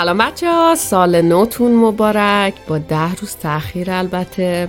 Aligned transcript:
سلام 0.00 0.18
بچه 0.18 0.52
ها 0.52 0.74
سال 0.74 1.22
نوتون 1.22 1.74
مبارک. 1.74 2.54
با 2.68 2.78
ده 2.78 3.14
روز 3.14 3.36
تاخیر 3.36 3.90
البته. 3.90 4.68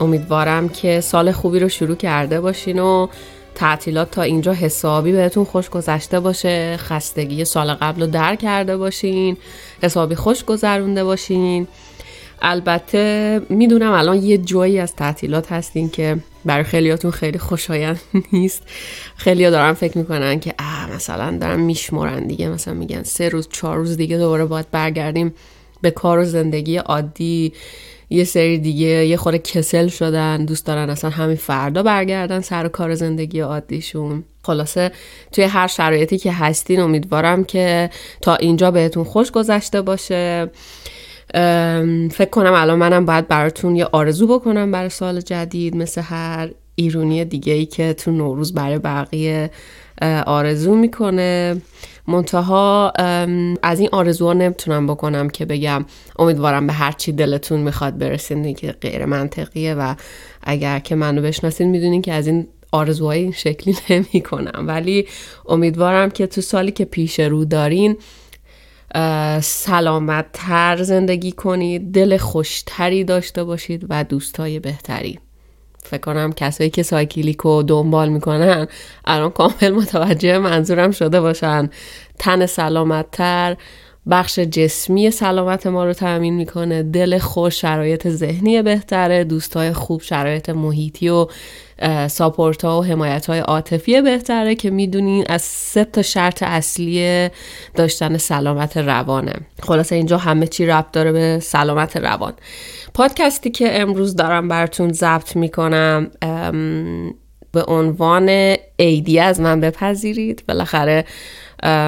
امیدوارم 0.00 0.68
که 0.68 1.00
سال 1.00 1.32
خوبی 1.32 1.58
رو 1.58 1.68
شروع 1.68 1.96
کرده 1.96 2.40
باشین 2.40 2.78
و 2.78 3.06
تعطیلات 3.54 4.10
تا 4.10 4.22
اینجا 4.22 4.52
حسابی 4.52 5.12
بهتون 5.12 5.44
خوش 5.44 5.70
گذشته 5.70 6.20
باشه. 6.20 6.76
خستگی 6.76 7.44
سال 7.44 7.74
قبل 7.74 8.00
رو 8.00 8.06
در 8.06 8.36
کرده 8.36 8.76
باشین. 8.76 9.36
حسابی 9.82 10.14
خوش 10.14 10.44
گذرونده 10.44 11.04
باشین. 11.04 11.66
البته 12.42 13.40
می‌دونم 13.48 13.92
الان 13.92 14.22
یه 14.22 14.38
جایی 14.38 14.78
از 14.78 14.96
تعطیلات 14.96 15.52
هستین 15.52 15.90
که 15.90 16.16
برای 16.44 16.64
خیلیاتون 16.64 17.10
خیلی 17.10 17.38
خوشایند 17.38 18.00
نیست. 18.32 18.62
خیلی 19.16 19.50
دارن 19.50 19.72
فکر 19.72 19.98
می‌کنن 19.98 20.40
که 20.40 20.54
اه 20.58 20.92
مثلا 20.94 21.38
دارن 21.38 21.60
میشمرن 21.60 22.26
دیگه. 22.26 22.48
مثلا 22.48 22.74
میگن 22.74 23.02
سه 23.02 23.28
روز 23.28 23.48
چهار 23.52 23.76
روز 23.76 23.96
دیگه 23.96 24.18
دوباره 24.18 24.44
باید 24.44 24.70
برگردیم 24.70 25.34
به 25.80 25.90
کار 25.90 26.18
و 26.18 26.24
زندگی 26.24 26.76
عادی. 26.76 27.52
یه 28.10 28.24
سری 28.24 28.58
دیگه 28.58 28.86
یه 28.86 29.16
خورده 29.16 29.38
کسل 29.38 29.88
شدن 29.88 30.44
دوست 30.44 30.66
دارن 30.66 30.90
اصلا 30.90 31.10
همین 31.10 31.36
فردا 31.36 31.82
برگردن 31.82 32.40
سر 32.40 32.68
کار 32.68 32.94
زندگی 32.94 33.40
عادیشون. 33.40 34.24
خلاصه 34.42 34.92
توی 35.32 35.44
هر 35.44 35.66
شرایطی 35.66 36.18
که 36.18 36.32
هستین 36.32 36.80
امیدوارم 36.80 37.44
که 37.44 37.90
تا 38.20 38.36
اینجا 38.36 38.70
بهتون 38.70 39.04
خوش 39.04 39.30
گذشته 39.30 39.82
باشه. 39.82 40.50
فکر 42.10 42.30
کنم 42.30 42.52
الان 42.52 42.78
منم 42.78 43.06
باید 43.06 43.28
براتون 43.28 43.76
یه 43.76 43.84
آرزو 43.84 44.26
بکنم 44.26 44.70
برای 44.70 44.88
سال 44.88 45.20
جدید 45.20 45.76
مثل 45.76 46.00
هر 46.00 46.50
ایرونی 46.74 47.24
دیگه 47.24 47.52
ای 47.52 47.66
که 47.66 47.92
تو 47.92 48.10
نوروز 48.10 48.54
برای 48.54 48.78
بقیه 48.78 49.50
آرزو 50.26 50.74
می‌کنه. 50.74 51.62
منتها 52.08 52.90
از 53.62 53.80
این 53.80 53.88
آرزوها 53.92 54.32
نمی‌تونم 54.32 54.86
بکنم 54.86 55.28
که 55.28 55.44
بگم 55.44 55.84
امیدوارم 56.18 56.66
به 56.66 56.72
هر 56.72 56.92
چی 56.92 57.12
دلتون 57.12 57.60
می‌خواد 57.60 57.98
برسین 57.98 58.54
که 58.54 58.72
غیر 58.72 59.04
منطقیه 59.04 59.74
و 59.74 59.94
اگر 60.42 60.78
که 60.78 60.94
منو 60.94 61.22
بشناسین 61.22 61.70
می‌دونین 61.70 62.02
که 62.02 62.12
از 62.12 62.26
این 62.26 62.48
آرزوهای 62.72 63.22
این 63.22 63.32
شکلی 63.32 63.76
نمی 63.90 64.20
کنم 64.20 64.64
ولی 64.66 65.06
امیدوارم 65.48 66.10
که 66.10 66.26
تو 66.26 66.40
سالی 66.40 66.70
که 66.70 66.84
پیش 66.84 67.20
رو 67.20 67.44
دارین 67.44 67.96
سلامت 69.42 70.26
تر 70.32 70.82
زندگی 70.82 71.32
کنید 71.32 71.92
دل 71.92 72.16
خوشتری 72.16 73.04
داشته 73.04 73.44
باشید 73.44 73.86
و 73.88 74.04
دوستای 74.04 74.58
بهتری. 74.58 75.18
فکر 75.82 76.00
کنم 76.00 76.32
کسایی 76.32 76.70
که 76.70 76.82
سایکلیک 76.82 77.42
دنبال 77.42 78.08
می‌کنن 78.08 78.66
الان 79.04 79.30
کامل 79.30 79.70
متوجه 79.70 80.38
منظورم 80.38 80.90
شده 80.90 81.20
باشن. 81.20 81.70
تن 82.18 82.46
سلامتتر 82.46 83.56
بخش 84.10 84.38
جسمی 84.38 85.10
سلامت 85.10 85.66
ما 85.66 85.84
رو 85.84 85.92
تأمین 85.92 86.34
می‌کنه. 86.34 86.82
دل 86.82 87.18
خوش 87.18 87.60
شرایط 87.60 88.08
ذهنی 88.08 88.62
بهتره 88.62 89.24
دوستای 89.24 89.72
خوب 89.72 90.02
شرایط 90.02 90.50
محیطی 90.50 91.08
و 91.08 91.26
ساپورت 92.08 92.64
ها 92.64 92.80
و 92.80 92.84
حمایت 92.84 93.26
های 93.26 93.38
عاطفی 93.38 94.02
بهتره 94.02 94.54
که 94.54 94.70
می‌دونین 94.70 95.24
از 95.28 95.42
سه 95.42 95.84
تا 95.84 96.02
شرط 96.02 96.42
اصلی 96.42 97.28
داشتن 97.74 98.16
سلامت 98.16 98.76
روانه. 98.76 99.32
خلاصه 99.62 99.96
اینجا 99.96 100.18
همه 100.18 100.46
چی 100.46 100.66
ربط 100.66 100.90
داره 100.92 101.12
به 101.12 101.38
سلامت 101.42 101.96
روان. 101.96 102.32
پادکستی 102.94 103.50
که 103.50 103.80
امروز 103.80 104.16
دارم 104.16 104.48
براتون 104.48 104.92
ضبط 104.92 105.36
می‌کنم 105.36 106.10
به 107.52 107.62
عنوان 107.68 108.56
ایدی 108.76 109.18
از 109.18 109.40
من 109.40 109.60
بپذیرید. 109.60 110.44
بالاخره 110.48 111.04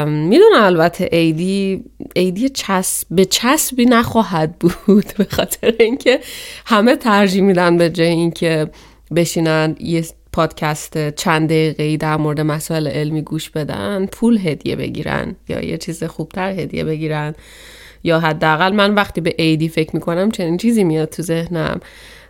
می‌دونم 0.06 0.62
البته 0.62 1.08
ایدی 1.12 1.84
ایدی 2.14 2.48
چسب 2.48 3.06
به 3.10 3.24
چسبی 3.24 3.84
نخواهد 3.84 4.58
بود 4.58 5.04
به 5.18 5.26
خاطر 5.30 5.74
اینکه 5.80 6.20
همه 6.66 6.96
ترجیح 6.96 7.42
میدن 7.42 7.76
به 7.76 7.90
جای 7.90 8.08
اینکه 8.08 8.70
بشینن 9.16 9.76
یه 9.80 10.04
پادکست 10.32 11.10
چند 11.10 11.48
دقیقه 11.48 11.96
در 11.96 12.16
مورد 12.16 12.40
مسائل 12.40 12.88
علمی 12.88 13.22
گوش 13.22 13.50
بدن 13.50 14.06
پول 14.06 14.38
هدیه 14.38 14.76
بگیرن 14.76 15.36
یا 15.48 15.60
یه 15.60 15.78
چیز 15.78 16.04
خوبتر 16.04 16.50
هدیه 16.50 16.84
بگیرن. 16.84 17.34
یا 18.04 18.20
حداقل 18.20 18.72
من 18.72 18.94
وقتی 18.94 19.20
به 19.20 19.34
ایدی 19.38 19.68
فکر 19.68 19.90
می‌کنم 19.94 20.30
چنین 20.30 20.56
چیزی 20.56 20.84
میاد 20.84 21.08
تو 21.08 21.22
ذهنم. 21.22 21.80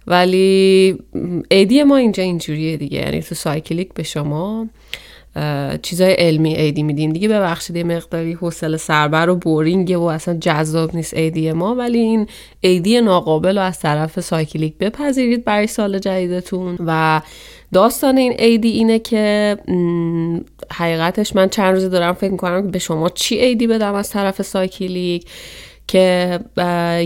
ولی 0.07 0.99
عیدی 1.51 1.83
ما 1.83 1.97
اینجا 1.97 2.23
اینجوریه 2.23 2.77
دیگه 2.77 2.99
یعنی 2.99 3.23
تو 3.23 3.35
سایکلیک 3.35 3.95
به 3.95 4.03
شما. 4.03 4.69
چیزای 5.83 6.13
علمی 6.13 6.55
عیدی 6.55 6.83
میدیم 6.83 7.13
دیگه 7.13 7.29
ببخشید 7.29 7.77
یه 7.77 7.85
مقداری 7.85 8.33
حوصله 8.33 8.77
سربر 8.77 9.29
و 9.29 9.37
boring 9.37 9.88
ه 9.88 9.97
و 9.97 10.03
اصلا 10.03 10.35
جذاب 10.41 10.97
نیست 10.97 11.15
عیدی 11.15 11.53
ما 11.53 11.75
ولی 11.75 11.99
این 11.99 12.27
عیدی 12.61 13.01
ناقابل 13.01 13.59
رو 13.59 13.65
از 13.65 13.81
طرف 13.81 14.21
سایکلیک 14.21 14.79
بپذیرید 14.79 15.45
برای 15.45 15.67
سال 15.67 15.99
جدیدتون. 15.99 16.77
و 16.87 17.21
داستان 17.73 18.19
این 18.19 18.35
عیدی 18.39 18.69
اینه 18.69 18.99
که 18.99 19.57
حقیقتش 20.73 21.37
من 21.37 21.49
چند 21.49 21.75
روزی 21.75 21.89
دارم 21.89 22.13
فکر 22.13 22.31
می‌کنم 22.31 22.63
که 22.63 22.69
به 22.69 22.79
شما 22.79 23.09
چی 23.09 23.39
عیدی 23.39 23.67
بدم 23.67 23.95
از 23.95 24.11
طرف 24.11 24.43
سایکلیک. 24.43 25.27
که 25.87 26.41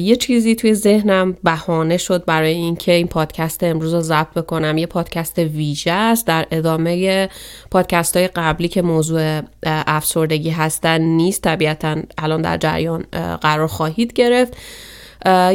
یه 0.00 0.16
چیزی 0.16 0.54
توی 0.54 0.74
ذهنم 0.74 1.36
بهانه 1.44 1.96
شد 1.96 2.24
برای 2.24 2.52
اینکه 2.52 2.92
این 2.92 3.06
پادکست 3.06 3.62
امروز 3.64 3.94
رو 3.94 4.00
ضبط 4.00 4.34
بکنم. 4.34 4.78
یه 4.78 4.86
پادکست 4.86 5.38
ویژه 5.38 5.92
است 5.92 6.26
در 6.26 6.46
ادامه 6.50 7.28
پادکست 7.70 8.16
های 8.16 8.28
قبلی 8.28 8.68
که 8.68 8.82
موضوع 8.82 9.40
افسردگی 9.62 10.50
هستن 10.50 11.00
نیست. 11.00 11.42
طبیعتا 11.42 11.96
الان 12.18 12.42
در 12.42 12.56
جریان 12.56 13.04
قرار 13.40 13.66
خواهید 13.66 14.12
گرفت. 14.12 14.56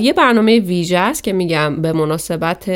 یه 0.02 0.14
برنامه 0.18 0.59
ویژه 0.59 0.98
است 0.98 1.24
که 1.24 1.34
میگم 1.34 1.82
به 1.82 1.94
مناسبت 1.94 2.70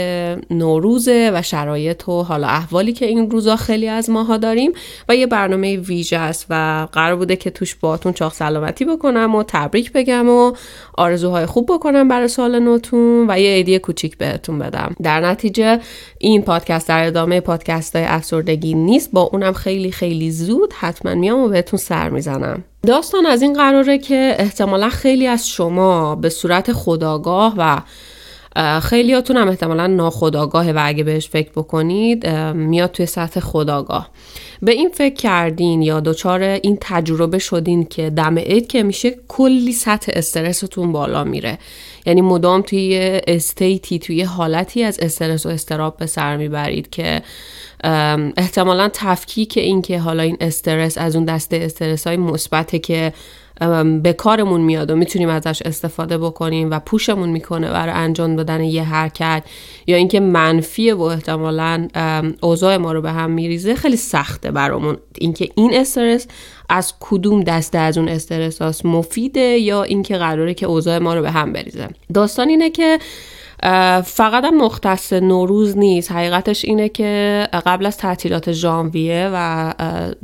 نوروزه 0.51 1.31
و 1.33 1.41
شرایط 1.41 2.09
و 2.09 2.23
حالا 2.23 2.47
احوالی 2.47 2.93
که 2.93 3.05
این 3.05 3.31
روزا 3.31 3.55
خیلی 3.55 3.87
از 3.87 4.09
ماها 4.09 4.37
داریم 4.37 4.71
و 5.09 5.15
یه 5.15 5.27
برنامه 5.27 5.77
ویژه 5.77 6.17
است 6.17 6.45
و 6.49 6.87
قرار 6.91 7.15
بوده 7.15 7.35
که 7.35 7.49
توش 7.49 7.75
باتون 7.75 8.13
چاق 8.13 8.33
سلامتی 8.33 8.85
بکنم 8.85 9.35
و 9.35 9.43
تبریک 9.47 9.91
بگم 9.91 10.29
و 10.29 10.53
آرزوهای 10.93 11.45
خوب 11.45 11.65
بکنم 11.73 12.07
برای 12.07 12.27
سال 12.27 12.59
نوتون 12.59 13.25
و 13.29 13.39
یه 13.39 13.49
ایدی 13.49 13.79
کوچیک 13.79 14.17
بهتون 14.17 14.59
بدم. 14.59 14.95
در 15.03 15.21
نتیجه 15.21 15.79
این 16.19 16.41
پادکست 16.41 16.87
در 16.87 17.07
ادامه 17.07 17.39
پادکست 17.39 17.95
های 17.95 18.05
افسردگی 18.05 18.73
نیست. 18.73 19.11
با 19.11 19.21
اونم 19.21 19.53
خیلی 19.53 19.91
خیلی 19.91 20.31
زود 20.31 20.73
حتما 20.73 21.15
میام 21.15 21.39
و 21.39 21.47
بهتون 21.47 21.79
سر 21.79 22.09
می‌زنم. 22.09 22.63
داستان 22.85 23.25
از 23.25 23.41
این 23.41 23.53
قراره 23.53 23.97
که 23.97 24.35
احتمالا 24.39 24.89
خیلی 24.89 25.27
از 25.27 25.49
شما 25.49 26.15
به 26.15 26.29
صورت 26.29 26.73
خداگاه 26.73 27.53
و 27.57 27.81
خیلیاتون 28.79 29.37
هم 29.37 29.47
احتمالا 29.47 29.87
ناخداگاهه 29.87 30.71
و 30.71 30.81
اگه 30.83 31.03
بهش 31.03 31.29
فکر 31.29 31.49
بکنید 31.55 32.27
میاد 32.55 32.91
توی 32.91 33.05
سطح 33.05 33.39
خداگاه. 33.39 34.09
به 34.61 34.71
این 34.71 34.89
فکر 34.89 35.13
کردین 35.13 35.81
یا 35.81 35.99
دچار 35.99 36.41
این 36.41 36.77
تجربه 36.81 37.39
شدین 37.39 37.85
که 37.85 38.09
دم 38.09 38.37
عید 38.37 38.67
که 38.67 38.83
میشه 38.83 39.15
کلی 39.27 39.73
سطح 39.73 40.11
استرستون 40.15 40.91
بالا 40.91 41.23
میره. 41.23 41.57
یعنی 42.05 42.21
مدام 42.21 42.61
توی 42.61 43.21
استیتی 43.27 43.99
توی 43.99 44.23
حالتی 44.23 44.83
از 44.83 44.99
استرس 44.99 45.45
و 45.45 45.49
استراب 45.49 45.97
به 45.97 46.05
سر 46.05 46.37
می‌برید 46.37 46.89
که 46.89 47.21
احتمالا 48.37 48.89
تفکیک 48.93 49.57
این 49.57 49.81
که 49.81 49.99
حالا 49.99 50.23
این 50.23 50.37
استرس 50.41 50.97
از 50.97 51.15
اون 51.15 51.25
دسته 51.25 51.57
استرس 51.57 52.07
های 52.07 52.17
مثبته 52.17 52.79
که 52.79 53.13
به 54.03 54.13
کارمون 54.13 54.61
میاد 54.61 54.91
و 54.91 54.95
می‌تونیم 54.95 55.29
ازش 55.29 55.61
استفاده 55.61 56.17
بکنیم 56.17 56.71
و 56.71 56.79
پوشمون 56.79 57.29
می‌کنه 57.29 57.71
برای 57.71 57.93
انجام 57.93 58.35
دادن 58.35 58.63
یه 58.63 58.83
حرکت 58.83 59.43
یا 59.87 59.97
اینکه 59.97 60.19
منفیه 60.19 60.93
و 60.93 61.01
احتمالا 61.01 61.87
اوضاع 62.41 62.77
ما 62.77 62.93
رو 62.93 63.01
به 63.01 63.11
هم 63.11 63.31
میریزه 63.31 63.75
خیلی 63.75 63.97
سخته 63.97 64.51
برامون. 64.51 64.97
اینکه 65.17 65.49
این 65.55 65.73
استرس 65.73 66.27
از 66.69 66.93
کدوم 66.99 67.43
دسته 67.43 67.77
از 67.77 67.97
اون 67.97 68.07
استرس 68.07 68.85
مفیده 68.85 69.39
یا 69.39 69.83
اینکه 69.83 70.17
قراره 70.17 70.53
که 70.53 70.65
اوضاع 70.65 70.97
ما 70.97 71.13
رو 71.13 71.21
به 71.21 71.31
هم 71.31 71.53
بریزه. 71.53 71.87
داستان 72.13 72.49
اینه 72.49 72.69
که 72.69 72.99
فقط 74.03 74.43
هم 74.43 74.57
مختص 74.57 75.13
نوروز 75.13 75.77
نیست. 75.77 76.11
حقیقتش 76.11 76.65
اینه 76.65 76.89
که 76.89 77.47
قبل 77.65 77.85
از 77.85 77.97
تعطیلات 77.97 78.51
ژانویه 78.51 79.29
و 79.33 79.73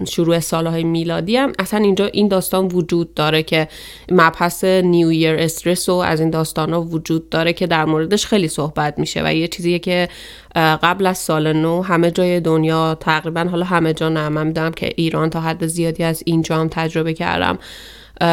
شروع 0.07 0.39
سالهای 0.39 0.83
میلادی 0.83 1.37
هم 1.37 1.53
اصلا 1.59 1.79
اینجا 1.79 2.05
این 2.05 2.27
داستان 2.27 2.65
وجود 2.67 3.13
داره 3.13 3.43
که 3.43 3.67
مبحث 4.11 4.63
نیو 4.63 5.07
ایر 5.07 5.35
استرس 5.35 5.89
و 5.89 5.93
از 5.93 6.19
این 6.19 6.29
داستان 6.29 6.73
ها 6.73 6.81
وجود 6.81 7.29
داره 7.29 7.53
که 7.53 7.67
در 7.67 7.85
موردش 7.85 8.25
خیلی 8.25 8.47
صحبت 8.47 8.99
میشه 8.99 9.21
و 9.25 9.33
یه 9.33 9.47
چیزیه 9.47 9.79
که 9.79 10.09
قبل 10.55 11.05
از 11.05 11.17
سال 11.17 11.53
نو 11.53 11.81
همه 11.81 12.11
جای 12.11 12.39
دنیا 12.39 12.95
تقریبا 12.99 13.47
حالا 13.51 13.65
همه 13.65 13.93
جا 13.93 14.09
نه 14.09 14.29
من 14.29 14.47
می‌دونم 14.47 14.71
که 14.71 14.93
ایران 14.95 15.29
تا 15.29 15.41
حد 15.41 15.67
زیادی 15.67 16.03
از 16.03 16.23
اینجا 16.25 16.57
هم 16.57 16.67
تجربه 16.67 17.13
کردم. 17.13 17.59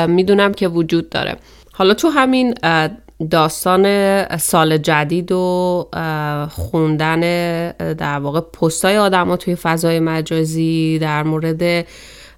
می‌دونم 0.07 0.55
که 0.55 0.69
وجود 0.69 1.09
داره. 1.09 1.37
حالا 1.73 1.95
تو 1.95 2.09
همین 2.09 2.55
داستان 3.31 4.39
سال 4.39 4.79
جدید 4.79 5.33
و 5.33 5.89
خوندن 6.51 7.21
در 7.93 8.19
واقع 8.19 8.41
پستای 8.41 8.97
آدم 8.97 9.37
توی 9.37 9.55
فضای 9.55 10.01
مجازی 10.01 10.99
در 10.99 11.23
مورد 11.23 11.87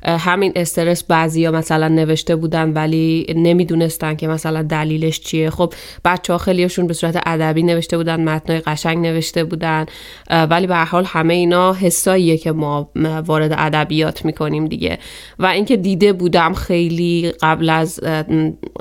همین 0.03 0.53
استرس 0.57 1.05
بعضی 1.05 1.45
ها 1.45 1.53
مثلا 1.53 1.89
نوشته 1.89 2.37
بودن 2.37 2.73
ولی 2.73 3.27
نمی‌دونستن 3.37 4.15
که 4.15 4.29
مثلا 4.29 4.63
دلیلش 4.63 5.21
چیه. 5.21 5.51
خب 5.51 5.75
بچه 6.05 6.33
ها 6.33 6.39
خیلیشون 6.39 6.87
به 6.87 6.95
صورت 6.95 7.23
ادبی 7.27 7.63
نوشته 7.63 7.97
بودن 7.97 8.25
متنای 8.25 8.61
قشنگ 8.61 8.99
نوشته 8.99 9.45
بودن 9.45 9.87
ولی 10.31 10.67
به 10.67 10.77
حال 10.77 11.05
همه 11.05 11.35
اینا 11.35 11.73
حساییه 11.73 12.37
که 12.37 12.53
ما 12.53 12.91
وارد 13.27 13.55
ادبیات 13.59 14.25
می‌کنیم 14.25 14.67
دیگه. 14.67 14.99
و 15.39 15.47
اینکه 15.47 15.77
دیده 15.77 16.13
بودم 16.13 16.55
خیلی 16.55 17.33
قبل 17.43 17.71
از 17.71 18.01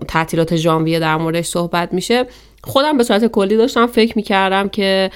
تعطیلات 0.07 0.55
ژانویه 0.55 0.99
در 0.99 1.17
موردش 1.17 1.45
صحبت 1.45 1.93
میشه 1.93 2.25
خودم 2.63 2.97
به 2.97 3.03
صورت 3.03 3.25
کلی 3.25 3.57
داشتم 3.57 3.87
فکر 3.87 4.13
می‌کردم 4.15 4.69
که 4.69 5.11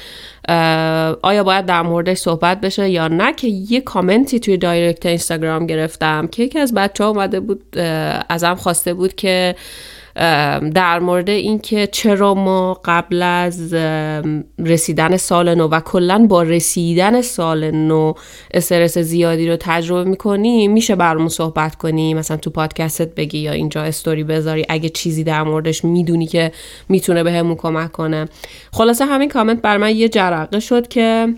آیا 1.22 1.44
باید 1.44 1.66
در 1.66 1.82
موردش 1.82 2.18
صحبت 2.18 2.62
بشه 2.62 2.90
یا 2.90 3.08
نه 3.08 3.34
که 3.34 3.48
یه 3.48 3.82
کامنتی 3.82 4.40
توی 4.40 4.58
دایرکت 4.58 5.06
اینستاگرام 5.06 5.68
گرفتم 5.68 6.28
که 6.28 6.44
یکی 6.44 6.60
از 6.60 6.74
بچه 6.74 7.04
ها 7.04 7.10
اومده 7.10 7.40
بود 7.40 7.78
ازم 8.30 8.56
خواسته 8.56 8.94
بود 8.94 9.16
که 9.16 9.56
در 10.74 11.00
مورد 11.00 11.30
اینکه 11.30 11.88
چرا 11.88 12.34
ما 12.34 12.82
قبل 12.86 13.22
از 13.22 13.74
رسیدن 14.60 15.18
سال 15.18 15.56
نو 15.56 15.68
و 15.68 15.80
کلا 15.80 16.26
با 16.30 16.44
رسیدن 16.44 17.22
سال 17.22 17.72
نو 17.72 18.14
استرس 18.54 18.98
زیادی 18.98 19.50
رو 19.50 19.58
تجربه 19.60 20.10
می‌کنیم 20.10 20.72
میشه 20.72 20.96
برامون 20.96 21.28
صحبت 21.28 21.76
کنی؟ 21.76 22.14
مثلا 22.14 22.38
تو 22.38 22.50
پادکستت 22.50 23.16
بگی 23.16 23.38
یا 23.38 23.52
اینجا 23.52 23.84
استوری 23.84 24.24
بذاری. 24.24 24.66
اگه 24.70 24.90
چیزی 24.90 25.24
در 25.24 25.44
موردش 25.44 25.86
می‌دونی 25.86 26.28
که 26.28 26.52
می‌تونه 26.90 27.24
بهمون 27.24 27.56
کمک 27.56 27.92
کنه. 27.92 28.28
خلاصه 28.72 29.06
همین 29.06 29.30
کامنت 29.30 29.62
برا 29.62 29.78
من 29.78 29.96
یه 29.96 30.10
جرقه 30.10 30.60
شد 30.60 30.88
که 30.88 31.34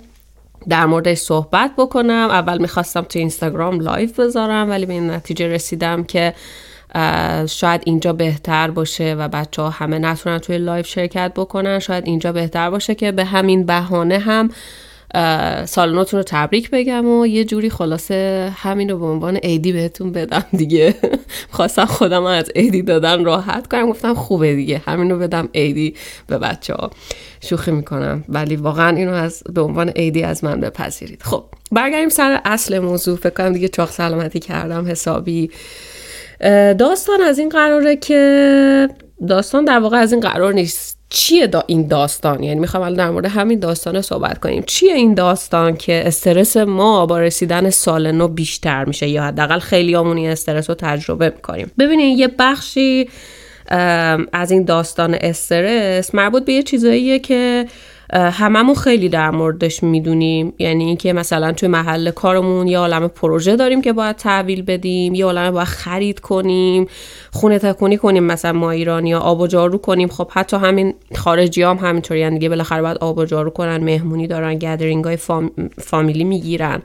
در 0.69 0.85
موردش 0.85 1.17
صحبت 1.17 1.71
بکنم. 1.77 2.27
اول 2.31 2.61
می‌خواستم 2.61 3.01
تو 3.01 3.19
اینستاگرام 3.19 3.79
لایو 3.79 4.09
بذارم 4.17 4.69
ولی 4.69 4.85
به 4.85 4.93
این 4.93 5.09
نتیجه 5.09 5.47
رسیدم 5.47 6.03
که 6.03 6.33
شاید 7.47 7.81
اینجا 7.85 8.13
بهتر 8.13 8.71
باشه 8.71 9.15
و 9.19 9.27
بچه 9.27 9.61
ها 9.61 9.69
همه 9.69 9.99
نتونن 9.99 10.39
توی 10.39 10.57
لایو 10.57 10.87
شرکت 10.87 11.31
بکنن. 11.35 11.79
شاید 11.79 12.07
اینجا 12.07 12.31
بهتر 12.31 12.69
باشه 12.69 12.95
که 12.95 13.11
به 13.11 13.25
همین 13.25 13.65
بهانه 13.65 14.19
هم 14.19 14.49
سال 15.65 15.95
نوتون 15.95 16.17
رو 16.17 16.23
تبریک 16.27 16.69
بگم 16.71 17.05
و 17.05 17.27
یه 17.27 17.45
جوری 17.45 17.69
خلاصه 17.69 18.51
همین 18.55 18.89
رو 18.89 18.99
به 18.99 19.05
عنوان 19.05 19.37
عیدی 19.37 19.71
بهتون 19.71 20.11
بدم 20.11 20.43
دیگه. 20.51 20.95
خواستم 21.51 21.85
خودم 21.85 22.23
از 22.23 22.49
عیدی 22.55 22.81
دادن 22.81 23.25
راحت 23.25 23.67
کنم. 23.67 23.89
گفتم 23.89 24.13
خوبه 24.13 24.55
دیگه. 24.55 24.81
همین 24.85 25.11
رو 25.11 25.19
بدم 25.19 25.49
عیدی 25.55 25.95
به 26.27 26.37
بچه 26.37 26.73
ها. 26.73 26.91
شوخی 27.41 27.71
می‌کنم. 27.71 28.23
ولی 28.29 28.55
واقعا 28.55 28.95
اینو 28.95 29.13
از 29.13 29.43
به 29.53 29.61
عنوان 29.61 29.89
عیدی 29.89 30.23
از 30.23 30.43
من 30.43 30.59
بپذیرید. 30.59 31.23
خب 31.23 31.43
برگردیم 31.71 32.09
سر 32.09 32.41
اصل 32.45 32.79
موضوع. 32.79 33.17
فکر 33.17 33.29
کنم 33.29 33.53
دیگه 33.53 33.67
چاق 33.67 33.91
سلامتی 33.91 34.39
کردم. 34.39 34.87
حسابی 34.87 35.51
داستان 36.77 37.21
از 37.21 37.39
این 37.39 37.49
قراره 37.49 37.95
که 37.95 38.89
داستان 39.27 39.65
در 39.65 39.79
واقع 39.79 39.97
از 39.97 40.11
این 40.11 40.21
قرار 40.21 40.53
نیست. 40.53 40.95
چیه 41.09 41.47
دا 41.47 41.63
این 41.67 41.87
داستان؟ 41.87 42.43
یعنی 42.43 42.59
می‌خوام 42.59 42.83
الان 42.83 42.97
در 42.97 43.09
مورد 43.09 43.25
همین 43.25 43.59
داستان 43.59 44.01
صحبت 44.01 44.39
کنیم. 44.39 44.63
چیه 44.67 44.93
این 44.93 45.13
داستان 45.13 45.77
که 45.77 46.03
استرس 46.05 46.57
ما 46.57 47.05
با 47.05 47.19
رسیدن 47.19 47.69
سال 47.69 48.11
نو 48.11 48.27
بیشتر 48.27 48.85
میشه 48.85 49.07
یا 49.07 49.23
حداقل 49.23 49.59
خیلی 49.59 49.95
این 49.95 50.29
استرس 50.29 50.69
رو 50.69 50.75
تجربه 50.79 51.29
می‌کنیم؟ 51.29 51.71
ببینید 51.79 52.19
یه 52.19 52.27
بخشی 52.39 53.09
از 54.33 54.51
این 54.51 54.63
داستان 54.63 55.17
استرس 55.21 56.15
مربوط 56.15 56.45
به 56.45 56.53
یه 56.53 56.63
چیزاییه 56.63 57.19
که 57.19 57.65
هممون 58.13 58.75
خیلی 58.75 59.09
در 59.09 59.31
موردش 59.31 59.83
می‌دونیم. 59.83 60.53
یعنی 60.59 60.83
اینکه 60.83 61.13
مثلا 61.13 61.51
توی 61.51 61.69
محل 61.69 62.11
کارمون 62.11 62.67
یه 62.67 62.77
عالم 62.77 63.07
پروژه 63.07 63.55
داریم 63.55 63.81
که 63.81 63.93
باید 63.93 64.15
تحویل 64.15 64.61
بدیم 64.61 65.15
یه 65.15 65.25
عالم 65.25 65.51
باید 65.51 65.67
خرید 65.67 66.19
کنیم 66.19 66.87
خونه 67.31 67.59
تکونی 67.59 67.97
کنیم 67.97 68.23
مثلا 68.23 68.53
ما 68.53 68.71
ایرانی 68.71 69.13
ها 69.13 69.19
آب 69.19 69.39
و 69.39 69.47
جارو 69.47 69.77
کنیم. 69.77 70.07
خب 70.07 70.31
حتی 70.31 70.57
همین 70.57 70.93
خارجی 71.15 71.61
هم 71.61 71.77
همینطوری 71.77 72.19
یعنی 72.19 72.35
دیگه 72.35 72.49
بالاخره 72.49 72.81
باید 72.81 72.97
آب 72.97 73.17
و 73.17 73.25
جارو 73.25 73.49
کنن 73.49 73.77
مهمونی 73.77 74.27
دارن 74.27 74.55
گدرینگ 74.55 75.05
های 75.05 75.17
فامیلی 75.77 76.23
می‌گیرن. 76.23 76.81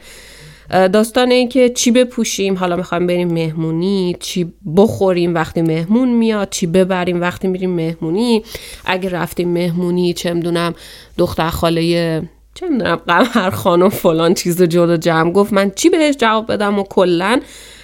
داستان 0.70 1.30
این 1.30 1.48
که 1.48 1.68
چی 1.68 1.90
بپوشیم 1.90 2.58
حالا 2.58 2.76
می‌خوایم 2.76 3.06
بریم 3.06 3.32
مهمونی 3.32 4.16
چی 4.20 4.52
بخوریم 4.76 5.34
وقتی 5.34 5.62
مهمون 5.62 6.08
میاد 6.08 6.50
چی 6.50 6.66
ببریم 6.66 7.20
وقتی 7.20 7.48
میریم 7.48 7.70
مهمونی. 7.70 8.42
اگه 8.84 9.08
رفتیم 9.08 9.48
مهمونی 9.48 10.12
چه 10.12 10.32
می‌دونم 10.32 10.74
دختر 11.18 11.50
خاله 11.50 12.22
چه 12.54 12.68
می‌دونم 12.68 12.96
قمر 12.96 13.50
خانم 13.50 13.88
فلان 13.88 14.34
چیز 14.34 14.62
جلو 14.62 14.96
جمع 14.96 15.32
گفت 15.32 15.52
من 15.52 15.70
چی 15.70 15.88
بهش 15.88 16.14
جواب 16.16 16.52
بدم 16.52 16.78
و 16.78 16.82
کلا 16.82 17.40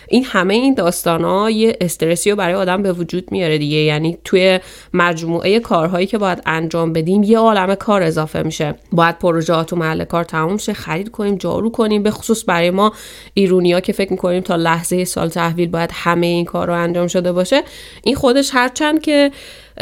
این 0.08 0.25
همه 0.25 0.55
این 0.55 0.75
داستان 0.75 1.25
ها 1.25 1.50
یه 1.50 1.76
استرسی 1.81 2.31
رو 2.31 2.37
برای 2.37 2.55
آدم 2.55 2.82
به 2.82 2.93
وجود 2.93 3.32
میاره 3.32 3.58
دیگه. 3.58 3.76
یعنی 3.76 4.19
توی 4.25 4.61
مجموعه 4.94 5.61
کارهایی 5.61 6.06
که 6.06 6.19
باید 6.19 6.43
انجام 6.47 6.93
بدیم 6.93 7.23
یه 7.23 7.38
عالم 7.38 7.75
کار 7.75 8.03
اضافه 8.03 8.43
میشه. 8.43 8.75
باید 8.93 9.19
پروژه 9.19 9.64
تو 9.64 9.76
محل 9.76 10.05
کار 10.05 10.25
تموم 10.25 10.56
شه 10.56 10.73
خرید 10.73 11.11
کنیم 11.11 11.37
جارو 11.37 11.70
کنیم. 11.70 12.03
به 12.03 12.11
خصوص 12.11 12.44
برای 12.47 12.70
ما 12.70 12.93
ایرونیا 13.35 13.81
که 13.81 13.93
فکر 13.93 14.11
می‌کنیم 14.11 14.41
تا 14.41 14.56
لحظه 14.56 15.05
سال 15.05 15.29
تحویل 15.29 15.69
باید 15.69 15.91
همه 15.93 16.26
این 16.26 16.44
کار 16.44 16.67
رو 16.67 16.73
انجام 16.73 17.06
شده 17.06 17.32
باشه. 17.32 17.62
این 18.03 18.14
خودش 18.14 18.50
هرچند 18.53 19.03
که 19.03 19.31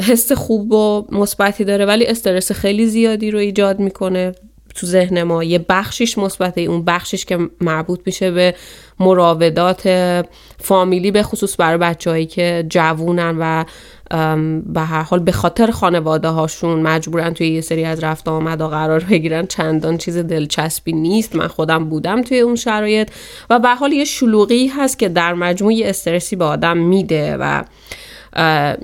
حس 0.09 0.33
خوب 0.33 0.73
و 0.73 1.07
مثبتی 1.13 1.65
داره 1.65 1.87
ولی 1.87 2.07
استرس 2.07 2.53
خیلی 2.53 2.87
زیادی 2.87 3.31
رو 3.31 3.39
ایجاد 3.39 3.79
می‌کنه. 3.79 4.35
تو 4.75 4.87
ذهن 4.87 5.23
ما 5.23 5.45
یه 5.45 5.65
بخشیش 5.69 6.19
مثبته 6.19 6.61
اون 6.61 6.85
بخشیش 6.85 7.25
که 7.25 7.39
مربوط 7.61 8.01
میشه 8.07 8.31
به 8.31 8.55
مراودات 9.01 9.89
فامیلی 10.59 11.11
به 11.11 11.23
خصوص 11.23 11.61
برای 11.61 11.79
بچههایی 11.79 12.27
که 12.27 12.67
جوونن 12.69 13.37
و 13.41 13.65
به 14.67 14.81
هر 14.81 15.03
حال 15.03 15.21
به 15.21 15.33
خاطر 15.33 15.71
خانواده 15.71 16.29
هاشون 16.29 16.83
مجبورن 16.83 17.35
توی 17.35 17.49
یه 17.49 17.61
سری 17.61 17.85
از 17.85 18.05
رفت 18.05 18.29
آمد 18.29 18.61
و 18.61 18.69
قرار 18.69 19.01
بگیرن. 19.01 19.47
چندان 19.47 19.99
چیز 19.99 20.19
دلچسبی 20.19 20.93
نیست. 20.93 21.37
من 21.37 21.49
خودم 21.49 21.85
بودم 21.89 22.23
توی 22.23 22.41
اون 22.41 22.57
شرایط. 22.57 23.11
و 23.51 23.59
به 23.59 23.69
حال 23.69 23.93
یه 23.93 24.05
شلوغی 24.05 24.67
هست 24.67 24.99
که 24.99 25.09
در 25.09 25.35
مجموع 25.35 25.75
استرسی 25.85 26.37
به 26.37 26.45
آدم 26.45 26.77
میده 26.77 27.37
و 27.37 27.65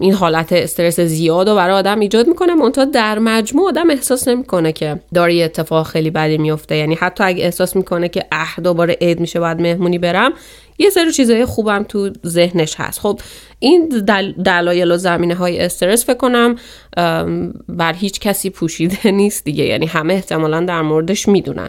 این 0.01 0.13
حالت 0.15 0.53
استرس 0.53 1.01
زیاد 1.01 1.49
و 1.49 1.55
برای 1.57 1.75
آدم 1.75 2.01
ایجاد 2.01 2.27
می‌کنه. 2.27 2.55
منتها 2.55 2.85
در 2.85 3.19
مجموع 3.19 3.69
آدم 3.69 3.91
احساس 3.91 4.29
نمی‌کنه 4.29 4.73
که 4.73 5.01
داره 5.15 5.35
یه 5.35 5.45
اتفاق 5.45 5.87
خیلی 5.87 6.11
بدی 6.11 6.39
میفته 6.39 6.77
یعنی 6.77 6.95
حتی 6.95 7.25
اگه 7.25 7.45
احساس 7.45 7.77
می‌کنه 7.77 8.09
که 8.09 8.25
اه 8.33 8.55
دوباره 8.65 8.97
عید 9.01 9.21
میشه 9.21 9.41
باید 9.41 9.61
مهمونی 9.61 9.99
برم 9.99 10.33
یه 10.81 10.91
سری 10.91 11.13
چیزای 11.13 11.45
خوبم 11.45 11.83
تو 11.83 12.11
ذهنش 12.27 12.75
هست. 12.79 13.01
خب 13.01 13.21
این 13.59 13.89
دلایل 14.45 14.93
و 14.93 14.97
زمینه 14.97 15.35
های 15.35 15.61
استرس 15.61 16.05
فکر 16.07 16.17
کنم 16.17 16.57
بر 17.69 17.93
هیچ 17.93 18.21
کسی 18.21 18.51
پوشیده 18.51 19.11
نیست 19.21 19.45
دیگه. 19.45 19.65
یعنی 19.65 19.87
همه 19.87 20.15
احتمالا 20.15 20.61
در 20.61 20.83
موردش 20.83 21.29
می‌دونن. 21.29 21.69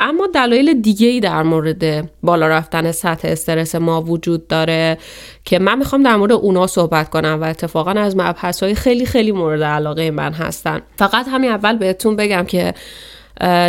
اما 0.00 0.28
دلایل 0.34 0.80
دیگه 0.80 1.06
ای 1.06 1.20
در 1.20 1.42
مورد 1.42 2.10
بالا 2.22 2.48
رفتن 2.48 2.92
سطح 2.92 3.28
استرس 3.28 3.74
ما 3.74 4.02
وجود 4.02 4.48
داره 4.48 4.98
که 5.44 5.58
من 5.58 5.78
می‌خوام 5.78 6.02
در 6.02 6.16
مورد 6.16 6.32
اونا 6.32 6.66
صحبت 6.66 7.10
کنم 7.10 7.38
و 7.40 7.44
اتفاقا 7.44 7.90
از 7.90 8.16
مبحث 8.16 8.62
های 8.62 8.74
خیلی 8.74 9.06
خیلی 9.06 9.32
مورد 9.32 9.62
علاقه 9.62 10.10
من 10.10 10.32
هستن. 10.32 10.82
فقط 10.96 11.28
همین 11.28 11.50
اول 11.50 11.76
بهتون 11.76 12.16
بگم 12.16 12.44
که 12.44 12.74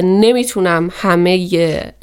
نمی‌تونم 0.04 0.90
همه 0.92 1.48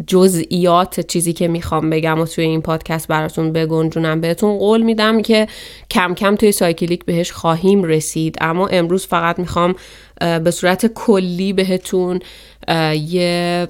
جزئیات 0.06 1.00
چیزی 1.00 1.32
که 1.32 1.48
می‌خوام 1.48 1.90
بگم 1.90 2.20
و 2.20 2.26
توی 2.26 2.44
این 2.44 2.62
پادکست 2.62 3.08
براتون 3.08 3.52
بگنجونم. 3.52 4.20
بهتون 4.20 4.58
قول 4.58 4.82
میدم 4.82 5.22
که 5.22 5.46
کم 5.90 6.14
کم 6.14 6.36
توی 6.36 6.52
سایکلیک 6.52 7.04
بهش 7.04 7.32
خواهیم 7.32 7.84
رسید. 7.84 8.36
اما 8.40 8.66
امروز 8.68 9.06
فقط 9.06 9.38
می‌خوام 9.38 9.74
به 10.44 10.50
صورت 10.50 10.86
کلی 10.86 11.52
بهتون 11.52 12.20
یه 13.08 13.68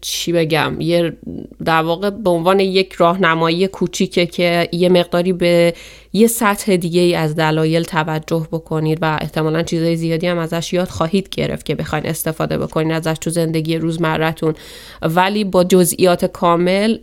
چی 0.00 0.32
بگم 0.32 0.80
یه 0.80 1.16
در 1.64 1.82
واقع 1.82 2.10
به 2.10 2.30
عنوان 2.30 2.60
یک 2.60 2.92
راهنمایی 2.92 3.66
کوچیکه 3.66 4.26
که 4.26 4.68
یه 4.72 4.88
مقداری 4.88 5.32
به 5.32 5.74
یه 6.12 6.26
سطح 6.26 6.76
دیگه 6.76 7.00
ای 7.00 7.14
از 7.14 7.36
دلایل 7.36 7.82
توجه 7.82 8.48
بکنید 8.52 8.98
و 9.02 9.18
احتمالا 9.20 9.62
چیزای 9.62 9.96
زیادی 9.96 10.26
هم 10.26 10.38
ازش 10.38 10.72
یاد 10.72 10.88
خواهید 10.88 11.28
گرفت 11.28 11.66
که 11.66 11.74
بخواین 11.74 12.06
استفاده 12.06 12.58
بکنید 12.58 12.92
ازش 12.92 13.16
تو 13.20 13.30
زندگی 13.30 13.76
روزمرتون 13.76 14.54
ولی 15.02 15.44
با 15.44 15.64
جزئیات 15.64 16.24
کامل 16.24 16.96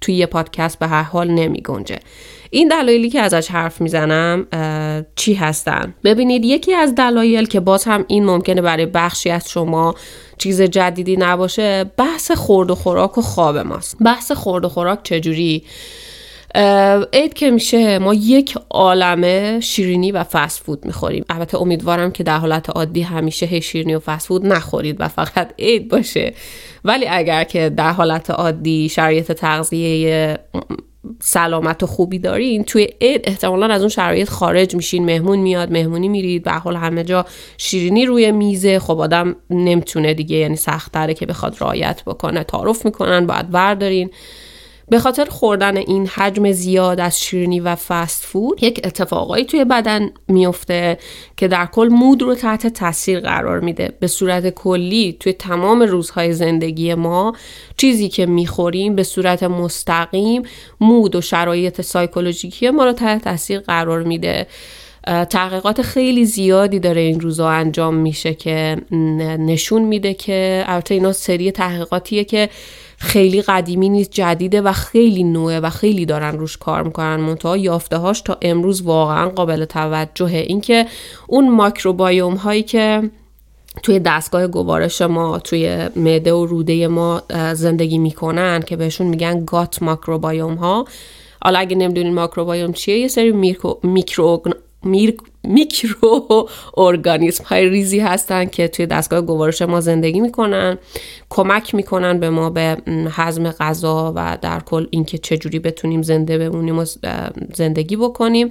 توی 0.00 0.14
یه 0.14 0.26
پادکست 0.26 0.78
به 0.78 0.86
هر 0.86 1.02
حال 1.02 1.30
نمی 1.30 1.60
گنجه. 1.60 1.98
این 2.50 2.68
دلایلی 2.68 3.10
که 3.10 3.20
ازش 3.20 3.50
حرف 3.50 3.80
می‌زنم 3.80 4.46
چی 5.16 5.34
هستن؟ 5.34 5.94
ببینید 6.04 6.44
یکی 6.44 6.74
از 6.74 6.94
دلایل 6.94 7.46
که 7.46 7.60
باز 7.60 7.84
هم 7.84 8.04
این 8.08 8.24
ممکنه 8.24 8.62
برای 8.62 8.86
بخشی 8.86 9.30
از 9.30 9.50
شما 9.50 9.94
چیز 10.38 10.62
جدیدی 10.62 11.16
نباشه 11.16 11.84
بحث 11.96 12.30
خورد 12.30 12.70
و 12.70 12.74
خوراک 12.74 13.18
و 13.18 13.22
خواب 13.22 13.58
ماست. 13.58 13.96
بحث 14.00 14.32
خورد 14.32 14.64
و 14.64 14.68
خوراک 14.68 15.02
چجوری؟ 15.02 15.64
عید 17.12 17.34
که 17.34 17.50
میشه 17.50 17.98
ما 17.98 18.14
یک 18.14 18.58
عالمه 18.70 19.60
شیرینی 19.60 20.12
و 20.12 20.24
فست 20.24 20.62
فود 20.62 20.84
می‌خوریم. 20.84 21.24
البته 21.28 21.60
امیدوارم 21.60 22.10
که 22.10 22.22
در 22.24 22.38
حالت 22.38 22.70
عادی 22.70 23.02
همیشه 23.02 23.46
هی 23.46 23.62
شیرینی 23.62 23.94
و 23.94 24.00
فست 24.00 24.26
فود 24.26 24.46
نخورید 24.46 24.96
و 24.98 25.08
فقط 25.08 25.52
عید 25.58 25.88
باشه. 25.88 26.34
ولی 26.84 27.06
اگر 27.08 27.44
که 27.44 27.68
در 27.68 27.92
حالت 27.92 28.30
عادی 28.30 28.88
شرایط 28.88 29.32
تغذیه 29.32 30.38
سلامت 31.20 31.82
و 31.82 31.86
خوبی 31.86 32.18
دارین. 32.18 32.64
توی 32.64 32.88
عید 33.00 33.20
احتمالا 33.24 33.66
از 33.66 33.80
اون 33.80 33.88
شرایط 33.88 34.28
خارج 34.28 34.74
میشین. 34.74 35.04
مهمون 35.04 35.38
میاد 35.38 35.72
مهمونی 35.72 36.08
میرید. 36.08 36.42
به 36.42 36.52
حال 36.52 36.76
همه 36.76 37.04
جا 37.04 37.26
شیرینی 37.58 38.06
روی 38.06 38.32
میزه. 38.32 38.78
خب 38.78 39.00
آدم 39.00 39.36
نمی‌تونه 39.50 40.14
دیگه 40.14 40.36
یعنی 40.36 40.56
سختره 40.56 41.14
که 41.14 41.26
بخواد 41.26 41.60
رایت 41.60 42.02
بکنه. 42.06 42.44
تعارف 42.44 42.84
می‌کنن 42.84 43.26
باید 43.26 43.50
بردارین 43.50 44.10
به 44.88 44.98
خاطر 44.98 45.24
خوردن 45.24 45.76
این 45.76 46.06
حجم 46.06 46.52
زیاد 46.52 47.00
از 47.00 47.20
شیرینی 47.20 47.60
و 47.60 47.74
فست 47.74 48.24
فود 48.24 48.62
یک 48.62 48.80
اتفاقایی 48.84 49.44
توی 49.44 49.64
بدن 49.64 50.10
میفته 50.28 50.98
که 51.36 51.48
در 51.48 51.66
کل 51.66 51.88
مود 51.88 52.22
رو 52.22 52.34
تحت 52.34 52.66
تاثیر 52.66 53.20
قرار 53.20 53.60
میده. 53.60 53.92
به 54.00 54.06
صورت 54.06 54.50
کلی 54.50 55.16
توی 55.20 55.32
تمام 55.32 55.82
روزهای 55.82 56.32
زندگی 56.32 56.94
ما 56.94 57.32
چیزی 57.76 58.08
که 58.08 58.26
می‌خوریم 58.26 58.94
به 58.94 59.02
صورت 59.02 59.42
مستقیم 59.42 60.42
مود 60.80 61.16
و 61.16 61.20
شرایط 61.20 61.80
سایکولوژیکی 61.80 62.70
ما 62.70 62.84
رو 62.84 62.92
تحت 62.92 63.24
تاثیر 63.24 63.60
قرار 63.60 64.02
میده. 64.02 64.46
تحقیقات 65.30 65.82
خیلی 65.82 66.24
زیادی 66.24 66.78
داره 66.78 67.00
این 67.00 67.20
روزا 67.20 67.48
انجام 67.48 67.94
میشه 67.94 68.34
که 68.34 68.76
نشون 69.38 69.82
میده 69.82 70.14
که 70.14 70.64
البته 70.66 70.94
اینا 70.94 71.12
سری 71.12 71.50
تحقیقاتیه 71.50 72.24
که 72.24 72.48
خیلی 72.98 73.42
قدیمی 73.42 73.88
نیست 73.88 74.10
جدیده 74.10 74.60
و 74.60 74.72
خیلی 74.72 75.24
نوعه 75.24 75.60
و 75.60 75.70
خیلی 75.70 76.06
دارن 76.06 76.38
روش 76.38 76.56
کار 76.56 76.82
می‌کنن. 76.82 77.16
منتها 77.16 77.56
یافته 77.56 77.96
هاش 77.96 78.20
تا 78.20 78.38
امروز 78.42 78.82
واقعا 78.82 79.28
قابل 79.28 79.64
توجهه. 79.64 80.44
اینکه 80.46 80.86
اون 81.28 81.50
ماکروبایوم 81.50 82.34
هایی 82.34 82.62
که 82.62 83.10
توی 83.82 83.98
دستگاه 83.98 84.46
گوارش 84.46 85.02
ما 85.02 85.38
توی 85.38 85.88
معده 85.96 86.32
و 86.32 86.46
روده 86.46 86.88
ما 86.88 87.22
زندگی 87.54 87.98
می‌کنن 87.98 88.62
که 88.66 88.76
بهشون 88.76 89.06
میگن 89.06 89.44
گات 89.44 89.82
ماکروبایوم 89.82 90.54
ها 90.54 90.84
حالا 91.42 91.58
اگه 91.58 91.76
نمی‌دونین 91.76 92.14
ماکروبایوم 92.14 92.72
چیه 92.72 92.98
یه 92.98 93.08
سری 93.08 93.32
میکرو, 93.32 93.78
میکرو 93.82 94.42
میکرو 95.44 96.48
ارگانیسم 96.76 97.44
های 97.44 97.68
ریزی 97.68 97.98
هستن 97.98 98.44
که 98.44 98.68
توی 98.68 98.86
دستگاه 98.86 99.20
گوارش 99.20 99.62
ما 99.62 99.80
زندگی 99.80 100.20
می‌کنن 100.20 100.78
کمک 101.28 101.74
می‌کنن 101.74 102.20
به 102.20 102.30
ما 102.30 102.50
به 102.50 102.76
هضم 103.10 103.50
غذا 103.50 104.12
و 104.16 104.38
در 104.42 104.60
کل 104.60 104.86
اینکه 104.90 105.18
چجوری 105.18 105.58
بتونیم 105.58 106.02
زنده 106.02 106.38
بمونیم 106.38 106.78
و 106.78 106.84
زندگی 107.54 107.96
بکنیم. 107.96 108.50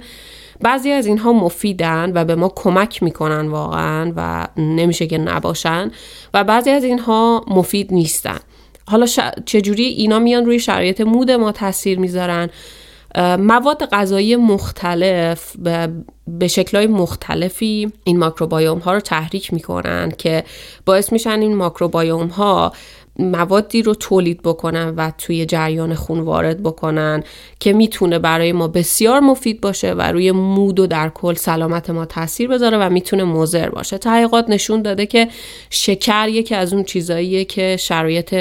بعضی 0.60 0.90
از 0.90 1.06
اینها 1.06 1.32
مفیدن 1.32 2.12
و 2.14 2.24
به 2.24 2.34
ما 2.34 2.52
کمک 2.56 3.02
می‌کنن 3.02 3.48
واقعا 3.48 4.12
و 4.16 4.48
نمیشه 4.56 5.06
که 5.06 5.18
نباشن 5.18 5.90
و 6.34 6.44
بعضی 6.44 6.70
از 6.70 6.84
اینها 6.84 7.44
مفید 7.48 7.92
نیستن. 7.92 8.38
حالا 8.88 9.06
چجوری 9.46 9.84
اینا 9.84 10.18
میان 10.18 10.46
روی 10.46 10.58
شرایط 10.58 11.00
مود 11.00 11.30
ما 11.30 11.52
تاثیر 11.52 11.98
می‌ذارن؟ 11.98 12.50
مواد 13.16 13.88
غذایی 13.92 14.36
مختلف 14.36 15.56
به 16.28 16.48
شکلهای 16.48 16.86
مختلفی 16.86 17.92
این 18.04 18.18
ماکروبایوم 18.18 18.78
ها 18.78 18.94
رو 18.94 19.00
تحریک 19.00 19.52
می‌کنن 19.52 20.12
که 20.18 20.44
باعث 20.86 21.12
میشن 21.12 21.40
این 21.40 21.56
ماکروبایوم 21.56 22.26
ها 22.26 22.72
موادی 23.18 23.82
رو 23.82 23.94
تولید 23.94 24.42
بکنن 24.42 24.94
و 24.96 25.10
توی 25.18 25.46
جریان 25.46 25.94
خون 25.94 26.20
وارد 26.20 26.62
بکنن 26.62 27.22
که 27.60 27.72
می‌تونه 27.72 28.18
برای 28.18 28.52
ما 28.52 28.68
بسیار 28.68 29.20
مفید 29.20 29.60
باشه 29.60 29.92
و 29.92 30.02
روی 30.02 30.32
مود 30.32 30.80
و 30.80 30.86
در 30.86 31.08
کل 31.08 31.34
سلامت 31.34 31.90
ما 31.90 32.04
تاثیر 32.04 32.48
بذاره 32.48 32.78
و 32.78 32.90
می‌تونه 32.90 33.24
مضر 33.24 33.68
باشه. 33.68 33.98
تحقیقات 33.98 34.44
نشون 34.48 34.82
داده 34.82 35.06
که 35.06 35.28
شکر 35.70 36.28
یکی 36.28 36.54
از 36.54 36.72
اون 36.72 36.84
چیزاییه 36.84 37.44
که 37.44 37.76
شرایط 37.76 38.34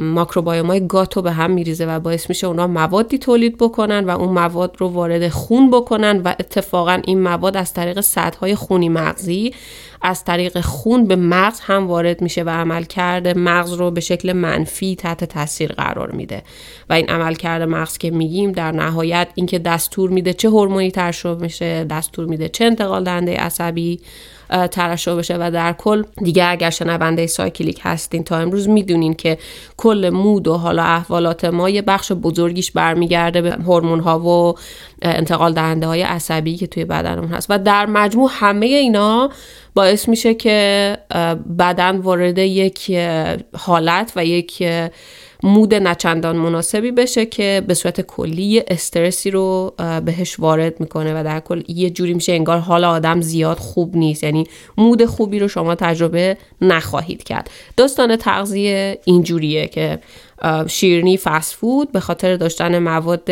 ماکروبایوم 0.00 0.66
های 0.66 0.86
گاتو 0.86 1.22
به 1.22 1.32
هم 1.32 1.50
میریزه 1.50 1.86
و 1.86 2.00
باعث 2.00 2.28
میشه 2.28 2.46
اونا 2.46 2.66
موادی 2.66 3.18
تولید 3.18 3.58
بکنن 3.58 4.04
و 4.04 4.20
اون 4.20 4.28
مواد 4.28 4.76
رو 4.78 4.88
وارد 4.88 5.28
خون 5.28 5.70
بکنن 5.70 6.20
و 6.24 6.28
اتفاقا 6.28 7.00
این 7.04 7.22
مواد 7.22 7.56
از 7.56 7.72
طریق 7.74 8.00
سدهای 8.00 8.54
خونی 8.54 8.88
مغزی 8.88 9.54
از 10.02 10.24
طریق 10.24 10.60
خون 10.60 11.06
به 11.06 11.16
مغز 11.16 11.60
هم 11.60 11.86
وارد 11.86 12.22
میشه 12.22 12.42
و 12.42 12.48
عمل 12.48 12.82
کرده 12.82 13.34
مغز 13.34 13.72
رو 13.72 13.90
به 13.90 14.00
شکل 14.00 14.32
منفی 14.32 14.96
تحت 14.96 15.24
تاثیر 15.24 15.72
قرار 15.72 16.10
میده. 16.10 16.42
و 16.90 16.92
این 16.92 17.08
عمل 17.08 17.34
کرده 17.34 17.66
مغز 17.66 17.98
که 17.98 18.10
میگیم 18.10 18.52
در 18.52 18.72
نهایت 18.72 19.28
اینکه 19.34 19.58
دستور 19.58 20.10
میده 20.10 20.32
چه 20.32 20.48
هورمونی 20.48 20.90
ترشح 20.90 21.34
میشه 21.34 21.84
دستور 21.84 22.26
میده 22.26 22.48
چه 22.48 22.64
انتقال 22.64 23.04
دهنده 23.04 23.36
عصبی 23.36 24.00
ترشح 24.70 25.14
بشه 25.14 25.36
و 25.40 25.50
در 25.50 25.72
کل 25.72 26.02
دیگه 26.24 26.44
اگر 26.44 26.70
شنونده 26.70 27.26
سایکلیک 27.26 27.80
هستین 27.82 28.24
تا 28.24 28.36
امروز 28.36 28.68
می‌دونین 28.68 29.14
که 29.14 29.38
کل 29.76 30.10
مود 30.12 30.48
و 30.48 30.54
حالا 30.54 30.82
احوالات 30.82 31.44
ما 31.44 31.70
یه 31.70 31.82
بخش 31.82 32.12
بزرگیش 32.12 32.70
برمیگرده 32.70 33.42
به 33.42 33.50
هورمون 33.50 34.00
ها 34.00 34.18
و 34.18 34.54
انتقال 35.02 35.52
دهنده 35.52 35.86
های 35.86 36.02
عصبی 36.02 36.56
که 36.56 36.66
توی 36.66 36.84
بدنمون 36.84 37.28
هست. 37.28 37.46
و 37.50 37.58
در 37.58 37.86
مجموع 37.86 38.30
همه 38.32 38.66
اینا 38.66 39.30
باعث 39.74 40.08
میشه 40.08 40.34
که 40.34 40.98
بدن 41.58 41.96
وارد 41.96 42.38
یک 42.38 42.98
حالت 43.56 44.12
و 44.16 44.24
یک 44.24 44.62
مود 45.44 45.74
نچندان 45.74 46.36
مناسبی 46.36 46.90
بشه 46.90 47.26
که 47.26 47.62
به 47.66 47.74
صورت 47.74 48.00
کلی 48.00 48.62
استرسی 48.68 49.30
رو 49.30 49.74
بهش 50.04 50.40
وارد 50.40 50.80
می‌کنه 50.80 51.20
و 51.20 51.24
در 51.24 51.40
کل 51.40 51.62
یه 51.68 51.90
جوری 51.90 52.14
میشه 52.14 52.32
انگار 52.32 52.58
حال 52.58 52.84
آدم 52.84 53.20
زیاد 53.20 53.58
خوب 53.58 53.96
نیست. 53.96 54.24
یعنی 54.24 54.46
مود 54.78 55.04
خوبی 55.04 55.38
رو 55.38 55.48
شما 55.48 55.74
تجربه 55.74 56.36
نخواهید 56.60 57.22
کرد. 57.22 57.50
داستان 57.76 58.16
تغذیه 58.16 58.98
اینجوریه 59.04 59.66
که 59.66 59.98
شیرنی 60.66 61.16
فست 61.16 61.54
فود 61.54 61.92
به 61.92 62.00
خاطر 62.00 62.36
داشتن 62.36 62.78
مواد 62.78 63.30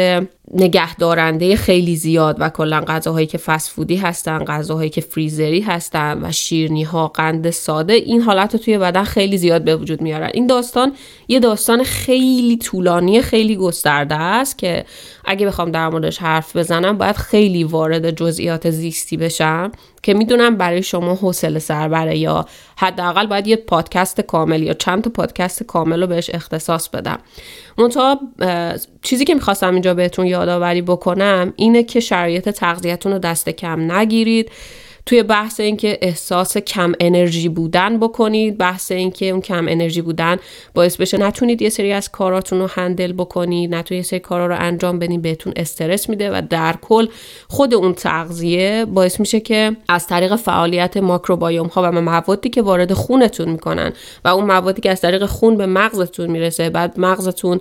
نگهدارنده 0.54 1.56
خیلی 1.56 1.96
زیاد 1.96 2.36
و 2.38 2.48
کلا 2.48 2.80
غذاهایی 2.80 3.26
که 3.26 3.38
فست 3.38 3.70
فودی 3.70 3.96
هستن 3.96 4.44
غذاهایی 4.44 4.90
که 4.90 5.00
فریزری 5.00 5.60
هستن 5.60 6.24
و 6.24 6.32
شیرنی 6.32 6.82
ها 6.82 7.08
قند 7.08 7.50
ساده 7.50 7.92
این 7.92 8.20
حالت 8.20 8.52
رو 8.52 8.58
توی 8.58 8.78
بدن 8.78 9.04
خیلی 9.04 9.38
زیاد 9.38 9.64
به 9.64 9.76
وجود 9.76 10.02
میارن 10.02 10.30
این 10.34 10.46
داستان 10.46 10.92
یه 11.28 11.40
داستان 11.40 11.82
خیلی 11.82 12.56
طولانی 12.56 13.22
خیلی 13.22 13.56
گسترده 13.56 14.14
است 14.14 14.58
که 14.58 14.84
اگه 15.24 15.46
بخوام 15.46 15.70
در 15.70 15.88
موردش 15.88 16.18
حرف 16.18 16.56
بزنم 16.56 16.98
باید 16.98 17.16
خیلی 17.16 17.64
وارد 17.64 18.10
جزئیات 18.10 18.70
زیستی 18.70 19.16
بشم. 19.16 19.72
که 20.02 20.14
می‌دونم 20.14 20.56
برای 20.56 20.82
شما 20.82 21.14
حوصله 21.14 21.58
سربره 21.58 22.18
یا 22.18 22.46
حداقل 22.76 23.26
باید 23.26 23.46
یه 23.46 23.56
پادکست 23.56 24.20
کامل 24.20 24.62
یا 24.62 24.74
چند 24.74 25.02
تا 25.02 25.10
پادکست 25.10 25.62
کامل 25.62 26.00
رو 26.00 26.06
بهش 26.06 26.30
اختصاص 26.34 26.88
بدم. 26.88 27.18
منتها 27.78 28.20
چیزی 29.02 29.24
که 29.24 29.34
می‌خواستم 29.34 29.72
اینجا 29.72 29.94
بهتون 29.94 30.26
یادآوری 30.26 30.82
بکنم 30.82 31.52
اینه 31.56 31.82
که 31.82 32.00
شرایط 32.00 32.48
تغذیتون 32.48 33.12
رو 33.12 33.18
دست 33.18 33.48
کم 33.48 33.92
نگیرید. 33.92 34.50
توی 35.06 35.22
بحث 35.22 35.60
اینکه 35.60 35.98
احساس 36.02 36.56
کم 36.56 36.92
انرژی 37.00 37.48
بودن 37.48 37.98
بکنید 37.98 38.58
بحث 38.58 38.92
اینکه 38.92 39.28
اون 39.28 39.40
کم 39.40 39.68
انرژی 39.68 40.02
بودن 40.02 40.36
باعث 40.74 40.96
بشه 40.96 41.18
نتونید 41.18 41.62
یه 41.62 41.68
سری 41.68 41.92
از 41.92 42.10
کاراتون 42.10 42.58
رو 42.58 42.66
هندل 42.66 43.12
بکنید 43.12 43.74
نتونید 43.74 44.04
یه 44.04 44.08
سری 44.08 44.18
کارا 44.20 44.46
رو 44.46 44.56
انجام 44.58 44.98
بدین 44.98 45.22
بهتون 45.22 45.52
استرس 45.56 46.08
میده 46.08 46.30
و 46.30 46.42
در 46.50 46.74
کل 46.82 47.06
خود 47.48 47.74
اون 47.74 47.94
تغذیه 47.94 48.84
باعث 48.84 49.20
میشه 49.20 49.40
که 49.40 49.76
از 49.88 50.06
طریق 50.06 50.36
فعالیت 50.36 50.96
ماکروبایوم 50.96 51.66
ها 51.66 51.82
و 51.82 51.92
موادی 51.92 52.48
که 52.48 52.62
وارد 52.62 52.92
خونتون 52.92 53.48
می‌کنن 53.48 53.92
و 54.24 54.28
اون 54.28 54.44
موادی 54.44 54.80
که 54.80 54.90
از 54.90 55.00
طریق 55.00 55.26
خون 55.26 55.56
به 55.56 55.66
مغزتون 55.66 56.30
می‌رسه 56.30 56.70
بعد 56.70 57.00
مغزتون 57.00 57.60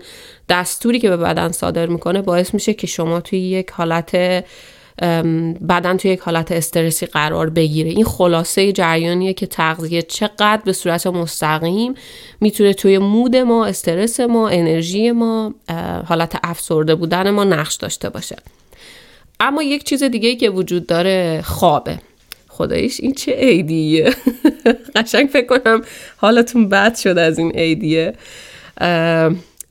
دستوری 0.49 0.99
که 0.99 1.09
به 1.09 1.17
بدن 1.17 1.51
صادر 1.51 1.85
می‌کنه 1.85 2.21
باعث 2.21 2.53
میشه 2.53 2.73
که 2.73 2.87
شما 2.87 3.21
توی 3.21 3.39
یک 3.39 3.71
حالت 3.71 4.43
بعدا 5.61 5.97
توی 5.97 6.11
یک 6.11 6.19
حالت 6.19 6.51
استرسی 6.51 7.05
قرار 7.05 7.49
بگیره. 7.49 7.89
این 7.89 8.05
خلاصه 8.05 8.71
جریانیه 8.71 9.33
که 9.33 9.47
تغذیه 9.47 10.01
چقدر 10.01 10.61
به 10.65 10.73
صورت 10.73 11.07
مستقیم 11.07 11.93
می‌تونه 12.41 12.73
توی 12.73 12.97
مود 12.97 13.35
ما 13.35 13.65
استرس 13.65 14.19
ما 14.19 14.49
انرژی 14.49 15.11
ما 15.11 15.53
حالت 16.05 16.39
افسرده 16.43 16.95
بودن 16.95 17.29
ما 17.29 17.43
نقش 17.43 17.75
داشته 17.75 18.09
باشه. 18.09 18.35
اما 19.39 19.63
یک 19.63 19.83
چیز 19.83 20.03
دیگه 20.03 20.35
که 20.35 20.49
وجود 20.49 20.87
داره 20.87 21.41
خوابه. 21.45 21.99
خدایش 22.47 22.99
این 22.99 23.13
چه 23.13 23.31
عیدیه؟ 23.31 24.13
قشنگ 24.95 25.29
فکر 25.29 25.57
کنم 25.57 25.81
حالتون 26.17 26.69
بد 26.69 26.95
شد 26.95 27.17
از 27.17 27.39
این 27.39 27.51
عیدیه. 27.51 28.13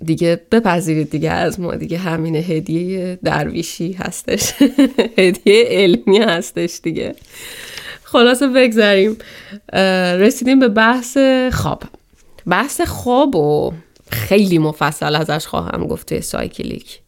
دیگه 0.04 0.40
بپذیرید 0.50 1.10
دیگه 1.10 1.30
از 1.30 1.60
ما 1.60 1.74
دیگه 1.74 1.98
همین 1.98 2.36
هدیه 2.36 3.18
درویشی 3.24 3.92
هستش. 3.92 4.52
هدیه 5.18 5.64
علمی 5.68 6.18
هستش 6.18 6.80
دیگه. 6.82 7.14
خلاصه 8.02 8.46
بگذاریم 8.48 9.16
رسیدیم 10.18 10.58
به 10.58 10.68
بحث 10.68 11.18
خواب. 11.52 11.82
بحث 12.46 12.80
خواب 12.80 13.36
و 13.36 13.72
خیلی 14.10 14.58
مفصل 14.58 15.16
ازش 15.16 15.46
خواهم 15.46 15.86
گفته 15.86 16.20
سایکلیک. 16.20 17.00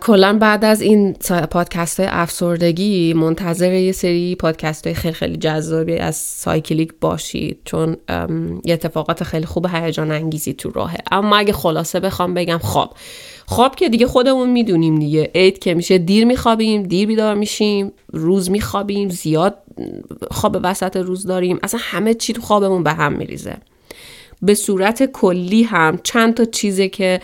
کلا 0.00 0.38
بعد 0.40 0.64
از 0.64 0.80
این 0.80 1.12
پادکست 1.50 2.00
های 2.00 2.08
افسردگی 2.12 3.14
منتظر 3.14 3.72
یه 3.72 3.92
سری 3.92 4.34
پادکست 4.34 4.86
های 4.86 4.94
خیلی 4.94 5.14
خیلی 5.14 5.36
جذابی 5.36 5.96
از 5.96 6.16
سایکلیک 6.16 6.92
باشید 7.00 7.58
چون 7.64 7.96
یه 8.64 8.74
اتفاقات 8.74 9.24
خیلی 9.24 9.46
خوب 9.46 9.66
هیجان 9.72 10.10
انگیزی 10.10 10.52
تو 10.52 10.70
راهه. 10.70 10.98
اما 11.12 11.36
اگه 11.36 11.52
خلاصه 11.52 12.00
بخوام 12.00 12.34
بگم 12.34 12.58
خواب. 12.58 12.94
خواب 13.46 13.74
که 13.74 13.88
دیگه 13.88 14.06
خودمون 14.06 14.50
می‌دونیم 14.50 14.98
دیگه. 14.98 15.30
عید 15.34 15.58
که 15.58 15.74
میشه 15.74 15.98
دیر 15.98 16.24
میخوابیم 16.24 16.82
دیر 16.82 17.08
بیدار 17.08 17.34
میشیم 17.34 17.92
روز 18.12 18.50
میخوابیم 18.50 19.08
زیاد 19.08 19.56
خواب 20.30 20.58
وسط 20.62 20.96
روز 20.96 21.26
داریم. 21.26 21.58
اصلا 21.62 21.80
همه 21.82 22.14
چی 22.14 22.32
تو 22.32 22.42
خوابمون 22.42 22.82
به 22.82 22.92
هم 22.92 23.12
میریزه. 23.12 23.56
به 24.42 24.54
صورت 24.54 25.02
کلی 25.02 25.62
هم 25.62 25.98
چند 26.02 26.34
تا 26.34 26.44
چیزه 26.44 26.88
که 26.88 27.20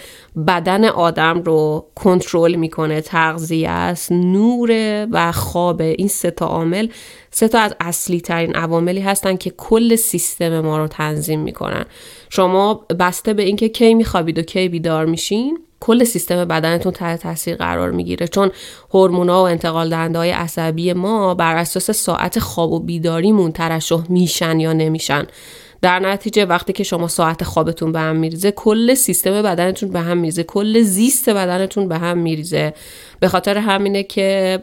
بدن 0.46 0.84
آدم 0.84 1.42
رو 1.42 1.86
کنترل 1.94 2.54
می‌کنه 2.54 3.00
تغذیه 3.00 3.70
است 3.70 4.12
نور 4.12 4.70
و 5.10 5.32
خواب 5.32 5.80
این 5.80 6.08
سه 6.08 6.30
تا 6.30 6.46
عامل 6.46 6.88
سه 7.30 7.48
تا 7.48 7.58
از 7.58 7.74
اصلی 7.80 8.20
ترین 8.20 8.54
عواملی 8.54 9.00
هستن 9.00 9.36
که 9.36 9.50
کل 9.56 9.96
سیستم 9.96 10.60
ما 10.60 10.78
رو 10.78 10.88
تنظیم 10.88 11.40
می‌کنن. 11.40 11.84
شما 12.28 12.74
بسته 12.74 13.34
به 13.34 13.42
اینکه 13.42 13.68
کی 13.68 13.94
میخوابید 13.94 14.38
و 14.38 14.42
کی 14.42 14.68
بیدار 14.68 15.06
میشین 15.06 15.58
کل 15.80 16.04
سیستم 16.04 16.44
بدنتون 16.44 16.92
تحت 16.92 17.22
تاثیر 17.22 17.56
قرار 17.56 17.90
می‌گیره. 17.90 18.28
چون 18.28 18.50
هورمونا 18.94 19.42
و 19.42 19.46
انتقال 19.46 19.90
دهنده 19.90 20.18
های 20.18 20.30
عصبی 20.30 20.92
ما 20.92 21.34
بر 21.34 21.56
اساس 21.56 21.90
ساعت 21.90 22.38
خواب 22.38 22.72
و 22.72 22.80
بیداریمون 22.80 23.52
ترشح 23.52 24.00
میشن 24.08 24.60
یا 24.60 24.72
نمیشن. 24.72 25.26
در 25.82 25.98
نتیجه 25.98 26.44
وقتی 26.44 26.72
که 26.72 26.84
شما 26.84 27.08
ساعت 27.08 27.44
خوابتون 27.44 27.92
به 27.92 28.00
هم 28.00 28.16
میریزه 28.16 28.50
کل 28.50 28.94
سیستم 28.94 29.42
بدنتون 29.42 29.90
به 29.90 30.00
هم 30.00 30.18
میریزه 30.18 30.42
کل 30.42 30.82
زیست 30.82 31.30
بدنتون 31.30 31.88
به 31.88 31.98
هم 31.98 32.18
میریزه. 32.18 32.74
به 33.20 33.28
خاطر 33.28 33.58
همینه 33.58 34.02
که 34.02 34.58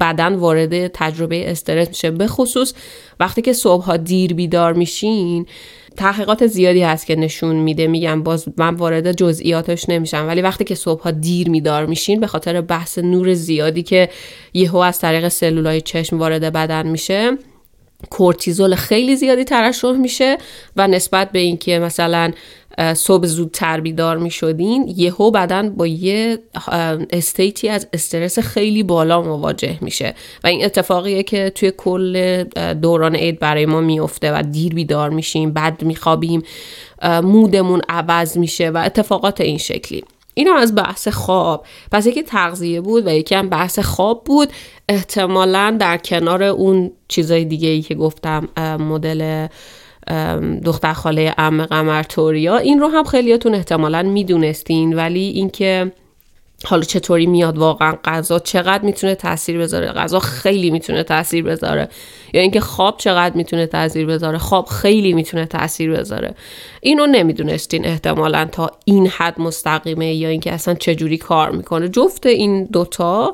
بدن 0.00 0.34
وارد 0.34 0.86
تجربه 0.86 1.50
استرس 1.50 1.88
میشه. 1.88 2.10
به 2.10 2.26
خصوص 2.26 2.72
وقتی 3.20 3.42
که 3.42 3.52
صبح 3.52 3.96
دیر 3.96 4.34
بیدار 4.34 4.72
میشین 4.72 5.46
تحقیقات 5.96 6.46
زیادی 6.46 6.82
هست 6.82 7.06
که 7.06 7.16
نشون 7.16 7.56
میده. 7.56 7.86
میگم 7.86 8.22
باز 8.22 8.48
من 8.56 8.74
وارد 8.74 9.12
جزئیاتش 9.12 9.88
نمیشم. 9.88 10.26
ولی 10.26 10.42
وقتی 10.42 10.64
که 10.64 10.74
صبح 10.74 11.10
دیر 11.10 11.50
میدار 11.50 11.86
میشین 11.86 12.20
به 12.20 12.26
خاطر 12.26 12.60
بحث 12.60 12.98
نور 12.98 13.34
زیادی 13.34 13.82
که 13.82 14.08
یهو 14.54 14.76
از 14.76 14.98
طریق 14.98 15.28
سلولای 15.28 15.80
چشم 15.80 16.18
وارد 16.18 16.52
بدن 16.52 16.86
میشه 16.86 17.38
کورتیزول 18.10 18.74
خیلی 18.74 19.16
زیادی 19.16 19.44
ترشح 19.44 19.92
میشه 19.92 20.38
و 20.76 20.88
نسبت 20.88 21.32
به 21.32 21.38
اینکه 21.38 21.78
مثلا 21.78 22.32
صبح 22.94 23.26
زودتر 23.26 23.80
بیدار 23.80 24.18
می 24.18 24.30
شدین 24.30 24.94
یهو 24.96 25.30
بدن 25.30 25.70
با 25.70 25.86
یه 25.86 26.38
استیتی 27.10 27.68
از 27.68 27.86
استرس 27.92 28.38
خیلی 28.38 28.82
بالا 28.82 29.22
مواجه 29.22 29.78
میشه. 29.80 30.14
و 30.44 30.46
این 30.46 30.64
اتفاقیه 30.64 31.22
که 31.22 31.50
توی 31.50 31.72
کل 31.76 32.44
دوران 32.74 33.16
عید 33.16 33.38
برای 33.38 33.66
ما 33.66 33.80
میفته 33.80 34.38
و 34.38 34.42
دیر 34.42 34.74
بیدار 34.74 35.10
میشیم 35.10 35.52
بد 35.52 35.82
میخوابیم 35.82 36.42
مودمون 37.22 37.80
عوض 37.88 38.38
میشه 38.38 38.70
و 38.70 38.82
اتفاقات 38.86 39.40
این 39.40 39.58
شکلی. 39.58 40.04
این 40.34 40.48
از 40.56 40.74
بحث 40.74 41.08
خواب. 41.08 41.66
پس 41.92 42.06
یکی 42.06 42.22
تغذیه 42.22 42.80
بود 42.80 43.06
و 43.06 43.10
یکی 43.10 43.34
هم 43.34 43.48
بحث 43.48 43.78
خواب 43.78 44.24
بود. 44.24 44.48
احتمالا 44.88 45.76
در 45.80 45.96
کنار 45.96 46.42
اون 46.42 46.90
چیزای 47.08 47.44
دیگه 47.44 47.68
ای 47.68 47.82
که 47.82 47.94
گفتم 47.94 48.48
مدل 48.80 49.46
دختر 50.64 50.92
خاله 50.92 51.34
ام 51.38 51.66
قمر 51.66 52.02
این 52.62 52.80
رو 52.80 52.88
هم 52.88 53.04
خیلیاتون 53.04 53.54
احتمالا 53.54 54.02
می‌دونستین. 54.02 54.94
ولی 54.94 55.20
اینکه 55.20 55.92
حالا 56.66 56.82
چطوری 56.82 57.26
میاد 57.26 57.58
واقعا 57.58 57.94
غذا؟ 58.04 58.38
چقدر 58.38 58.84
می‌تونه 58.84 59.14
تاثیر 59.14 59.58
بذاره؟ 59.58 59.86
غذا 59.86 60.18
خیلی 60.18 60.70
می‌تونه 60.70 61.02
تاثیر 61.02 61.44
بذاره. 61.44 61.88
یا 62.32 62.40
اینکه 62.40 62.60
خواب 62.60 62.96
چقدر 62.98 63.36
می‌تونه 63.36 63.66
تاثیر 63.66 64.06
بذاره؟ 64.06 64.38
خواب 64.38 64.66
خیلی 64.66 65.12
می‌تونه 65.12 65.46
تاثیر 65.46 65.92
بذاره. 65.92 66.34
اینو 66.80 67.06
نمی‌دونستین 67.06 67.86
احتمالا 67.86 68.48
تا 68.52 68.70
این 68.84 69.06
حد 69.06 69.40
مستقیمه 69.40 70.14
یا 70.14 70.28
اینکه 70.28 70.52
اصلا 70.52 70.74
چجوری 70.74 71.18
کار 71.18 71.50
می‌کنه. 71.50 71.88
جفت 71.88 72.26
این 72.26 72.64
دوتا 72.64 73.32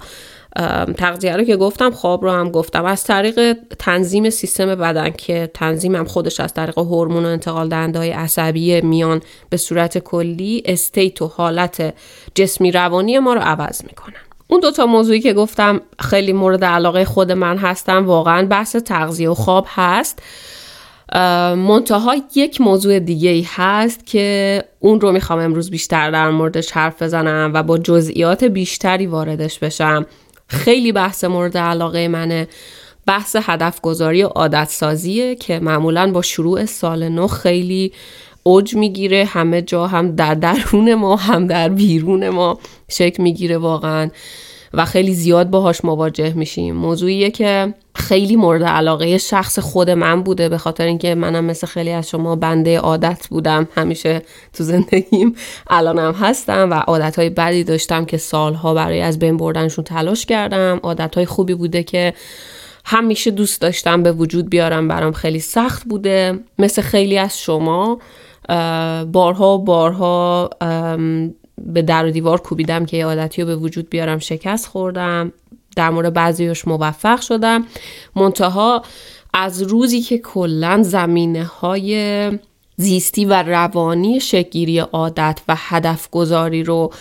تغذیه 0.97 1.37
رو 1.37 1.45
که 1.45 1.57
گفتم 1.57 1.91
خواب 1.91 2.25
رو 2.25 2.31
هم 2.31 2.51
گفتم. 2.51 2.85
از 2.85 3.05
طریق 3.05 3.57
تنظیم 3.79 4.31
سیستم 4.31 4.75
بدن 4.75 5.11
که 5.11 5.51
تنظیم 5.55 5.97
هم 5.97 6.05
خودش 6.05 6.41
از 6.41 6.55
طریق 6.55 6.79
هورمون 6.79 7.25
و 7.25 7.29
انتقال 7.29 7.69
دهنده 7.69 7.99
های 7.99 8.11
عصبی 8.11 8.81
میان 8.81 9.21
به 9.51 9.57
صورت 9.57 9.99
کلی 9.99 10.63
استیت 10.65 11.23
و 11.23 11.27
حالت 11.27 11.95
جسمی 12.35 12.73
روانی 12.73 13.19
ما 13.19 13.35
رو 13.35 13.41
عوض 13.41 13.85
می‌کنن. 13.85 14.15
اون 14.49 14.61
دوتا 14.61 14.87
موضوعی 14.87 15.21
که 15.21 15.33
گفتم 15.33 15.81
خیلی 15.99 16.33
مورد 16.33 16.65
علاقه 16.65 17.05
خود 17.05 17.33
من 17.33 17.59
هستم 17.59 18.07
واقعا 18.07 18.47
بحث 18.47 18.77
تغذیه 18.77 19.31
و 19.31 19.35
خواب 19.35 19.67
هست. 19.69 20.23
منتها 21.57 22.17
یک 22.35 22.61
موضوع 22.61 22.99
دیگه 22.99 23.31
ای 23.31 23.47
هست 23.49 24.07
که 24.07 24.65
اون 24.81 25.01
رو 25.01 25.13
می‌خوام 25.13 25.39
امروز 25.39 25.71
بیشتر 25.71 26.11
در 26.11 26.31
موردش 26.31 26.73
حرف 26.73 27.03
بزنم 27.03 27.51
و 27.55 27.63
با 27.63 27.79
جزئیات 27.79 28.45
بیشتری 28.45 29.07
واردش 29.07 29.59
بشم. 29.59 30.07
خیلی 30.51 30.93
بحث 30.93 31.25
مورد 31.25 31.57
علاقه 31.57 32.09
منه. 32.09 32.49
بحث 33.07 33.37
هدف 33.41 33.81
گذاری 33.81 34.23
و 34.23 34.27
عادت 34.27 34.69
سازیه 34.69 35.35
که 35.35 35.61
معمولا 35.61 36.13
با 36.13 36.23
شروع 36.23 36.65
سال 36.65 37.09
نو 37.09 37.27
خیلی 37.27 37.93
اوج 38.43 38.75
می‌گیره. 38.75 39.25
همه 39.25 39.63
جا 39.63 39.87
هم 39.87 40.17
در 40.17 40.35
درون 40.35 40.95
ما 40.95 41.17
هم 41.17 41.47
در 41.47 41.69
بیرون 41.69 42.29
ما 42.29 42.59
شکل 42.89 43.23
می‌گیره 43.23 43.59
واقعا. 43.59 44.11
و 44.75 44.85
خیلی 44.85 45.15
زیاد 45.15 45.51
باهاش 45.51 45.85
مواجه 45.85 46.33
میشیم. 46.33 46.77
موضوعیه 46.77 47.31
که 47.31 47.75
خیلی 47.95 48.37
مورد 48.37 48.63
علاقه 48.63 49.19
شخص 49.19 49.59
خود 49.59 49.91
من 49.91 50.23
بوده 50.23 50.49
به 50.49 50.59
خاطر 50.59 50.85
اینکه 50.85 51.15
منم 51.15 51.45
مثل 51.45 51.67
خیلی 51.67 51.91
از 51.91 52.09
شما 52.09 52.37
بنده 52.37 52.79
عادت 52.79 53.27
بودم. 53.31 53.69
همیشه 53.75 54.23
تو 54.53 54.65
زندگیم 54.65 55.35
الانم 55.71 56.13
هستم 56.13 56.71
و 56.71 56.75
عادت 56.75 57.19
های 57.19 57.31
بدی 57.31 57.65
داشتم 57.65 58.05
که 58.05 58.17
سالها 58.17 58.75
برای 58.75 59.01
از 59.01 59.19
بین 59.19 59.37
بردنشون 59.37 59.85
تلاش 59.85 60.27
کردم. 60.27 60.81
عادت 60.83 61.15
های 61.15 61.27
خوبی 61.27 61.55
بوده 61.55 61.83
که 61.83 62.15
همیشه 62.85 63.31
دوست 63.31 63.61
داشتم 63.61 64.03
به 64.03 64.13
وجود 64.13 64.51
بیارم 64.51 64.89
برام 64.89 65.13
خیلی 65.13 65.41
سخت 65.41 65.85
بوده. 65.85 66.39
مثل 66.59 66.83
خیلی 66.83 67.19
از 67.19 67.39
شما 67.39 67.99
بارها 69.13 69.57
بارها 69.57 70.51
به 71.67 71.83
در 71.83 72.07
و 72.07 72.11
دیوار 72.11 72.41
کوبیدم 72.41 72.87
که 72.87 72.97
یه 72.97 73.07
عادتی 73.07 73.43
رو 73.43 73.47
به 73.47 73.57
وجود 73.57 73.91
بیارم 73.91 74.19
شکست 74.19 74.67
خوردم 74.67 75.33
در 75.77 75.91
مورد 75.91 76.15
بعضیش 76.15 76.69
موفق 76.69 77.21
شدم. 77.21 77.67
منتها 78.17 78.83
از 79.35 79.63
روزی 79.63 80.01
که 80.01 80.19
کلا 80.19 80.83
زمینه 80.83 81.45
های 81.45 82.31
زیستی 82.77 83.25
و 83.25 83.43
روانی 83.43 84.21
شکیری 84.21 84.79
عادت 84.79 85.41
و 85.49 85.55
هدف 85.59 86.11
گذاری 86.11 86.63
رو 86.63 86.93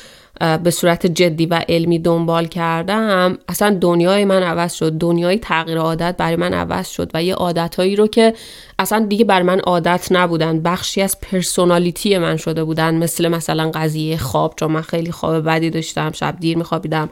به 0.64 0.72
صورت 0.72 1.06
جدی 1.06 1.46
و 1.46 1.62
علمی 1.70 2.00
دنبال 2.00 2.46
کردم. 2.46 3.38
اصلا 3.48 3.78
دنیای 3.82 4.26
من 4.26 4.44
عوض 4.44 4.74
شد. 4.74 4.92
دنیای 4.92 5.38
تغییر 5.38 5.78
عادت 5.78 6.16
برای 6.18 6.36
من 6.36 6.54
عوض 6.54 6.88
شد 6.88 7.12
و 7.14 7.24
یه 7.24 7.36
عادتهایی 7.36 7.96
رو 7.96 8.08
که 8.08 8.34
اصلا 8.80 9.06
دیگه 9.10 9.26
بر 9.26 9.42
من 9.42 9.60
عادت 9.60 10.08
نبودن. 10.12 10.60
بخشی 10.60 11.02
از 11.02 11.20
پرسونالیتی 11.22 12.18
من 12.18 12.38
شده 12.38 12.64
بودن. 12.64 12.96
مثل 12.96 13.28
مثلا 13.28 13.72
قضیه 13.74 14.18
خواب 14.18 14.54
چون 14.56 14.72
من 14.72 14.82
خیلی 14.82 15.12
خواب 15.12 15.46
بدی 15.50 15.70
داشتم 15.70 16.12
شب 16.12 16.36
دیر 16.40 16.58
میخوابیدم 16.58 17.10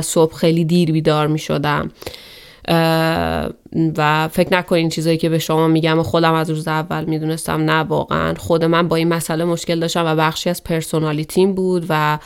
صبح 0.00 0.34
خیلی 0.34 0.64
دیر 0.64 0.92
بیدار 0.92 1.26
می‌شدم. 1.26 1.90
و 3.96 4.28
فکر 4.28 4.52
نکنین 4.52 4.88
چیزایی 4.88 5.16
که 5.16 5.28
به 5.28 5.38
شما 5.38 5.68
میگم 5.68 5.98
و 5.98 6.02
خودم 6.02 6.34
از 6.34 6.50
روز 6.50 6.68
اول 6.68 7.04
می‌دونستم 7.04 7.70
نه 7.70 7.82
واقعا. 7.82 8.34
خود 8.34 8.64
من 8.64 8.88
با 8.88 8.96
این 8.96 9.08
مسئله 9.08 9.44
مشکل 9.44 9.80
داشتم 9.80 10.06
و 10.06 10.16
بخشی 10.16 10.50
از 10.50 10.64
پرسونالیتیم 10.64 11.54
بود 11.54 11.86
و 11.88 12.18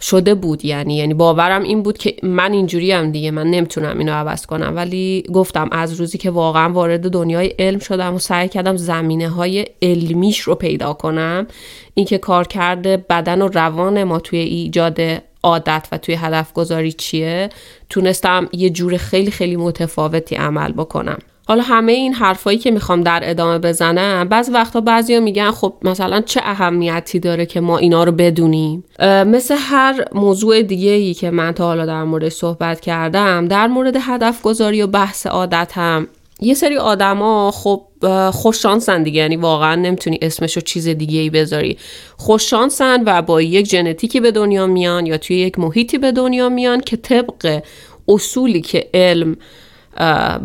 شده 0.00 0.34
بود 0.34 0.64
یعنی 0.64 0.96
یعنی 0.96 1.14
باورم 1.14 1.62
این 1.62 1.82
بود 1.82 1.98
که 1.98 2.16
من 2.22 2.52
اینجوری 2.52 2.92
هم 2.92 3.10
دیگه 3.10 3.30
من 3.30 3.46
نمی‌تونم 3.46 3.98
اینو 3.98 4.12
عوض 4.12 4.46
کنم. 4.46 4.72
ولی 4.76 5.24
گفتم 5.32 5.68
از 5.72 5.92
روزی 5.92 6.18
که 6.18 6.30
واقعا 6.30 6.72
وارد 6.72 7.10
دنیای 7.10 7.46
علم 7.58 7.78
شدم 7.78 8.14
و 8.14 8.18
سعی 8.18 8.48
کردم 8.48 8.76
زمینه 8.76 9.28
های 9.28 9.66
علمیش 9.82 10.40
رو 10.40 10.54
پیدا 10.54 10.92
کنم 10.92 11.46
اینکه 11.94 12.18
کار 12.18 12.46
کرده 12.46 12.96
بدن 12.96 13.42
و 13.42 13.48
روان 13.48 14.04
ما 14.04 14.18
توی 14.18 14.38
ایجاد 14.38 15.00
عادت 15.44 15.88
و 15.92 15.98
توی 15.98 16.14
هدف 16.14 16.52
گذاری 16.52 16.92
چیه 16.92 17.48
تونستم 17.90 18.48
یه 18.52 18.70
جور 18.70 18.96
خیلی 18.96 19.30
خیلی 19.30 19.56
متفاوتی 19.56 20.36
عمل 20.36 20.72
بکنم. 20.72 21.18
حالا 21.48 21.62
همه 21.62 21.92
این 21.92 22.14
حرفایی 22.14 22.58
که 22.58 22.70
می‌خوام 22.70 23.00
در 23.00 23.20
ادامه 23.22 23.58
بزنم 23.58 24.28
بعض 24.28 24.50
وقتا 24.52 24.80
بعضیا 24.80 25.20
میگن 25.20 25.50
خب 25.50 25.74
مثلا 25.82 26.20
چه 26.20 26.40
اهمیتی 26.44 27.18
داره 27.18 27.46
که 27.46 27.60
ما 27.60 27.78
اینا 27.78 28.04
رو 28.04 28.12
بدونیم؟ 28.12 28.84
مثل 29.26 29.56
هر 29.58 30.04
موضوع 30.12 30.62
دیگه 30.62 30.90
ای 30.90 31.14
که 31.14 31.30
من 31.30 31.52
تا 31.52 31.64
حالا 31.64 31.86
در 31.86 32.04
مورد 32.04 32.28
صحبت 32.28 32.80
کردم 32.80 33.48
در 33.48 33.66
مورد 33.66 33.96
هدف 34.00 34.42
گذاری 34.42 34.82
و 34.82 34.86
بحث 34.86 35.26
عادت 35.26 35.72
هم 35.74 36.06
یه 36.40 36.54
سری 36.54 36.76
آدما 36.76 37.50
خب 37.50 37.86
خوششانسن 38.30 39.02
دیگه. 39.02 39.20
یعنی 39.20 39.36
واقعا 39.36 39.74
نمی‌تونی 39.74 40.18
اسمشو 40.22 40.60
چیز 40.60 40.88
دیگه 40.88 41.20
ای 41.20 41.30
بذاری 41.30 41.78
خوششانسن 42.16 43.02
و 43.06 43.22
با 43.22 43.42
یک 43.42 43.66
ژنتیکی 43.66 44.20
به 44.20 44.30
دنیا 44.30 44.66
میان 44.66 45.06
یا 45.06 45.18
توی 45.18 45.36
یک 45.36 45.58
محیطی 45.58 45.98
به 45.98 46.12
دنیا 46.12 46.48
میان 46.48 46.80
که 46.80 46.96
طبق 46.96 47.62
اصولی 48.08 48.60
که 48.60 48.90
علم 48.94 49.36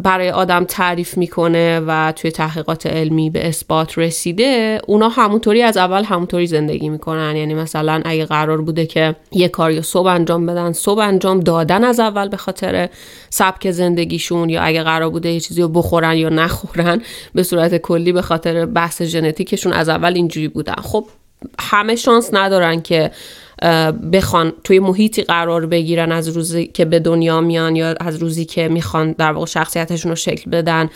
برای 0.04 0.30
آدم 0.32 0.64
تعریف 0.64 1.18
می‌کنه 1.18 1.80
و 1.80 2.14
توی 2.16 2.32
تحقیقات 2.32 2.86
علمی 2.86 3.30
به 3.30 3.48
اثبات 3.48 3.98
رسیده 3.98 4.82
اونا 4.88 5.10
همونطوری 5.10 5.62
از 5.62 5.78
اول 5.78 6.04
همونطوری 6.04 6.48
زندگی 6.48 6.90
می‌کنن. 6.90 7.36
یعنی 7.36 7.54
مثلا 7.54 8.02
اگه 8.06 8.26
قرار 8.26 8.62
بوده 8.62 8.86
که 8.86 9.16
یه 9.32 9.48
کاری 9.48 9.82
صبح 9.82 10.08
انجام 10.08 10.46
بدن 10.46 10.72
صبح 10.72 11.00
انجام 11.00 11.40
دادن 11.40 11.84
از 11.84 12.00
اول 12.00 12.30
به 12.30 12.38
خاطر 12.38 12.90
سبک 13.30 13.72
زندگیشون 13.72 14.50
یا 14.50 14.62
اگه 14.62 14.84
قرار 14.84 15.10
بوده 15.10 15.30
یه 15.30 15.40
چیزی 15.40 15.62
رو 15.62 15.68
بخورن 15.68 16.18
یا 16.18 16.30
نخورن 16.30 17.02
به 17.36 17.44
صورت 17.44 17.78
کلی 17.78 18.12
به 18.12 18.22
خاطر 18.22 18.66
بحث 18.66 19.02
ژنتیکشون 19.02 19.74
از 19.74 19.90
اول 19.90 20.14
اینجوری 20.14 20.48
بودن. 20.48 20.76
خب 20.84 21.06
همه 21.60 21.96
شانس 21.96 22.30
ندارن 22.34 22.82
که 22.82 23.12
بخوان 24.13 24.54
توی 24.63 24.80
محیطی 24.80 25.22
قرار 25.22 25.65
بگیرن 25.65 26.12
از 26.12 26.28
روزی 26.28 26.67
که 26.67 26.86
به 26.86 27.00
دنیا 27.00 27.41
میان 27.41 27.76
یا 27.76 27.95
از 28.00 28.15
روزی 28.17 28.45
که 28.45 28.67
می‌خوان 28.67 29.12
در 29.12 29.32
واقع 29.32 29.45
شخصیتشون 29.45 30.10
رو 30.10 30.15
شکل 30.15 30.52
بدن. 30.52 30.89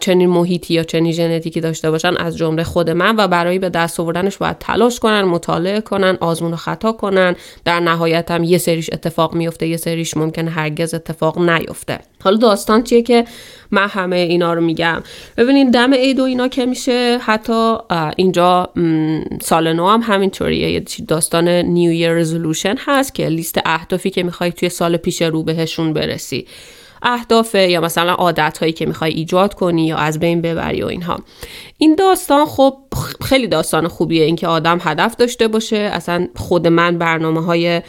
چنین 0.00 0.28
محیطی 0.28 0.74
یا 0.74 0.82
چنین 0.82 1.12
ژنتیکی 1.12 1.60
داشته 1.60 1.90
باشن 1.90 2.16
از 2.16 2.36
جمله 2.36 2.64
خود 2.64 2.90
من 2.90 3.16
و 3.16 3.28
برای 3.28 3.58
به 3.58 3.68
دست 3.68 4.00
آوردنش 4.00 4.36
باید 4.36 4.58
تلاش 4.58 5.00
کنن 5.00 5.22
مطالعه 5.22 5.80
کنن 5.80 6.18
آزمون 6.20 6.52
و 6.52 6.56
خطا 6.56 6.92
کنن. 6.92 7.36
در 7.64 7.80
نهایت 7.80 8.30
هم 8.30 8.44
یه 8.44 8.58
سریش 8.58 8.90
اتفاق 8.92 9.34
میفته 9.34 9.66
یه 9.66 9.76
سریش 9.76 10.16
ممکن 10.16 10.48
هرگز 10.48 10.94
اتفاق 10.94 11.38
نیفته. 11.38 11.98
حالا 12.24 12.36
داستان 12.36 12.82
چیه 12.82 13.02
که 13.02 13.24
من 13.70 13.88
همه 13.88 14.16
اینا 14.16 14.54
رو 14.54 14.60
میگم؟ 14.60 15.02
ببینید 15.36 15.72
دم 15.72 15.94
عید 15.94 16.20
و 16.20 16.22
اینا 16.22 16.48
که 16.48 16.66
میشه 16.66 17.18
حتی 17.20 17.76
اینجا 18.16 18.70
سال 19.42 19.72
نو 19.72 19.88
هم 19.88 20.00
همینطوریه. 20.02 20.70
یه 20.70 20.84
داستان 21.08 21.48
نیو 21.48 21.92
یر 21.92 22.12
رزولوشن 22.12 22.74
هست 22.78 23.14
که 23.14 23.28
لیست 23.28 23.58
اهدافی 23.64 24.10
که 24.10 24.22
می‌خوای 24.22 24.52
توی 24.52 24.68
سال 24.68 24.96
پیش 24.96 25.22
رو 25.22 25.42
بهشون 25.42 25.92
برسی. 25.92 26.46
اهداف 27.04 27.54
یا 27.54 27.80
مثلا 27.80 28.12
عادت 28.12 28.58
هایی 28.58 28.72
که 28.72 28.86
می‌خوای 28.86 29.12
ایجاد 29.12 29.54
کنی 29.54 29.86
یا 29.86 29.96
از 29.96 30.20
بین 30.20 30.42
ببری 30.42 30.82
و 30.82 30.86
اینها. 30.86 31.18
این 31.78 31.94
داستان 31.94 32.46
خب 32.46 32.76
خیلی 33.24 33.46
داستان 33.46 33.88
خوبیه 33.88 34.24
اینکه 34.24 34.46
آدم 34.46 34.78
هدف 34.82 35.16
داشته 35.16 35.48
باشه. 35.48 35.76
اصلا 35.76 36.28
خود 36.36 36.66
من 36.66 36.98
برنامه 36.98 37.44
های 37.44 37.82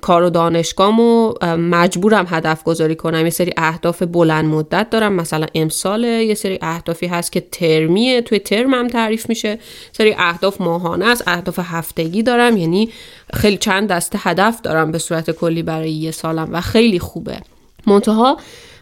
کار 0.00 0.22
و 0.22 0.30
دانشگاهمو 0.30 1.34
مجبورم 1.56 2.26
هدف 2.28 2.64
گذاری 2.64 2.96
کنم. 2.96 3.24
یه 3.24 3.30
سری 3.30 3.52
اهداف 3.56 4.02
بلند 4.02 4.44
مدت 4.44 4.90
دارم. 4.90 5.12
مثلا 5.12 5.46
امسال 5.54 6.04
یه 6.04 6.34
سری 6.34 6.58
اهدافی 6.62 7.06
هست 7.06 7.32
که 7.32 7.40
ترمیه. 7.40 8.22
توی 8.22 8.38
ترمم 8.38 8.88
تعریف 8.88 9.28
میشه. 9.28 9.58
سری 9.92 10.14
اهداف 10.18 10.60
ماهانه 10.60 11.06
است. 11.06 11.22
اهداف 11.26 11.58
هفتگی 11.62 12.22
دارم. 12.22 12.56
یعنی 12.56 12.88
خیلی 13.34 13.56
چند 13.56 13.88
دسته 13.88 14.18
هدف 14.22 14.60
دارم 14.62 14.92
به 14.92 14.98
صورت 14.98 15.30
کلی 15.30 15.62
برای 15.62 15.90
یه 15.90 16.10
سالم 16.10 16.48
و 16.52 16.60
خیلی 16.60 16.98
خوبه. 16.98 17.40
منتها 17.86 18.36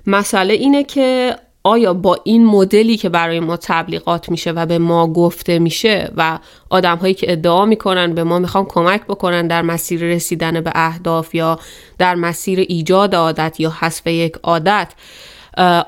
مسئله 0.07 0.55
اینه 0.55 0.85
که 0.85 1.37
آیا 1.67 1.95
با 1.95 2.19
این 2.25 2.47
مدلی 2.47 2.97
که 2.97 3.09
برای 3.09 3.41
ما 3.41 3.57
تبلیغات 3.57 4.29
میشه 4.29 4.51
و 4.51 4.67
به 4.67 4.79
ما 4.79 5.13
گفته 5.13 5.59
میشه 5.59 6.13
و 6.17 6.39
آدم 6.71 6.97
هایی 6.97 7.15
که 7.15 7.33
ادعا 7.33 7.65
می‌کنن 7.65 8.15
به 8.15 8.25
ما 8.25 8.39
می‌خوان 8.39 8.65
کمک 8.65 9.05
بکنن 9.05 9.47
در 9.47 9.63
مسیر 9.63 10.01
رسیدن 10.01 10.61
به 10.61 10.73
اهداف 10.75 11.35
یا 11.35 11.59
در 11.99 12.15
مسیر 12.15 12.59
ایجاد 12.59 13.15
عادت 13.15 13.61
یا 13.61 13.71
حذف 13.81 14.07
یک 14.07 14.37
عادت 14.43 14.93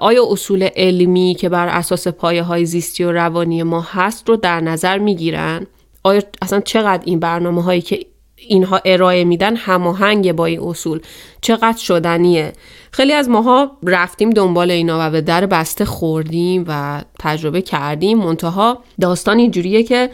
آیا 0.00 0.24
اصول 0.30 0.68
علمی 0.76 1.36
که 1.38 1.48
بر 1.48 1.68
اساس 1.68 2.08
پایه 2.08 2.42
های 2.42 2.64
زیستی 2.64 3.04
و 3.04 3.12
روانی 3.12 3.62
ما 3.62 3.80
هست 3.80 4.28
رو 4.28 4.36
در 4.36 4.60
نظر 4.60 4.98
می‌گیرن؟ 4.98 5.66
آیا 6.02 6.22
اصلا 6.42 6.60
چقدر 6.60 7.02
این 7.04 7.20
برنامه 7.20 7.62
هایی 7.62 7.80
که 7.80 8.06
اینها 8.46 8.80
ارائه 8.84 9.24
میدن 9.24 9.56
هماهنگ 9.56 10.32
با 10.32 10.46
این 10.46 10.60
اصول. 10.60 11.00
چقدر 11.40 11.78
شدنیه. 11.78 12.52
خیلی 12.90 13.12
از 13.12 13.28
ماها 13.28 13.76
رفتیم 13.82 14.30
دنبال 14.30 14.70
اینا 14.70 14.98
و 15.00 15.10
به 15.10 15.20
در 15.20 15.46
بسته 15.46 15.84
خوردیم 15.84 16.64
و 16.68 17.02
تجربه 17.18 17.62
کردیم. 17.62 18.18
منتها 18.18 18.82
داستان 19.00 19.38
اینجوریه 19.38 19.82
که 19.82 20.10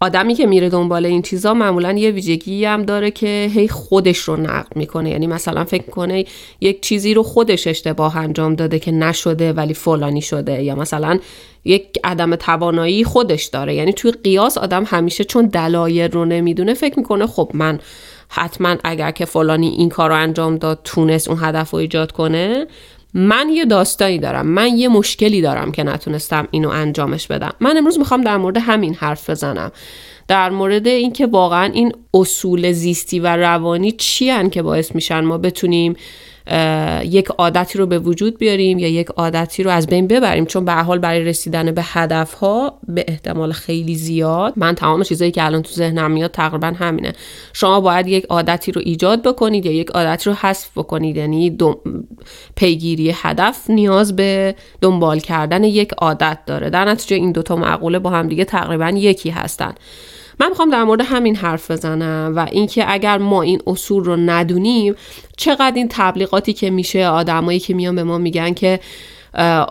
آدمی 0.00 0.34
که 0.34 0.46
میره 0.46 0.68
دنبال 0.68 1.06
این 1.06 1.22
چیزا 1.22 1.54
معمولا 1.54 1.92
یه 1.92 2.10
ویژگی 2.10 2.64
هم 2.64 2.82
داره 2.82 3.10
که 3.10 3.50
هی 3.54 3.68
خودش 3.68 4.18
رو 4.18 4.36
نقد 4.36 4.76
می‌کنه. 4.76 5.10
یعنی 5.10 5.26
مثلا 5.26 5.64
فکر 5.64 5.90
کنه 5.90 6.24
یک 6.60 6.80
چیزی 6.80 7.14
رو 7.14 7.22
خودش 7.22 7.66
اشتباه 7.66 8.16
انجام 8.16 8.54
داده 8.54 8.78
که 8.78 8.92
نشده 8.92 9.52
ولی 9.52 9.74
فلانی 9.74 10.22
شده. 10.22 10.62
یا 10.62 10.74
مثلا 10.74 11.18
یک 11.64 11.86
عدم 12.04 12.36
توانایی 12.36 13.04
خودش 13.04 13.44
داره. 13.44 13.74
یعنی 13.74 13.92
توی 13.92 14.12
قیاس 14.12 14.58
آدم 14.58 14.84
همیشه 14.86 15.24
چون 15.24 15.46
دلایل 15.46 16.10
رو 16.10 16.24
نمی‌دونه 16.24 16.74
فکر 16.74 16.98
می‌کنه 16.98 17.26
خب 17.26 17.50
من 17.54 17.78
حتما 18.28 18.76
اگر 18.84 19.10
که 19.10 19.24
فلانی 19.24 19.68
این 19.68 19.88
کار 19.88 20.10
رو 20.10 20.16
انجام 20.16 20.56
داد 20.56 20.80
تونست 20.84 21.28
اون 21.28 21.38
هدف 21.40 21.70
رو 21.70 21.78
ایجاد 21.78 22.12
کنه 22.12 22.66
من 23.14 23.48
یه 23.48 23.64
داستانی 23.64 24.18
دارم 24.18 24.46
من 24.46 24.78
یه 24.78 24.88
مشکلی 24.88 25.42
دارم 25.42 25.72
که 25.72 25.82
نتونستم 25.82 26.48
اینو 26.50 26.68
انجامش 26.68 27.26
بدم. 27.26 27.52
من 27.60 27.76
امروز 27.76 27.98
می‌خوام 27.98 28.20
در 28.20 28.36
مورد 28.36 28.56
همین 28.56 28.94
حرف 28.94 29.30
بزنم. 29.30 29.72
در 30.28 30.50
مورد 30.50 30.86
اینکه 30.86 31.26
واقعا 31.26 31.64
این 31.72 31.92
اصول 32.14 32.72
زیستی 32.72 33.20
و 33.20 33.36
روانی 33.36 33.92
چی 33.92 34.48
که 34.48 34.62
باعث 34.62 34.94
میشن 34.94 35.20
ما 35.20 35.38
بتونیم 35.38 35.96
یک 37.04 37.28
عادتی 37.28 37.78
رو 37.78 37.86
به 37.86 37.98
وجود 37.98 38.38
بیاریم 38.38 38.78
یا 38.78 38.88
یک 38.88 39.06
عادتی 39.06 39.62
رو 39.62 39.70
از 39.70 39.86
بین 39.86 40.06
ببریم. 40.06 40.46
چون 40.46 40.64
به 40.64 40.72
حال 40.72 40.98
برای 40.98 41.24
رسیدن 41.24 41.72
به 41.72 41.82
هدف 41.84 42.34
ها 42.34 42.78
به 42.88 43.04
احتمال 43.08 43.52
خیلی 43.52 43.94
زیاد 43.94 44.52
من 44.56 44.74
تمام 44.74 45.02
چیزایی 45.02 45.30
که 45.30 45.44
الان 45.44 45.62
تو 45.62 45.72
ذهنم 45.72 46.10
میاد 46.10 46.30
تقریبا 46.30 46.66
همینه. 46.66 47.12
شما 47.52 47.80
باید 47.80 48.06
یک 48.06 48.24
عادتی 48.24 48.72
رو 48.72 48.82
ایجاد 48.84 49.22
بکنید 49.22 49.66
یا 49.66 49.72
یک 49.72 49.90
عادتی 49.90 50.30
رو 50.30 50.36
حذف 50.40 50.70
بکنید. 50.78 51.16
یعنی 51.16 51.58
پیگیری 52.56 53.14
هدف 53.14 53.70
نیاز 53.70 54.16
به 54.16 54.54
دنبال 54.80 55.18
کردن 55.18 55.64
یک 55.64 55.92
عادت 55.92 56.38
داره. 56.46 56.70
در 56.70 56.84
نتیجه 56.84 57.16
این 57.16 57.32
دوتا 57.32 57.56
معقوله 57.56 57.98
با 57.98 58.10
هم 58.10 58.28
دیگه 58.28 58.44
تقریبا 58.44 58.88
یکی 58.88 59.30
هستن. 59.30 59.74
من 60.40 60.48
می‌خوام 60.48 60.70
در 60.70 60.84
مورد 60.84 61.00
همین 61.00 61.36
حرف 61.36 61.70
بزنم 61.70 62.32
و 62.36 62.46
اینکه 62.52 62.92
اگر 62.92 63.18
ما 63.18 63.42
این 63.42 63.60
اصول 63.66 64.04
رو 64.04 64.16
ندونیم 64.16 64.94
چقدر 65.36 65.72
این 65.74 65.86
تبلیغاتی 65.90 66.52
که 66.52 66.70
میشه 66.70 67.06
آدمایی 67.06 67.58
که 67.58 67.74
میان 67.74 67.94
به 67.96 68.04
ما 68.04 68.18
میگن 68.18 68.52
که 68.54 68.80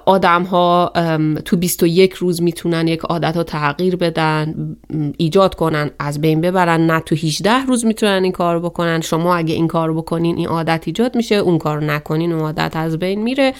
آدم 0.05 0.43
ها 0.43 0.91
تو 1.45 1.57
21 1.57 2.13
روز 2.13 2.41
می‌تونن 2.41 2.87
یک 2.87 2.99
عادت 2.99 3.37
رو 3.37 3.43
تغییر 3.43 3.95
بدن 3.95 4.75
ایجاد 5.17 5.55
کنن 5.55 5.91
از 5.99 6.21
بین 6.21 6.41
ببرن 6.41 6.91
نه 6.91 6.99
تو 6.99 7.15
18 7.15 7.65
روز 7.65 7.85
می‌تونن 7.85 8.23
این 8.23 8.31
کار 8.31 8.59
بکنن. 8.59 9.01
شما 9.01 9.35
اگه 9.35 9.53
این 9.53 9.67
کار 9.67 9.93
بکنین 9.93 10.37
این 10.37 10.47
عادت 10.47 10.83
ایجاد 10.85 11.15
میشه 11.15 11.35
اون 11.35 11.57
کار 11.57 11.83
نکنین 11.83 12.33
اون 12.33 12.41
عادت 12.41 12.75
از 12.75 12.99
بین 12.99 13.23
میره. 13.23 13.53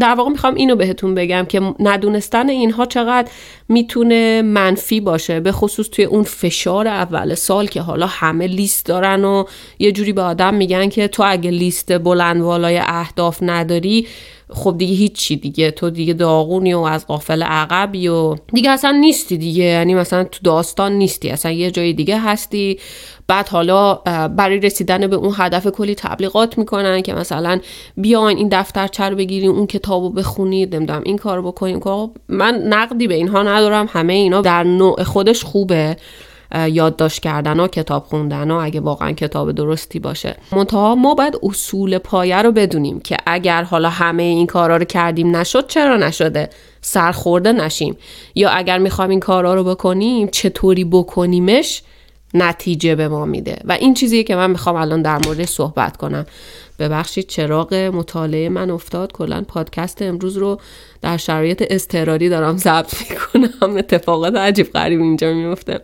در 0.00 0.14
واقع 0.16 0.30
می‌خوام 0.30 0.54
اینو 0.54 0.76
بهتون 0.76 1.14
بگم 1.14 1.46
که 1.48 1.60
ندونستن 1.80 2.48
اینها 2.48 2.86
چقدر 2.86 3.30
می‌تونه 3.68 4.42
منفی 4.42 5.00
باشه 5.00 5.40
به 5.40 5.52
خصوص 5.52 5.88
توی 5.88 6.04
اون 6.04 6.22
فشار 6.22 6.88
اول 6.88 7.34
سال 7.34 7.66
که 7.66 7.80
حالا 7.80 8.06
همه 8.06 8.46
لیست 8.46 8.86
دارن 8.86 9.24
و 9.24 9.44
یه 9.78 9.92
جوری 9.92 10.12
به 10.12 10.22
آدم 10.22 10.54
میگن 10.54 10.88
که 10.88 11.08
تو 11.08 11.22
اگه 11.26 11.50
لیست 11.50 11.98
بلند 11.98 12.42
والای 12.42 12.78
اهداف 12.78 13.38
نداری 13.42 14.06
خب 14.50 14.74
دیگه 14.78 14.94
هیچی 14.94 15.36
دیگه. 15.36 15.70
تو 15.70 15.90
دیگه 15.90 16.12
داغونی 16.12 16.74
و 16.74 16.78
از 16.78 17.06
قافل 17.06 17.42
عقبی 17.42 18.08
و 18.08 18.34
دیگه 18.52 18.70
اصلا 18.70 18.90
نیستی 18.90 19.36
دیگه. 19.36 19.64
یعنی 19.64 19.94
مثلا 19.94 20.24
تو 20.24 20.38
داستان 20.44 20.92
نیستی. 20.92 21.30
اصلا 21.30 21.52
یه 21.52 21.70
جای 21.70 21.92
دیگه 21.92 22.18
هستی. 22.18 22.78
بعد 23.26 23.48
حالا 23.48 23.94
برای 24.28 24.60
رسیدن 24.60 25.06
به 25.06 25.16
اون 25.16 25.34
هدف 25.36 25.66
کلی 25.66 25.94
تبلیغات 25.94 26.58
می‌کنن 26.58 27.02
که 27.02 27.14
مثلا 27.14 27.60
بیاین 27.96 28.38
این 28.38 28.48
دفترچه 28.52 29.04
رو 29.04 29.16
بگیریم 29.16 29.50
اون 29.50 29.66
کتابو 29.66 30.10
بخونید 30.10 30.76
نمی‌دونم 30.76 31.02
این 31.04 31.18
کار 31.18 31.42
بکنیم 31.42 31.80
خب 31.80 32.10
من 32.28 32.54
نقدی 32.54 33.06
به 33.06 33.14
اینها 33.14 33.42
ندارم. 33.42 33.88
همه 33.90 34.12
اینا 34.12 34.40
در 34.40 34.62
نوع 34.62 35.02
خودش 35.02 35.44
خوبه. 35.44 35.96
یادداشت 36.54 37.22
کردن 37.22 37.60
و 37.60 37.68
کتاب 37.68 38.04
خوندن 38.04 38.50
و 38.50 38.54
اگه 38.54 38.80
واقعا 38.80 39.12
کتاب 39.12 39.52
درستی 39.52 39.98
باشه. 39.98 40.36
منتها 40.52 40.94
ما 40.94 41.14
باید 41.14 41.38
اصول 41.42 41.98
پایه 41.98 42.42
رو 42.42 42.52
بدونیم 42.52 43.00
که 43.00 43.16
اگر 43.26 43.62
حالا 43.62 43.88
همه 43.88 44.22
این 44.22 44.46
کارا 44.46 44.76
رو 44.76 44.84
کردیم 44.84 45.36
نشد 45.36 45.66
چرا 45.66 45.96
نشده؟ 45.96 46.50
سرخورده 46.80 47.52
نشیم. 47.52 47.96
یا 48.34 48.50
اگر 48.50 48.78
می‌خوایم 48.78 49.10
این 49.10 49.20
کارا 49.20 49.54
رو 49.54 49.64
بکنیم 49.64 50.28
چطوری 50.28 50.84
بکنیمش؟ 50.84 51.82
نتیجه 52.34 52.94
به 52.94 53.08
ما 53.08 53.24
میده. 53.24 53.58
و 53.64 53.72
این 53.72 53.94
چیزیه 53.94 54.22
که 54.22 54.36
من 54.36 54.50
می‌خوام 54.50 54.76
الان 54.76 55.02
در 55.02 55.18
مورد 55.26 55.44
صحبت 55.44 55.96
کنم. 55.96 56.26
ببخشید 56.78 57.26
چراغ 57.26 57.74
مطالعه 57.74 58.48
من 58.48 58.70
افتاد. 58.70 59.12
کلا 59.12 59.44
پادکست 59.48 60.02
امروز 60.02 60.36
رو 60.36 60.60
در 61.02 61.16
شرایط 61.16 61.64
اضطراری 61.70 62.28
دارم 62.28 62.56
ضبط 62.56 62.94
می‌کنم. 63.00 63.76
اتفاقات 63.78 64.36
عجیب 64.36 64.72
غریب 64.72 65.00
اینجا 65.00 65.32
میفته 65.32 65.80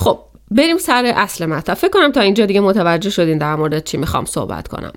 خب 0.00 0.18
بریم 0.50 0.78
سر 0.78 1.12
اصل 1.16 1.46
مطلب. 1.46 1.76
فکر 1.76 1.90
کنم 1.90 2.12
تا 2.12 2.20
اینجا 2.20 2.46
دیگه 2.46 2.60
متوجه 2.60 3.10
شدین 3.10 3.38
در 3.38 3.56
مورد 3.56 3.84
چی 3.84 3.96
می‌خوام 3.96 4.24
صحبت 4.24 4.68
کنم. 4.68 4.92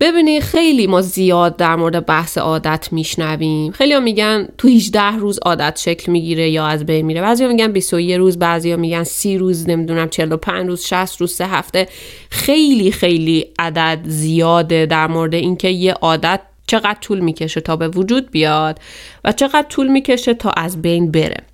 ببینید 0.00 0.42
خیلی 0.42 0.86
ما 0.86 1.00
زیاد 1.00 1.56
در 1.56 1.76
مورد 1.76 2.06
بحث 2.06 2.38
عادت 2.38 2.88
میشنویم. 2.92 3.72
خیلی 3.72 3.94
ها 3.94 4.00
میگن 4.00 4.48
تو 4.58 4.68
18 4.68 5.16
روز 5.16 5.38
عادت 5.38 5.78
شکل 5.78 6.12
می‌گیره 6.12 6.50
یا 6.50 6.66
از 6.66 6.86
بین 6.86 7.06
میره. 7.06 7.20
بعضی 7.20 7.46
میگن 7.46 7.72
21 7.72 8.12
روز 8.16 8.38
بعضی 8.38 8.76
میگن 8.76 9.04
30 9.04 9.38
روز 9.38 9.68
نمی‌دونم 9.68 10.08
45 10.08 10.68
روز 10.68 10.84
60 10.84 11.20
روز 11.20 11.32
3 11.32 11.46
هفته. 11.46 11.88
خیلی 12.30 12.90
خیلی 12.92 13.46
عدد 13.58 13.98
زیاده 14.04 14.86
در 14.86 15.06
مورد 15.06 15.34
اینکه 15.34 15.68
یه 15.68 15.92
عادت 15.92 16.40
چقدر 16.66 16.98
طول 17.00 17.20
می‌کشه 17.20 17.60
تا 17.60 17.76
به 17.76 17.88
وجود 17.88 18.30
بیاد 18.30 18.78
و 19.24 19.32
چقدر 19.32 19.66
طول 19.68 19.88
می‌کشه 19.88 20.34
تا 20.34 20.50
از 20.50 20.82
بین 20.82 21.10
بره. 21.10 21.49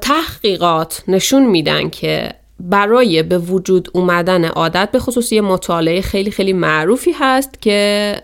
تحقیقات 0.00 1.02
نشون 1.08 1.46
میدن 1.46 1.88
که 1.90 2.34
برای 2.60 3.22
به 3.22 3.38
وجود 3.38 3.88
اومدن 3.92 4.44
عادت 4.44 4.88
به 4.92 4.98
خصوص 4.98 5.32
یه 5.32 5.40
مطالعه 5.40 6.00
خیلی 6.00 6.30
خیلی 6.30 6.52
معروفی 6.52 7.12
هست 7.12 7.62
که 7.62 8.16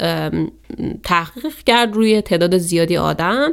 تحقیق 1.05 1.55
کرد 1.67 1.95
روی 1.95 2.21
تعداد 2.21 2.59
زیادی 2.59 2.97
آدم 2.97 3.53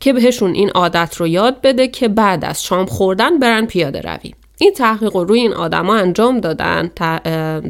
که 0.00 0.12
بهشون 0.12 0.54
این 0.54 0.70
عادت 0.70 1.16
رو 1.16 1.26
یاد 1.26 1.60
بده 1.60 1.88
که 1.88 2.08
بعد 2.08 2.44
از 2.44 2.64
شام 2.64 2.86
خوردن 2.86 3.38
برن 3.38 3.66
پیاده 3.66 4.00
روی. 4.00 4.34
این 4.58 4.72
تحقیق 4.72 5.16
رو 5.16 5.24
روی 5.24 5.40
این 5.40 5.52
آدما 5.52 5.96
انجام 5.96 6.40
دادن. 6.40 6.90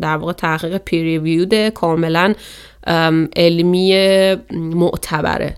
در 0.01 0.16
واقع 0.16 0.33
تحقیق 0.33 0.77
پیریویود 0.77 1.68
کاملا 1.68 2.35
علمی 3.37 3.94
معتبره. 4.53 5.55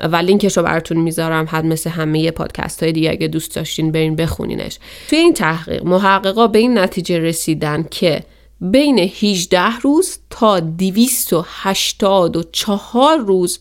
و 0.00 0.16
لینکش 0.16 0.56
رو 0.56 0.62
براتون 0.62 0.96
می‌ذارم 0.96 1.46
حد 1.50 1.64
مثل 1.64 1.90
همه 1.90 2.30
پادکست 2.30 2.82
های 2.82 2.92
دیگه 2.92 3.10
اگه 3.10 3.28
دوست 3.28 3.56
داشتین 3.56 3.92
برین 3.92 4.16
بخونینش. 4.16 4.78
توی 5.08 5.18
این 5.18 5.34
تحقیق 5.34 5.84
محققا 5.84 6.46
به 6.46 6.58
این 6.58 6.78
نتیجه 6.78 7.18
رسیدن 7.18 7.86
که 7.90 8.22
بین 8.60 8.98
18 8.98 9.78
روز 9.82 10.18
تا 10.30 10.60
284 10.60 13.18
روز 13.18 13.60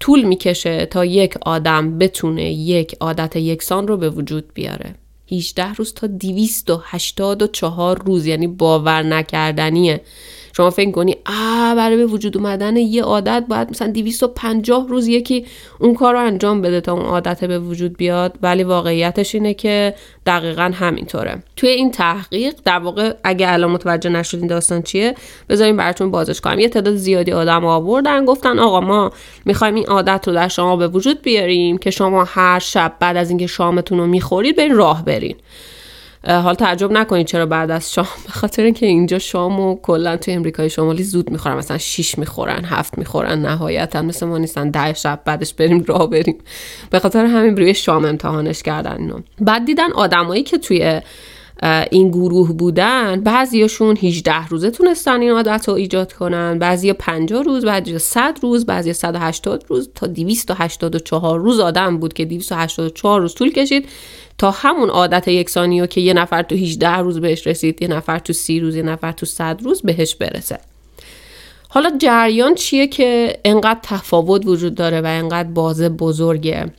طول 0.00 0.22
می‌کشه 0.22 0.86
تا 0.86 1.04
یک 1.04 1.34
آدم 1.40 1.98
بتونه 1.98 2.52
یک 2.52 2.96
عادت 3.00 3.36
یکسان 3.36 3.88
رو 3.88 3.96
به 3.96 4.10
وجود 4.10 4.54
بیاره. 4.54 4.94
18 5.32 5.74
روز 5.74 5.94
تا 5.94 6.06
284 6.06 8.02
روز 8.06 8.26
یعنی 8.26 8.46
باور 8.46 9.02
نکردنیه. 9.02 10.00
شما 10.56 10.70
فکر 10.70 10.90
کنی 10.90 11.16
آ 11.26 11.74
برای 11.74 11.96
به 11.96 12.06
وجود 12.06 12.36
اومدن 12.36 12.76
یه 12.76 13.02
عادت 13.02 13.44
باید 13.48 13.70
مثلا 13.70 13.88
250 13.92 14.88
روز 14.88 15.08
یکی 15.08 15.46
اون 15.78 15.94
کار 15.94 16.14
رو 16.14 16.20
انجام 16.20 16.62
بده 16.62 16.80
تا 16.80 16.92
اون 16.92 17.04
عادت 17.04 17.44
به 17.44 17.58
وجود 17.58 17.96
بیاد. 17.96 18.38
ولی 18.42 18.62
واقعیتش 18.62 19.34
اینه 19.34 19.54
که 19.54 19.94
دقیقا 20.26 20.72
همینطوره. 20.74 21.42
توی 21.56 21.68
این 21.68 21.90
تحقیق 21.90 22.54
در 22.64 22.78
واقع 22.78 23.14
اگه 23.24 23.52
الان 23.52 23.70
متوجه 23.70 24.10
نشدین 24.10 24.46
داستان 24.46 24.82
چیه 24.82 25.14
بذاریم 25.48 25.76
براتون 25.76 26.10
بازش 26.10 26.40
کنم. 26.40 26.58
یه 26.58 26.68
تعداد 26.68 26.94
زیادی 26.94 27.32
آدم 27.32 27.64
آوردن 27.64 28.24
گفتن 28.24 28.58
آقا 28.58 28.80
ما 28.80 29.12
می‌خوایم 29.44 29.74
این 29.74 29.86
عادت 29.86 30.28
رو 30.28 30.34
در 30.34 30.48
شما 30.48 30.76
به 30.76 30.88
وجود 30.88 31.22
بیاریم 31.22 31.78
که 31.78 31.90
شما 31.90 32.24
هر 32.24 32.58
شب 32.58 32.96
بعد 33.00 33.16
از 33.16 33.28
اینکه 33.30 33.46
شامتون 33.46 33.98
رو 33.98 34.06
می‌خورید 34.06 34.56
برین 34.56 34.76
راه 34.76 35.04
برین 35.20 35.36
حال 36.26 36.54
تعجب 36.54 36.92
نکنید 36.92 37.26
چرا 37.26 37.46
بعد 37.46 37.70
از 37.70 37.92
شام 37.92 38.06
به 38.26 38.32
خاطر 38.32 38.62
اینکه 38.62 38.86
اینجا 38.86 39.18
شام 39.18 39.60
و 39.60 39.76
کلا 39.82 40.16
تو 40.16 40.30
امریکای 40.30 40.70
شمالی 40.70 41.02
زود 41.02 41.30
می‌خورن. 41.30 41.56
مثلا 41.56 41.78
6 41.78 42.18
می‌خورن 42.18 42.64
هفت 42.64 42.98
می‌خورن 42.98 43.38
نهایتا 43.38 44.02
مثل 44.02 44.26
ما 44.26 44.38
نیستن. 44.38 44.70
ده 44.70 44.92
شب 44.92 45.20
بعدش 45.24 45.54
بریم 45.54 45.84
راه 45.86 46.10
بریم. 46.10 46.38
به 46.90 46.98
خاطر 46.98 47.24
همین 47.24 47.56
روی 47.56 47.74
شام 47.74 48.04
امتحانش 48.04 48.62
کردن 48.62 48.96
اینو. 48.98 49.20
بعد 49.40 49.64
دیدن 49.64 49.92
آدمایی 49.92 50.42
که 50.42 50.58
توی 50.58 51.00
این 51.62 52.08
گروه 52.08 52.52
بودن 52.52 53.20
بعضیاشون 53.20 53.96
18 53.96 54.48
روزه 54.48 54.70
تونستن 54.70 55.20
این 55.20 55.30
عادت 55.30 55.68
رو 55.68 55.74
ایجاد 55.74 56.12
کنن. 56.12 56.58
بعضی 56.58 56.92
50 56.92 57.42
روز 57.42 57.64
بعضی 57.64 57.98
100 57.98 58.38
روز 58.42 58.66
بعضی 58.66 58.92
180 58.92 59.64
روز 59.68 59.90
تا 59.94 60.06
284 60.06 61.40
روز 61.40 61.60
آدم 61.60 61.98
بود 61.98 62.12
که 62.12 62.24
284 62.24 63.20
روز 63.20 63.34
طول 63.34 63.52
کشید 63.52 63.88
تا 64.38 64.50
همون 64.50 64.90
عادت 64.90 65.28
یکسانی 65.28 65.80
رو 65.80 65.86
که 65.86 66.00
یه 66.00 66.12
نفر 66.12 66.42
تو 66.42 66.54
18 66.54 66.96
روز 66.96 67.20
بهش 67.20 67.46
رسید 67.46 67.82
یه 67.82 67.88
نفر 67.88 68.18
تو 68.18 68.32
30 68.32 68.60
روز 68.60 68.76
یه 68.76 68.82
نفر 68.82 69.12
تو 69.12 69.26
100 69.26 69.60
روز 69.62 69.82
بهش 69.82 70.14
برسه. 70.14 70.58
حالا 71.68 71.90
جریان 71.98 72.54
چیه 72.54 72.86
که 72.86 73.40
انقدر 73.44 73.80
تفاوت 73.82 74.46
وجود 74.46 74.74
داره 74.74 75.00
و 75.00 75.06
انقدر 75.06 75.48
بازه 75.48 75.88
بزرگه؟ 75.88 76.72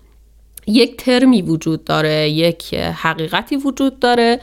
یک 0.67 0.97
ترمی 0.97 1.41
وجود 1.41 1.83
داره 1.83 2.29
یک 2.29 2.73
حقیقتی 2.73 3.55
وجود 3.55 3.99
داره 3.99 4.39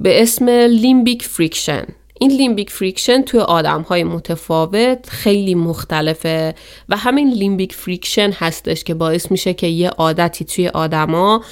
به 0.00 0.22
اسم 0.22 0.48
limbic 0.48 1.22
friction 1.22 1.84
این 2.20 2.30
limbic 2.30 2.70
friction 2.70 3.22
توی 3.22 3.40
آدم 3.40 3.82
های 3.82 4.04
متفاوت 4.04 5.08
خیلی 5.08 5.54
مختلفه 5.54 6.54
و 6.88 6.96
همین 6.96 7.32
limbic 7.32 7.74
friction 7.74 8.30
هستش 8.30 8.84
که 8.84 8.94
باعث 8.94 9.30
میشه 9.30 9.54
که 9.54 9.66
یه 9.66 9.88
عادتی 9.88 10.44
توی 10.44 10.68
آدما 10.68 11.42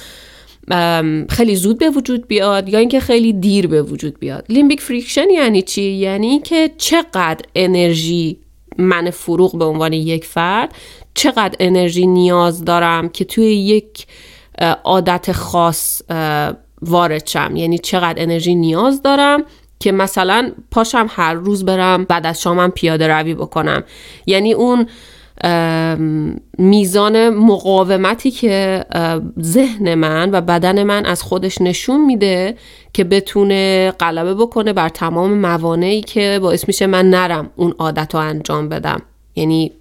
خیلی 1.29 1.55
زود 1.55 1.79
به 1.79 1.89
وجود 1.89 2.27
بیاد 2.27 2.69
یا 2.69 2.79
اینکه 2.79 2.99
خیلی 2.99 3.33
دیر 3.33 3.67
به 3.67 3.81
وجود 3.81 4.19
بیاد. 4.19 4.45
limbic 4.49 4.81
friction 4.81 5.29
یعنی 5.29 5.61
چی؟ 5.61 5.81
یعنی 5.81 6.39
که 6.39 6.71
چقدر 6.77 7.45
انرژی 7.55 8.37
من 8.77 9.09
فروغ 9.09 9.57
به 9.57 9.65
عنوان 9.65 9.93
یک 9.93 10.25
فرد 10.25 10.75
چقدر 11.17 11.55
انرژی 11.59 12.07
نیاز 12.07 12.65
دارم 12.65 13.09
که 13.09 13.25
توی 13.25 13.45
یک 13.45 14.07
عادت 14.83 15.31
خاص 15.31 16.01
وارد 16.81 17.27
شم. 17.27 17.55
یعنی 17.55 17.77
چقدر 17.77 18.23
انرژی 18.23 18.55
نیاز 18.55 19.01
دارم 19.01 19.43
که 19.79 19.91
مثلا 19.91 20.51
پاشم 20.71 21.07
هر 21.09 21.33
روز 21.33 21.65
برم 21.65 22.03
بعد 22.03 22.25
از 22.25 22.41
شامم 22.41 22.71
پیاده 22.71 23.07
روی 23.07 23.33
بکنم. 23.33 23.83
یعنی 24.25 24.53
اون 24.53 24.87
میزان 26.57 27.29
مقاومتی 27.29 28.31
که 28.31 28.85
ذهن 29.41 29.95
من 29.95 30.29
و 30.31 30.41
بدن 30.41 30.83
من 30.83 31.05
از 31.05 31.21
خودش 31.21 31.61
نشون 31.61 32.05
میده 32.05 32.55
که 32.93 33.03
بتونه 33.03 33.91
غلبه 33.99 34.35
بکنه 34.35 34.73
بر 34.73 34.89
تمام 34.89 35.33
موانعی 35.33 36.01
که 36.01 36.39
باعث 36.41 36.67
میشه 36.67 36.87
من 36.87 37.09
نرم 37.09 37.49
اون 37.55 37.73
عادت 37.79 38.15
رو 38.15 38.21
انجام 38.21 38.69
بدم. 38.69 39.01
یعنی 39.35 39.71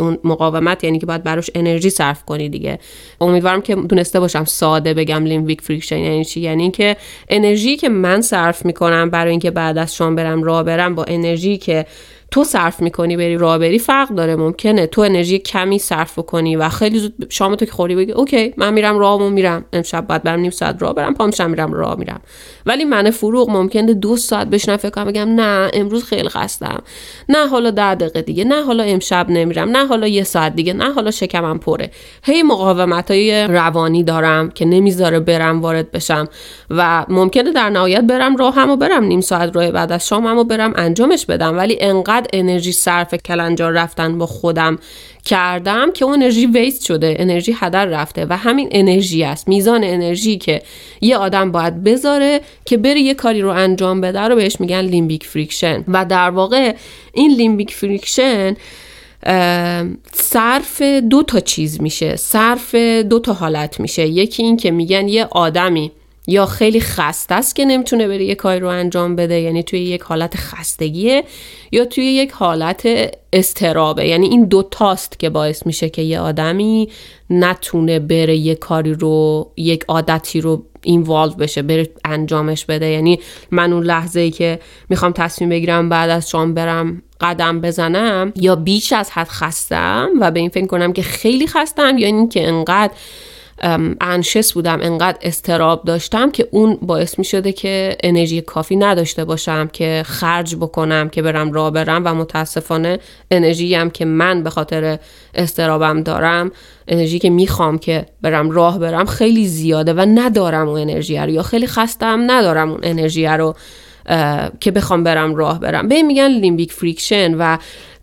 اون 0.00 0.18
مقاومت 0.24 0.84
یعنی 0.84 0.98
که 0.98 1.06
باید 1.06 1.22
براش 1.22 1.50
انرژی 1.54 1.90
صرف 1.90 2.24
کنی 2.24 2.48
دیگه. 2.48 2.78
امیدوارم 3.20 3.62
که 3.62 3.74
تونسته 3.74 4.20
باشم 4.20 4.44
ساده 4.44 4.94
بگم 4.94 5.24
limbic 5.24 5.60
friction 5.60 5.98
یعنی 5.98 6.24
چی؟ 6.24 6.40
یعنی 6.40 6.62
اینکه 6.62 6.96
انرژی 7.28 7.76
که 7.76 7.88
من 7.88 8.20
صرف 8.20 8.66
می‌کنم 8.66 9.10
برای 9.10 9.30
اینکه 9.30 9.50
بعد 9.50 9.78
از 9.78 9.94
شام 9.94 10.14
برم 10.14 10.42
راه 10.42 10.62
برم 10.62 10.94
با 10.94 11.04
انرژی 11.04 11.58
که 11.58 11.86
تو 12.34 12.44
صرف 12.44 12.82
می‌کنی 12.82 13.16
بری 13.16 13.36
راه 13.36 13.58
بری 13.58 13.78
فرق 13.78 14.08
داره 14.08 14.36
ممکنه 14.36 14.86
تو 14.86 15.00
انرژی 15.00 15.38
کمی 15.38 15.78
صرف 15.78 16.18
کنی 16.18 16.56
و 16.56 16.68
خیلی 16.68 16.98
زود 16.98 17.26
شامتو 17.28 17.64
که 17.64 17.72
خوردی 17.72 17.96
بگی 17.96 18.12
okay 18.12 18.54
من 18.56 18.72
میرم 18.72 18.98
راهمو 18.98 19.30
میرم. 19.30 19.64
ام 19.72 19.81
شب 19.81 20.06
بعد 20.06 20.22
برم 20.22 20.40
نیم 20.40 20.50
ساعت 20.50 20.82
راه 20.82 20.94
برم 20.94 21.14
پامشم 21.14 21.50
میرم 21.50 21.72
راه 21.72 21.98
میرم. 21.98 22.20
ولی 22.66 22.84
من 22.84 23.10
فروغ 23.10 23.50
ممکنه 23.50 23.94
دو 23.94 24.16
ساعت 24.16 24.46
بشینم 24.46 24.76
فکر 24.76 24.90
کنم 24.90 25.04
بگم 25.04 25.34
نه 25.34 25.70
امروز 25.74 26.04
خیلی 26.04 26.28
خستم. 26.28 26.82
نه 27.28 27.48
حالا 27.48 27.70
ده 27.70 27.94
دقیقه 27.94 28.22
دیگه 28.22 28.44
نه 28.44 28.64
حالا 28.64 28.82
امشب 28.82 29.26
نمیرم 29.28 29.68
نه 29.68 29.86
حالا 29.86 30.06
یه 30.06 30.22
ساعت 30.22 30.56
دیگه 30.56 30.72
نه 30.72 30.92
حالا 30.92 31.10
شکمم 31.10 31.58
پره. 31.58 31.90
هی 32.22 32.42
مقاومت 32.42 33.10
های 33.10 33.46
روانی 33.46 34.02
دارم 34.02 34.50
که 34.50 34.64
نمی‌ذاره 34.64 35.20
برم 35.20 35.60
وارد 35.60 35.90
بشم 35.90 36.28
و 36.70 37.06
ممکنه 37.08 37.52
در 37.52 37.70
نهایت 37.70 38.00
برم 38.00 38.36
راهمو 38.36 38.76
برم 38.76 39.04
نیم 39.04 39.20
ساعت 39.20 39.56
راه 39.56 39.70
بعد 39.70 39.92
از 39.92 40.08
شاممو 40.08 40.44
برم 40.44 40.72
انجامش 40.76 41.26
بدم. 41.26 41.56
ولی 41.56 41.78
انقدر 41.80 42.23
انرژی 42.32 42.72
صرف 42.72 43.14
کلنجار 43.14 43.72
رفتن 43.72 44.18
با 44.18 44.26
خودم 44.26 44.78
کردم 45.24 45.92
که 45.92 46.04
اون 46.04 46.14
انرژی 46.14 46.46
waste 46.46 46.84
شده 46.84 47.16
انرژی 47.18 47.56
هدر 47.58 47.86
رفته 47.86 48.26
و 48.30 48.36
همین 48.36 48.68
انرژی 48.70 49.24
است 49.24 49.48
میزان 49.48 49.84
انرژی 49.84 50.38
که 50.38 50.62
یه 51.00 51.16
آدم 51.16 51.52
باید 51.52 51.84
بذاره 51.84 52.40
که 52.64 52.76
بره 52.76 53.00
یه 53.00 53.14
کاری 53.14 53.40
رو 53.40 53.48
انجام 53.48 54.00
بده 54.00 54.20
رو 54.20 54.36
بهش 54.36 54.60
میگن 54.60 54.80
limbic 54.80 55.26
friction 55.26 55.84
و 55.88 56.04
در 56.04 56.30
واقع 56.30 56.74
این 57.12 57.30
limbic 57.30 57.74
friction 57.74 58.56
صرف 60.12 60.82
دو 60.82 61.22
تا 61.22 61.40
چیز 61.40 61.80
میشه 61.80 62.16
صرف 62.16 62.74
دو 62.74 63.18
تا 63.18 63.32
حالت 63.32 63.80
میشه. 63.80 64.06
یکی 64.06 64.42
این 64.42 64.56
که 64.56 64.70
میگن 64.70 65.08
یه 65.08 65.24
آدمی 65.24 65.92
یا 66.26 66.46
خیلی 66.46 66.80
خسته 66.80 67.34
است 67.34 67.56
که 67.56 67.64
نمی‌تونه 67.64 68.08
بره 68.08 68.24
یه 68.24 68.34
کاری 68.34 68.60
رو 68.60 68.68
انجام 68.68 69.16
بده؟ 69.16 69.40
یعنی 69.40 69.62
توی 69.62 69.80
یک 69.80 70.02
حالت 70.02 70.36
خستگیه 70.36 71.24
یا 71.72 71.84
توی 71.84 72.04
یک 72.04 72.30
حالت 72.30 72.88
اضطرابه؟ 73.32 74.08
یعنی 74.08 74.26
این 74.26 74.44
دو 74.44 74.62
تاست 74.62 75.18
که 75.18 75.30
باعث 75.30 75.66
میشه 75.66 75.88
که 75.88 76.02
یه 76.02 76.20
آدمی 76.20 76.88
نتونه 77.30 77.98
بره 77.98 78.36
یه 78.36 78.54
کاری 78.54 78.94
رو 78.94 79.50
یک 79.56 79.84
عادتی 79.88 80.40
رو 80.40 80.62
involve 80.82 81.32
بشه 81.32 81.62
بره 81.62 81.88
انجامش 82.04 82.64
بده. 82.64 82.86
یعنی 82.86 83.20
من 83.50 83.72
اون 83.72 83.82
لحظه 83.82 84.20
ای 84.20 84.30
که 84.30 84.58
می‌خوام 84.88 85.12
تصمیم 85.12 85.50
بگیرم 85.50 85.88
بعد 85.88 86.10
از 86.10 86.30
شام 86.30 86.54
برم 86.54 87.02
قدم 87.20 87.60
بزنم 87.60 88.32
یا 88.36 88.56
بیش 88.56 88.92
از 88.92 89.10
حد 89.10 89.28
خستم 89.28 90.08
و 90.20 90.30
به 90.30 90.40
این 90.40 90.48
فکر 90.48 90.66
کنم 90.66 90.92
که 90.92 91.02
خیلی 91.02 91.46
خستم 91.46 91.98
یا 91.98 92.06
اینکه 92.06 92.48
انقدر 92.48 92.92
انشس 94.00 94.52
بودم 94.52 94.78
انقدر 94.82 95.18
استراب 95.22 95.84
داشتم 95.84 96.30
که 96.30 96.48
اون 96.50 96.78
باعث 96.82 97.18
می 97.18 97.24
شده 97.24 97.52
که 97.52 97.96
انرژی 98.02 98.40
کافی 98.40 98.76
نداشته 98.76 99.24
باشم 99.24 99.68
که 99.72 100.02
خرج 100.06 100.56
بکنم 100.56 101.08
که 101.08 101.22
برم 101.22 101.52
راه 101.52 101.70
برم 101.70 102.02
و 102.04 102.14
متاسفانه 102.14 102.98
انرژی 103.30 103.74
هم 103.74 103.90
که 103.90 104.04
من 104.04 104.42
به 104.42 104.50
خاطر 104.50 104.98
استرابم 105.34 106.02
دارم 106.02 106.50
انرژی 106.88 107.18
که 107.18 107.30
می‌خوام 107.30 107.78
که 107.78 108.06
برم 108.22 108.50
راه 108.50 108.78
برم 108.78 109.04
خیلی 109.04 109.46
زیاده 109.46 109.92
و 109.92 110.00
ندارم 110.00 110.68
اون 110.68 110.80
انرژی 110.80 111.18
رو 111.18 111.30
یا 111.30 111.42
خیلی 111.42 111.66
خستم 111.66 112.30
ندارم 112.30 112.70
اون 112.70 112.80
انرژی 112.82 113.26
رو 113.26 113.54
که 114.60 114.70
بخوام 114.70 115.04
برم 115.04 115.34
راه 115.34 115.60
برم. 115.60 115.88
بهش 115.88 116.02
میگن 116.02 116.28
limbic 116.28 116.72
friction 116.72 117.34
و 117.34 117.58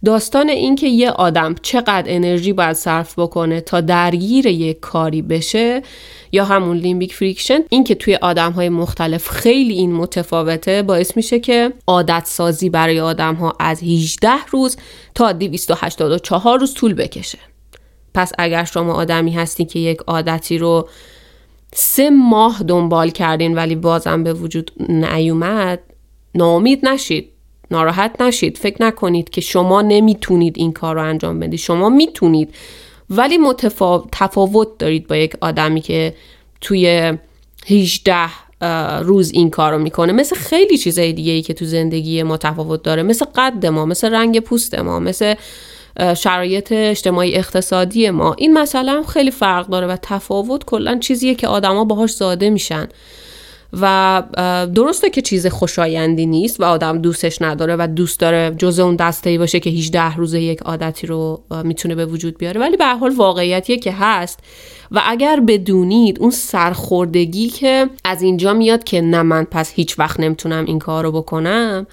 داستان 0.05 0.49
این 0.49 0.75
که 0.75 0.87
یه 0.87 1.11
آدم 1.11 1.55
چقدر 1.61 2.03
انرژی 2.07 2.53
باید 2.53 2.73
صرف 2.73 3.19
بکنه 3.19 3.61
تا 3.61 3.81
درگیر 3.81 4.47
یک 4.47 4.79
کاری 4.79 5.21
بشه 5.21 5.81
یا 6.31 6.45
همون 6.45 6.77
limbic 6.77 7.13
friction 7.13 7.59
این 7.69 7.83
که 7.83 7.95
توی 7.95 8.15
آدم 8.15 8.51
های 8.51 8.69
مختلف 8.69 9.29
خیلی 9.29 9.73
این 9.73 9.93
متفاوته 9.93 10.81
باعث 10.81 11.17
میشه 11.17 11.39
که 11.39 11.73
عادت 11.87 12.23
سازی 12.25 12.69
برای 12.69 12.99
آدم 12.99 13.35
ها 13.35 13.53
از 13.59 13.83
18 13.83 14.29
روز 14.49 14.77
تا 15.15 15.31
284 15.31 16.59
روز 16.59 16.73
طول 16.73 16.93
بکشه. 16.93 17.39
پس 18.13 18.31
اگر 18.39 18.63
شما 18.63 18.93
آدمی 18.93 19.31
هستین 19.31 19.67
که 19.67 19.79
یک 19.79 19.97
عادتی 20.07 20.57
رو 20.57 20.89
سه 21.73 22.09
ماه 22.09 22.63
دنبال 22.67 23.09
کردین 23.09 23.55
ولی 23.55 23.75
بازم 23.75 24.23
به 24.23 24.33
وجود 24.33 24.71
نیومد 24.89 25.79
ناامید 26.35 26.85
نشید. 26.85 27.31
ناراحت 27.71 28.21
نشید. 28.21 28.57
فکر 28.57 28.83
نکنید 28.83 29.29
که 29.29 29.41
شما 29.41 29.81
نمی‌تونید 29.81 30.53
این 30.57 30.73
کار 30.73 30.95
رو 30.95 31.03
انجام 31.03 31.39
بدید. 31.39 31.59
شما 31.59 31.89
می‌تونید. 31.89 32.55
ولی 33.09 33.37
متفاوت 33.37 34.07
تفاوت 34.11 34.67
دارید 34.79 35.07
با 35.07 35.15
یک 35.15 35.33
آدمی 35.41 35.81
که 35.81 36.13
توی 36.61 37.13
18 37.67 38.15
روز 39.01 39.31
این 39.31 39.49
کار 39.49 39.71
رو 39.71 39.79
می‌کنه. 39.79 40.13
مثل 40.13 40.35
خیلی 40.35 40.77
چیزای 40.77 41.13
دیگه 41.13 41.31
ای 41.31 41.41
که 41.41 41.53
تو 41.53 41.65
زندگی 41.65 42.23
ما 42.23 42.37
تفاوت 42.37 42.83
داره. 42.83 43.03
مثل 43.03 43.25
قد 43.35 43.65
ما 43.65 43.85
مثل 43.85 44.13
رنگ 44.13 44.39
پوست 44.39 44.79
ما 44.79 44.99
مثل 44.99 45.33
شرایط 46.17 46.71
اجتماعی 46.71 47.35
اقتصادی 47.35 48.09
ما. 48.09 48.33
این 48.33 48.53
مسئله 48.53 49.03
خیلی 49.03 49.31
فرق 49.31 49.67
داره 49.67 49.87
و 49.87 49.97
تفاوت 50.01 50.65
کلا 50.65 50.99
چیزیه 50.99 51.35
که 51.35 51.47
آدما 51.47 51.85
باهاش 51.85 52.11
زاده 52.11 52.49
میشن. 52.49 52.87
و 53.73 54.23
درسته 54.75 55.09
که 55.09 55.21
چیز 55.21 55.47
خوشایندی 55.47 56.25
نیست 56.25 56.59
و 56.59 56.63
آدم 56.63 56.97
دوستش 56.97 57.41
نداره 57.41 57.75
و 57.79 57.87
دوست 57.87 58.19
داره 58.19 58.55
جز 58.57 58.79
اون 58.79 58.95
دسته 58.95 59.29
ای 59.29 59.37
باشه 59.37 59.59
که 59.59 59.69
18 59.69 60.15
روزه 60.15 60.41
یک 60.41 60.59
عادتی 60.59 61.07
رو 61.07 61.41
می‌تونه 61.63 61.95
به 61.95 62.05
وجود 62.05 62.37
بیاره. 62.37 62.61
ولی 62.61 62.77
به 62.77 62.85
حال 62.85 63.11
واقعیتیه 63.11 63.77
که 63.77 63.91
هست. 63.91 64.39
و 64.91 65.01
اگر 65.05 65.39
بدونید 65.39 66.19
اون 66.19 66.31
سرخوردگی 66.31 67.49
که 67.49 67.89
از 68.03 68.21
اینجا 68.21 68.53
میاد 68.53 68.83
که 68.83 69.01
نه 69.01 69.21
من 69.21 69.43
پس 69.43 69.71
هیچ 69.73 69.99
وقت 69.99 70.19
نمی‌تونم 70.19 70.65
این 70.65 70.79
کار 70.79 71.03
رو 71.03 71.11
بکنم 71.11 71.87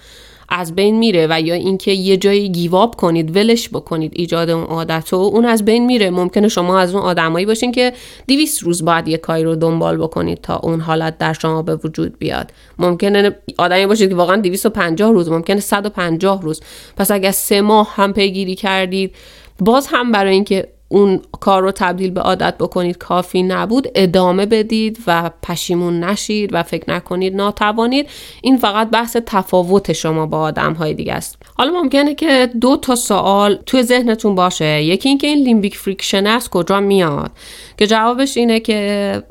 از 0.49 0.75
بین 0.75 0.97
میره 0.97 1.27
و 1.29 1.41
یا 1.41 1.53
اینکه 1.53 1.91
یه 1.91 2.17
جایی 2.17 2.49
گیواب 2.49 2.95
کنید 2.95 3.35
ولش 3.35 3.69
بکنید 3.69 4.11
ایجاد 4.15 4.49
اون 4.49 4.63
عادت 4.63 5.13
و 5.13 5.15
اون 5.15 5.45
از 5.45 5.65
بین 5.65 5.85
میره. 5.85 6.09
ممکنه 6.09 6.47
شما 6.47 6.79
از 6.79 6.95
اون 6.95 7.03
آدمایی 7.03 7.45
باشین 7.45 7.71
که 7.71 7.93
200 8.27 8.63
روز 8.63 8.85
بعد 8.85 9.07
یه 9.07 9.17
کاری 9.17 9.43
رو 9.43 9.55
دنبال 9.55 9.97
بکنید 9.97 10.41
تا 10.41 10.57
اون 10.57 10.79
حالت 10.79 11.17
در 11.17 11.33
شما 11.33 11.61
به 11.61 11.75
وجود 11.75 12.19
بیاد. 12.19 12.51
ممکنه 12.79 13.35
آدمی 13.57 13.85
باشید 13.85 14.09
که 14.09 14.15
واقعا 14.15 14.35
250 14.35 15.11
روز 15.11 15.29
ممکنه 15.29 15.59
150 15.59 16.41
روز. 16.41 16.61
پس 16.97 17.11
اگر 17.11 17.31
سه 17.31 17.61
ماه 17.61 17.93
هم 17.95 18.13
پیگیری 18.13 18.55
کردید 18.55 19.15
باز 19.59 19.87
هم 19.87 20.11
برای 20.11 20.33
اینکه 20.33 20.67
اون 20.91 21.21
کار 21.39 21.61
رو 21.61 21.71
تبدیل 21.71 22.11
به 22.11 22.21
عادت 22.21 22.55
بکنید 22.59 22.97
کافی 22.97 23.43
نبود 23.43 23.87
ادامه 23.95 24.45
بدید 24.45 24.99
و 25.07 25.31
پشیمون 25.43 26.03
نشید 26.03 26.49
و 26.53 26.63
فکر 26.63 26.91
نکنید 26.91 27.35
ناتوانید. 27.35 28.07
این 28.41 28.57
فقط 28.57 28.89
بحث 28.89 29.17
تفاوت 29.25 29.93
شما 29.93 30.25
با 30.25 30.39
آدم 30.39 30.73
های 30.73 30.93
دیگه 30.93 31.13
است. 31.13 31.37
حالا 31.57 31.71
ممکنه 31.71 32.15
که 32.15 32.49
دو 32.61 32.77
تا 32.77 32.95
سوال 32.95 33.59
توی 33.65 33.83
ذهنتون 33.83 34.35
باشه. 34.35 34.83
یکی 34.83 35.09
اینکه 35.09 35.27
این 35.27 35.43
limbic 35.43 35.77
friction 35.77 36.27
از 36.27 36.49
کجا 36.49 36.79
میاد؟ 36.79 37.31
که 37.77 37.87
جوابش 37.87 38.37
اینه 38.37 38.59
که 38.59 39.23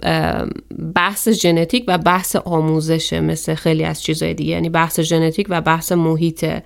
بحث 0.94 1.28
ژنتیک 1.28 1.84
و 1.88 1.98
بحث 1.98 2.36
آموزشه 2.36 3.20
مثل 3.20 3.54
خیلی 3.54 3.84
از 3.84 4.02
چیزهای 4.02 4.34
دیگه. 4.34 4.50
یعنی 4.50 4.68
بحث 4.68 5.00
ژنتیک 5.00 5.46
و 5.50 5.60
بحث 5.60 5.92
محیطه. 5.92 6.62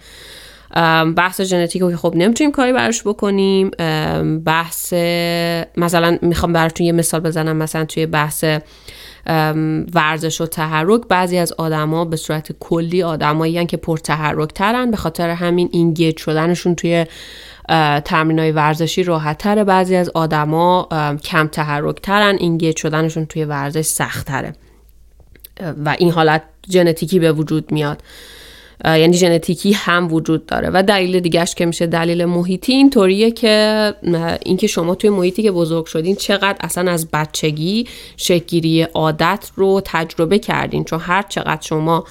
بحث 1.17 1.41
ژنتیک 1.41 1.91
که 1.91 1.97
خب 1.97 2.13
نمی‌تونیم 2.17 2.53
کاری 2.53 2.73
براش 2.73 3.03
بکنیم. 3.03 3.71
بحث 4.45 4.93
مثلا 5.77 6.19
می‌خوام 6.23 6.53
براتون 6.53 6.87
یه 6.87 6.93
مثال 6.93 7.21
بزنم 7.21 7.57
مثلا 7.57 7.85
توی 7.85 8.07
بحث 8.07 8.45
ورزش 9.95 10.41
و 10.41 10.47
تحرک 10.47 11.01
بعضی 11.09 11.39
از 11.39 11.53
آدما 11.53 12.05
به 12.05 12.17
صورت 12.17 12.53
کلی 12.61 13.03
آدمایی 13.03 13.67
که 13.67 13.77
پرتحرک 13.77 14.53
ترن 14.55 14.91
به 14.91 14.97
خاطر 14.97 15.29
همین 15.29 15.69
اینگیج 15.73 16.19
شدنشون 16.19 16.75
توی 16.75 17.07
تمرین 18.05 18.39
های 18.39 18.53
ورزشی 18.53 19.03
راحت 19.03 19.39
تره 19.39 19.65
بعضی 19.65 19.97
از 19.97 20.09
آدما 20.09 20.89
کم 21.25 21.47
تحرک 21.47 22.01
ترن 22.03 22.37
اینگیج 22.37 22.77
شدنشون 22.77 23.27
توی 23.27 23.45
ورزش 23.45 23.85
سخت 23.85 24.27
تره 24.27 24.53
و 25.85 25.97
این 25.99 26.11
حالت 26.11 26.43
ژنتیکی 26.71 27.19
به 27.19 27.33
وجود 27.33 27.73
میاد. 27.73 28.03
یعنی 28.85 29.17
ژنتیکی 29.17 29.73
هم 29.73 30.13
وجود 30.13 30.47
داره. 30.47 30.71
و 30.73 30.83
دلیل 30.83 31.21
دیگهش 31.21 31.55
که 31.55 31.67
میشه 31.67 31.87
دلیل 31.87 32.25
محیطی 32.25 32.73
اینطوریه 32.73 33.31
که 33.31 33.95
اینکه 34.45 34.67
شما 34.67 34.95
توی 34.95 35.11
محیطی 35.11 35.43
که 35.43 35.51
بزرگ 35.51 35.87
شدین 35.87 36.17
چقدر 36.17 36.57
اصلا 36.61 36.91
از 36.91 37.09
بچگی 37.13 37.87
شکلگیری 38.17 38.83
عادت 38.83 39.51
رو 39.57 39.81
تجربه 39.85 40.39
کردین. 40.39 40.85
چون 40.85 41.01
هر 41.01 41.23
چقدر 41.23 41.63
شما 41.63 42.05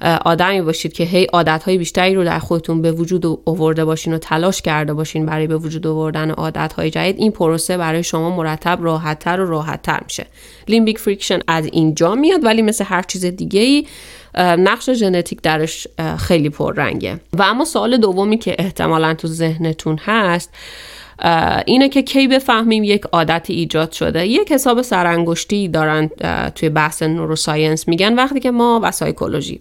آدمی 0.00 0.62
باشید 0.62 0.92
که 0.92 1.04
هی 1.04 1.24
عادتهای 1.24 1.78
بیشتری 1.78 2.14
رو 2.14 2.24
در 2.24 2.38
خودتون 2.38 2.82
به 2.82 2.92
وجود 2.92 3.26
آورده 3.46 3.84
باشین 3.84 4.12
و 4.12 4.18
تلاش 4.18 4.62
کرده 4.62 4.94
باشین 4.94 5.26
برای 5.26 5.46
به 5.46 5.56
وجود 5.56 5.86
آوردن 5.86 6.30
عادتهای 6.30 6.90
جدید 6.90 7.18
این 7.18 7.32
پروسه 7.32 7.76
برای 7.76 8.02
شما 8.02 8.36
مرتب 8.36 8.78
راحتتر 8.82 9.40
و 9.40 9.50
راحتتر 9.50 10.00
میشه. 10.04 10.26
limbic 10.68 10.98
friction 10.98 11.38
از 11.46 11.66
اینجا 11.72 12.14
میاد 12.14 12.44
ولی 12.44 12.62
مثل 12.62 12.84
هر 12.84 13.02
چیز 13.02 13.24
دیگه 13.24 13.60
ای 13.60 13.86
نقش 14.38 14.90
ژنتیک 14.90 15.42
درش 15.42 15.86
خیلی 16.18 16.50
پررنگه. 16.50 17.20
و 17.32 17.42
اما 17.42 17.64
سوال 17.64 17.96
دومی 17.96 18.38
که 18.38 18.56
احتمالا 18.58 19.14
تو 19.14 19.28
ذهنتون 19.28 19.98
هست 20.04 20.50
اینه 21.66 21.88
که 21.88 22.02
کی 22.02 22.28
بفهمیم 22.28 22.84
یک 22.84 23.02
عادت 23.12 23.46
ایجاد 23.50 23.92
شده. 23.92 24.26
یک 24.26 24.52
حساب 24.52 24.82
سرانگشتی 24.82 25.68
دارن 25.68 26.10
توی 26.54 26.68
بحث 26.68 27.02
neuroscience 27.02 27.88
میگن. 27.88 28.14
وقتی 28.14 28.40
که 28.40 28.50
ما 28.50 28.80
و 28.82 28.90
سایکولوژی 28.90 29.60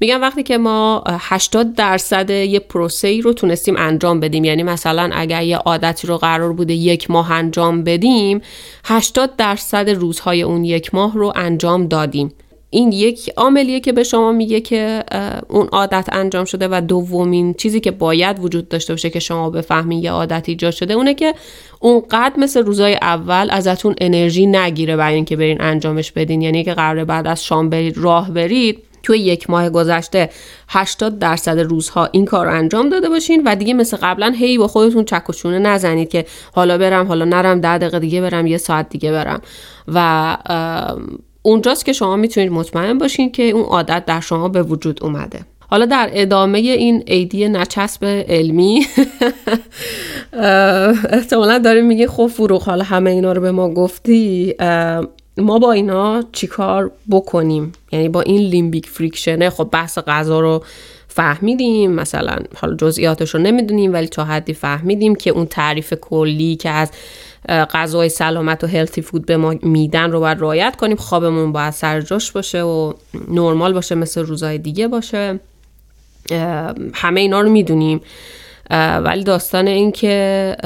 میگن 0.00 0.20
وقتی 0.20 0.42
که 0.42 0.58
ما 0.58 1.04
80 1.06 1.74
درصد 1.74 2.30
یه 2.30 2.58
پروسه 2.58 3.08
ای 3.08 3.20
رو 3.20 3.32
تونستیم 3.32 3.74
انجام 3.78 4.20
بدیم. 4.20 4.44
یعنی 4.44 4.62
مثلا 4.62 5.10
اگر 5.14 5.42
یه 5.42 5.56
عادتی 5.56 6.06
رو 6.06 6.16
قرار 6.16 6.52
بوده 6.52 6.74
یک 6.74 7.10
ماه 7.10 7.32
انجام 7.32 7.84
بدیم 7.84 8.40
80 8.84 9.36
درصد 9.36 9.90
روزهای 9.90 10.42
اون 10.42 10.64
یک 10.64 10.94
ماه 10.94 11.14
رو 11.14 11.32
انجام 11.36 11.86
دادیم. 11.88 12.32
این 12.70 12.92
یک 12.92 13.30
عاملیه 13.36 13.80
که 13.80 13.92
به 13.92 14.02
شما 14.02 14.32
میگه 14.32 14.60
که 14.60 15.04
اون 15.48 15.66
عادت 15.66 16.08
انجام 16.12 16.44
شده 16.44 16.68
و 16.70 16.80
دومین 16.88 17.54
چیزی 17.54 17.80
که 17.80 17.90
باید 17.90 18.44
وجود 18.44 18.68
داشته 18.68 18.92
باشه 18.92 19.10
که 19.10 19.20
شما 19.20 19.50
بفهمین 19.50 20.02
یه 20.02 20.10
عادت 20.10 20.48
ایجاد 20.48 20.72
شده 20.72 20.94
اونه 20.94 21.14
که 21.14 21.34
اونقدر 21.80 22.32
مثل 22.36 22.62
روزای 22.62 22.94
اول 22.94 23.48
ازتون 23.50 23.94
انرژی 24.00 24.46
نگیره 24.46 24.96
برای 24.96 25.14
اینکه 25.14 25.36
برین 25.36 25.60
انجامش 25.60 26.12
بدین. 26.12 26.42
یعنی 26.42 26.64
که 26.64 26.74
قراره 26.74 27.04
بعد 27.04 27.26
از 27.26 27.44
شام 27.44 27.70
برید 27.70 27.98
راه 27.98 28.30
برید 28.30 28.82
توی 29.02 29.18
یک 29.18 29.50
ماه 29.50 29.70
گذشته 29.70 30.30
80 30.68 31.18
درصد 31.18 31.58
روزها 31.58 32.08
این 32.12 32.24
کار 32.24 32.46
رو 32.46 32.52
انجام 32.52 32.88
داده 32.88 33.08
باشین 33.08 33.42
و 33.46 33.54
دیگه 33.54 33.74
مثل 33.74 33.96
قبلا 33.96 34.34
هی 34.38 34.58
با 34.58 34.68
خودتون 34.68 35.04
چک 35.04 35.30
و 35.30 35.32
چونه 35.32 35.58
نزنید 35.58 36.08
که 36.08 36.26
حالا 36.52 36.78
برم 36.78 37.06
حالا 37.06 37.24
نرم 37.24 37.60
ده 37.60 37.78
دقیقه 37.78 37.98
دیگه 37.98 38.20
برم 38.20 38.46
یه 38.46 38.58
ساعت 38.58 38.88
دیگه 38.88 39.12
برم. 39.12 39.40
و 39.88 40.36
اونجاست 41.46 41.84
که 41.84 41.92
شما 41.92 42.16
می‌تونید 42.16 42.52
مطمئن 42.52 42.98
باشین 42.98 43.32
که 43.32 43.42
اون 43.42 43.64
عادت 43.64 44.04
در 44.06 44.20
شما 44.20 44.48
به 44.48 44.62
وجود 44.62 45.04
اومده. 45.04 45.40
حالا 45.60 45.86
در 45.86 46.10
ادامه 46.12 46.58
این 46.58 47.02
ایدی 47.06 47.48
نچسب 47.48 48.04
علمی 48.28 48.86
احتمالا 51.12 51.58
داریم 51.58 51.86
میگه 51.86 52.06
خب 52.06 52.26
فروغ 52.26 52.62
حالا 52.62 52.84
همه 52.84 53.10
اینا 53.10 53.32
رو 53.32 53.40
به 53.40 53.50
ما 53.50 53.68
گفتی 53.68 54.54
ما 55.38 55.58
با 55.58 55.72
اینا 55.72 56.24
چیکار 56.32 56.90
بکنیم؟ 57.10 57.72
یعنی 57.92 58.08
با 58.08 58.20
این 58.20 58.40
لیمبیک 58.40 58.88
فریکشنه 58.88 59.50
خب 59.50 59.68
بحث 59.72 59.98
غذا 59.98 60.40
رو 60.40 60.64
فهمیدیم 61.08 61.92
مثلا 61.92 62.36
حالا 62.54 62.76
جزئیاتش 62.76 63.34
رو 63.34 63.40
نمی‌دونیم 63.40 63.92
ولی 63.92 64.06
تا 64.06 64.24
حدی 64.24 64.54
فهمیدیم 64.54 65.14
که 65.14 65.30
اون 65.30 65.46
تعریف 65.46 65.94
کلی 66.00 66.56
که 66.56 66.70
از 66.70 66.90
غذای 67.48 68.08
سلامت 68.08 68.64
و 68.64 68.66
هلتی 68.66 69.02
فود 69.02 69.26
به 69.26 69.36
ما 69.36 69.54
میدن 69.62 70.10
رو 70.10 70.20
باید 70.20 70.40
رعایت 70.40 70.76
کنیم. 70.76 70.96
خوابمون 70.96 71.52
باید 71.52 71.72
سر 71.72 72.00
جاش 72.00 72.32
باشه 72.32 72.62
و 72.62 72.92
نرمال 73.28 73.72
باشه 73.72 73.94
مثل 73.94 74.20
روزای 74.20 74.58
دیگه 74.58 74.88
باشه. 74.88 75.40
همه 76.94 77.20
اینا 77.20 77.40
رو 77.40 77.50
می‌دونیم. 77.50 78.00
ولی 78.70 79.24
داستان 79.24 79.66
این 79.66 79.92
که 79.92 80.56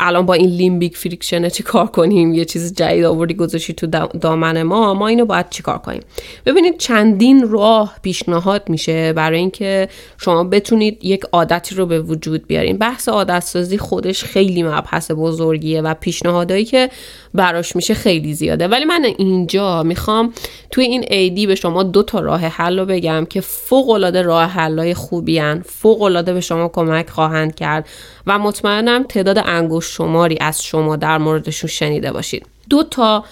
الان 0.00 0.26
با 0.26 0.34
این 0.34 0.50
لیمبیک 0.50 0.96
فریکشنه 0.96 1.50
چی 1.50 1.62
کار 1.62 1.86
کنیم؟ 1.86 2.34
یه 2.34 2.44
چیز 2.44 2.74
جدید 2.74 3.04
آوردی 3.04 3.34
گذاشتی 3.34 3.72
تو 3.72 3.86
دامن 4.20 4.62
ما 4.62 4.94
ما 4.94 5.08
اینو 5.08 5.24
باید 5.24 5.50
چی 5.50 5.62
کار 5.62 5.78
کنیم؟ 5.78 6.02
ببینید 6.46 6.78
چندین 6.78 7.48
راه 7.50 7.96
پیشنهاد 8.02 8.68
میشه 8.68 9.12
برای 9.12 9.38
اینکه 9.38 9.88
شما 10.18 10.44
بتونید 10.44 11.04
یک 11.04 11.24
عادتی 11.32 11.74
رو 11.74 11.86
به 11.86 12.00
وجود 12.00 12.46
بیارین. 12.46 12.78
بحث 12.78 13.08
عادت 13.08 13.40
سازی 13.40 13.78
خودش 13.78 14.24
خیلی 14.24 14.62
مبحث 14.62 15.10
بزرگیه 15.10 15.80
و 15.82 15.94
پیشنهادهایی 15.94 16.64
که 16.64 16.90
براش 17.34 17.76
میشه 17.76 17.94
خیلی 17.94 18.34
زیاده. 18.34 18.68
ولی 18.68 18.84
من 18.84 19.04
اینجا 19.18 19.82
می‌خوام 19.82 20.32
توی 20.70 20.84
این 20.84 21.04
عیدی 21.10 21.46
به 21.46 21.54
شما 21.54 21.82
دو 21.82 22.02
تا 22.02 22.20
راه 22.20 22.40
حل 22.40 22.78
رو 22.78 22.86
بگم 22.86 23.26
که 23.30 23.40
فوق 23.40 23.90
العاده 23.90 24.22
راه 24.22 24.44
حلای 24.44 24.94
خوبی 24.94 25.40
فوق 25.66 26.02
العاده 26.02 26.32
به 26.32 26.40
شما 26.40 26.68
کمک 26.68 27.10
خواهند 27.10 27.54
کرد 27.54 27.88
و 28.26 28.38
مطمئنم 28.38 29.02
تعداد 29.02 29.38
انگشت 29.44 29.96
شماری 29.96 30.38
از 30.40 30.62
شما 30.64 30.96
در 30.96 31.18
موردشون 31.18 31.70
شنیده 31.70 32.12
باشید. 32.12 32.46
دو 32.70 32.82
تا 32.82 33.24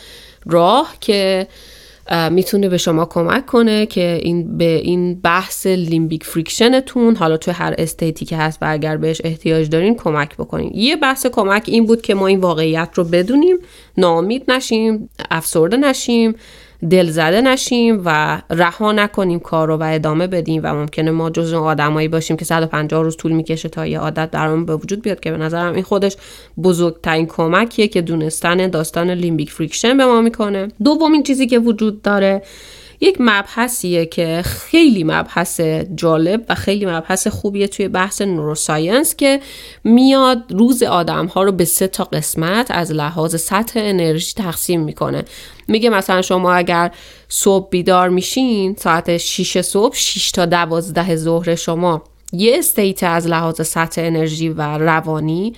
راه 0.47 0.95
که 1.01 1.47
می‌تونه 2.31 2.69
به 2.69 2.79
شما 2.79 3.05
کمک 3.05 3.47
کنه 3.47 3.87
که 3.87 4.21
این 4.23 4.59
به 4.59 4.65
این 4.65 5.21
بحث 5.21 5.67
limbic 5.67 6.25
friction 6.25 6.92
تون 6.92 7.17
حالا 7.17 7.37
توی 7.37 7.55
هر 7.55 7.75
state 7.79 8.17
ی 8.17 8.25
که 8.25 8.37
هست 8.37 8.59
و 8.63 8.67
اگر 8.69 8.97
بهش 8.97 9.21
احتیاج 9.25 9.69
دارین 9.69 9.95
کمک 9.95 10.37
بکنین. 10.37 10.71
یه 10.75 10.97
بحث 10.97 11.27
کمک 11.27 11.63
این 11.67 11.87
بود 11.87 12.03
که 12.03 12.15
ما 12.15 12.27
این 12.27 12.41
واقعیت 12.41 12.89
رو 12.95 13.05
بدونیم 13.05 13.57
ناامید 13.97 14.51
نشیم 14.51 15.11
افسرده 15.31 15.77
نشیم. 15.77 16.35
دل 16.91 17.11
زده 17.11 17.41
نشیم 17.41 18.03
و 18.05 18.43
رها 18.51 18.93
نکنیم 18.93 19.39
کار 19.39 19.69
رو 19.69 19.77
و 19.77 19.83
ادامه 19.83 20.27
بدیم 20.27 20.61
و 20.65 20.75
ممکنه 20.75 21.11
ما 21.11 21.31
جز 21.31 21.53
آدمایی 21.53 22.09
باشیم 22.09 22.37
که 22.37 22.45
150 22.45 23.03
روز 23.03 23.17
طول 23.17 23.33
می‌کشه 23.33 23.69
تا 23.69 23.87
یه 23.87 23.99
عادت 23.99 24.31
درمون 24.31 24.67
به 24.67 24.77
وجود 24.77 25.03
بیاد 25.03 25.21
که 25.21 25.31
به 25.31 25.37
نظرم 25.37 25.75
این 25.75 25.83
خودش 25.83 26.17
بزرگترین 26.63 27.27
کمکیه 27.27 27.89
که 27.89 28.03
دونستن 28.03 28.69
داستان 28.69 29.11
limbic 29.11 29.51
friction 29.51 29.97
به 29.97 30.07
ما 30.07 30.21
می‌کنه. 30.21 30.69
دومین 30.85 31.23
چیزی 31.23 31.47
که 31.47 31.59
وجود 31.59 32.03
داره 32.03 32.43
یک 33.01 33.17
مبحثیه 33.21 34.07
که 34.07 34.43
خیلی 34.45 35.05
مبحث 35.05 35.61
جالب 35.95 36.45
و 36.49 36.55
خیلی 36.55 36.87
مبحث 36.87 37.27
خوبیه 37.27 37.67
توی 37.69 37.89
بحث 37.89 38.23
neuroscience 38.23 39.17
که 39.17 39.41
میاد 39.85 40.43
روز 40.51 40.83
آدم 40.83 41.27
ها 41.27 41.43
رو 41.43 41.53
به 41.53 41.65
سه 41.65 41.87
تا 41.87 42.05
قسمت 42.05 42.71
از 42.71 42.93
لحاظ 42.93 43.41
سطح 43.41 43.81
انرژی 43.83 44.33
تقسیم 44.37 44.81
می‌کنه. 44.81 45.25
میگه 45.69 45.91
مثلا 45.91 46.23
شما 46.23 46.53
اگر 46.53 46.91
صبح 47.29 47.69
بیدار 47.71 48.09
میشین 48.09 48.77
ساعت 48.79 49.17
6 49.17 49.61
صبح 49.61 49.97
6 49.97 50.31
تا 50.31 50.47
12 50.47 51.17
ظهر 51.17 51.55
شما 51.55 52.03
یه 52.33 52.59
state 52.59 53.03
از 53.03 53.27
لحاظ 53.27 53.67
سطح 53.67 54.03
انرژی 54.05 54.49
و 54.49 54.63
روانی 54.79 55.53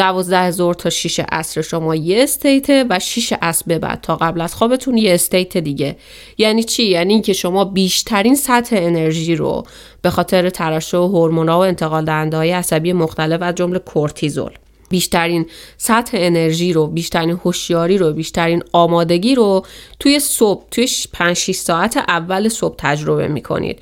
دوازده 0.00 0.50
ظهر 0.50 0.74
تا 0.74 0.90
6 0.90 1.20
عصر 1.32 1.62
شما 1.62 1.94
یه 1.94 2.22
state 2.22 2.86
و 2.90 2.98
6 2.98 3.32
عصر 3.42 3.64
به 3.66 3.78
بعد 3.78 4.00
تا 4.00 4.16
قبل 4.16 4.40
از 4.40 4.54
خوابتون 4.54 4.96
یه 4.98 5.14
state 5.14 5.56
دیگه. 5.56 5.96
یعنی 6.38 6.64
چی؟ 6.64 6.84
یعنی 6.84 7.12
اینکه 7.12 7.32
شما 7.32 7.64
بیشترین 7.64 8.34
سطح 8.34 8.76
انرژی 8.78 9.36
رو 9.36 9.66
به 10.02 10.10
خاطر 10.10 10.50
ترشح 10.50 10.96
هورمون‌ها 10.96 11.58
و 11.58 11.62
انتقال 11.62 12.04
دهنده 12.04 12.36
های 12.36 12.50
عصبی 12.50 12.92
مختلف 12.92 13.38
و 13.42 13.52
جمله 13.52 13.78
کورتیزول. 13.78 14.50
بیشترین 14.88 15.46
سطح 15.76 16.10
انرژی 16.20 16.72
رو 16.72 16.86
بیشترین 16.86 17.30
هوشیاری 17.30 17.98
رو 17.98 18.12
بیشترین 18.12 18.62
آمادگی 18.72 19.34
رو 19.34 19.66
توی 19.98 20.20
صبح 20.20 20.64
توی 20.70 20.88
5 21.12 21.36
6 21.36 21.54
ساعت 21.54 21.96
اول 21.96 22.48
صبح 22.48 22.74
تجربه 22.78 23.28
می‌کنید. 23.28 23.78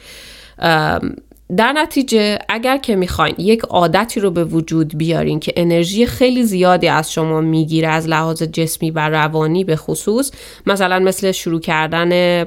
در 1.57 1.73
نتیجه 1.73 2.39
اگر 2.49 2.77
که 2.77 2.97
می‌خواین 2.97 3.35
یک 3.39 3.61
عادتی 3.61 4.21
رو 4.21 4.31
به 4.31 4.45
وجود 4.45 4.99
بیارین 4.99 5.41
که 5.41 5.53
انرژی 5.57 6.07
خیلی 6.07 6.43
زیادی 6.43 6.89
از 6.89 7.13
شما 7.13 7.41
می‌گیره 7.41 7.89
از 7.89 8.09
لحاظ 8.09 8.43
جسمی 8.43 8.91
و 8.91 9.09
روانی 9.09 9.65
به 9.65 9.77
خصوص 9.77 10.31
مثلا 10.67 10.99
مثل 10.99 11.33
شروع 11.33 11.61
کردن 11.61 12.45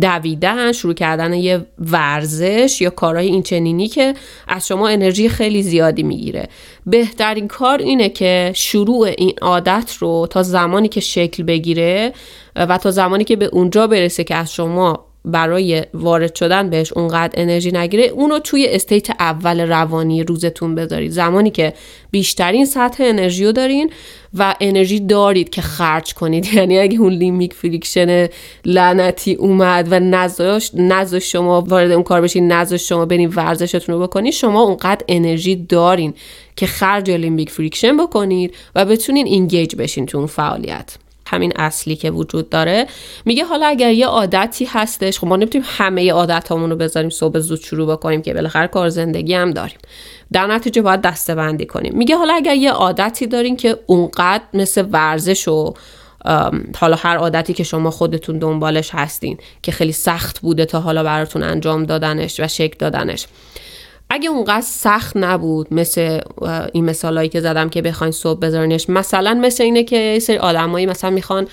دویدن 0.00 0.72
شروع 0.72 0.94
کردن 0.94 1.34
یه 1.34 1.66
ورزش 1.78 2.78
یا 2.80 2.90
کارهای 2.90 3.26
این 3.26 3.42
چنینی 3.42 3.88
که 3.88 4.14
از 4.48 4.66
شما 4.66 4.88
انرژی 4.88 5.28
خیلی 5.28 5.62
زیادی 5.62 6.02
می‌گیره. 6.02 6.48
بهترین 6.86 7.48
کار 7.48 7.78
اینه 7.78 8.08
که 8.08 8.52
شروع 8.54 9.08
این 9.18 9.32
عادت 9.42 9.96
رو 9.98 10.26
تا 10.30 10.42
زمانی 10.42 10.88
که 10.88 11.00
شکل 11.00 11.42
بگیره 11.42 12.12
و 12.56 12.78
تا 12.78 12.90
زمانی 12.90 13.24
که 13.24 13.36
به 13.36 13.46
اونجا 13.46 13.86
برسه 13.86 14.24
که 14.24 14.34
از 14.34 14.52
شما 14.52 15.11
برای 15.24 15.82
وارد 15.94 16.34
شدن 16.34 16.70
بهش 16.70 16.92
اونقدر 16.92 17.40
انرژی 17.42 17.72
نگیره 17.72 18.04
اونو 18.04 18.38
توی 18.38 18.66
state 18.68 19.10
اول 19.10 19.60
روانی 19.60 20.22
روزتون 20.22 20.74
بذارید. 20.74 21.10
زمانی 21.10 21.50
که 21.50 21.72
بیشترین 22.10 22.64
سطح 22.64 23.04
انرژی 23.04 23.44
رو 23.44 23.52
دارین 23.52 23.90
و 24.34 24.54
انرژی 24.60 25.00
دارید 25.00 25.50
که 25.50 25.62
خرج 25.62 26.14
کنید. 26.14 26.46
یعنی 26.54 26.78
اگه 26.78 27.00
اون 27.00 27.12
limbic 27.12 27.54
friction 27.54 28.28
لعنتی 28.64 29.34
اومد 29.34 29.88
و 29.90 30.00
نذاشت 30.00 30.74
نذاشت 30.74 31.28
شما 31.28 31.60
وارد 31.60 31.90
اون 31.90 32.02
کار 32.02 32.20
بشین 32.20 32.52
نذاشت 32.52 32.86
شما 32.86 33.06
برین 33.06 33.32
ورزشتون 33.36 33.94
رو 33.94 34.00
بکنید 34.00 34.32
شما 34.32 34.62
اونقدر 34.62 35.04
انرژی 35.08 35.56
دارین 35.56 36.14
که 36.56 36.66
خرج 36.66 37.10
limbic 37.10 37.50
friction 37.50 37.96
بکنید 37.96 38.54
و 38.74 38.84
بتونین 38.84 39.26
engage 39.26 39.76
بشین 39.76 40.06
تو 40.06 40.18
اون 40.18 40.26
فعالیت. 40.26 40.96
همین 41.32 41.52
اصلی 41.56 41.96
که 41.96 42.10
وجود 42.10 42.48
داره. 42.48 42.86
میگه 43.24 43.44
حالا 43.44 43.66
اگر 43.66 43.90
یه 43.90 44.06
عادتی 44.06 44.64
هستش 44.64 45.18
خب 45.18 45.26
ما 45.26 45.36
نمی‌تونیم 45.36 45.66
همه 45.70 46.12
عادت 46.12 46.50
رو 46.50 46.76
بذاریم 46.76 47.10
صبح 47.10 47.38
زود 47.38 47.60
شروع 47.60 47.92
بکنیم 47.92 48.22
که 48.22 48.34
بالاخره 48.34 48.66
کار 48.66 48.88
زندگی 48.88 49.34
هم 49.34 49.50
داریم. 49.50 49.78
در 50.32 50.46
نتیجه 50.46 50.82
باید 50.82 51.00
دسته 51.00 51.34
بندی 51.34 51.66
کنیم. 51.66 51.92
میگه 51.96 52.16
حالا 52.16 52.34
اگر 52.34 52.54
یه 52.54 52.72
عادتی 52.72 53.26
دارین 53.26 53.56
که 53.56 53.78
اونقدر 53.86 54.44
مثل 54.54 54.86
ورزش 54.90 55.48
و 55.48 55.74
حالا 56.76 56.96
هر 56.96 57.16
عادتی 57.16 57.52
که 57.52 57.64
شما 57.64 57.90
خودتون 57.90 58.38
دنبالش 58.38 58.90
هستین 58.92 59.38
که 59.62 59.72
خیلی 59.72 59.92
سخت 59.92 60.40
بوده 60.40 60.64
تا 60.64 60.80
حالا 60.80 61.02
براتون 61.02 61.42
انجام 61.42 61.84
دادنش 61.84 62.40
و 62.40 62.48
شکل 62.48 62.76
دادنش. 62.78 63.26
اگه 64.12 64.30
اونقدر 64.30 64.66
سخت 64.66 65.16
نبود 65.16 65.74
مثل 65.74 66.20
این 66.72 66.84
مثالایی 66.84 67.28
که 67.28 67.40
زدم 67.40 67.68
که 67.68 67.82
بخواین 67.82 68.10
صبح 68.10 68.40
بذارینش 68.40 68.88
مثلا 68.88 69.34
مثل 69.34 69.64
اینه 69.64 69.84
که 69.84 70.18
سری 70.22 70.36
آدمایی 70.36 70.86
مثلا 70.86 71.10
می‌خوان 71.10 71.46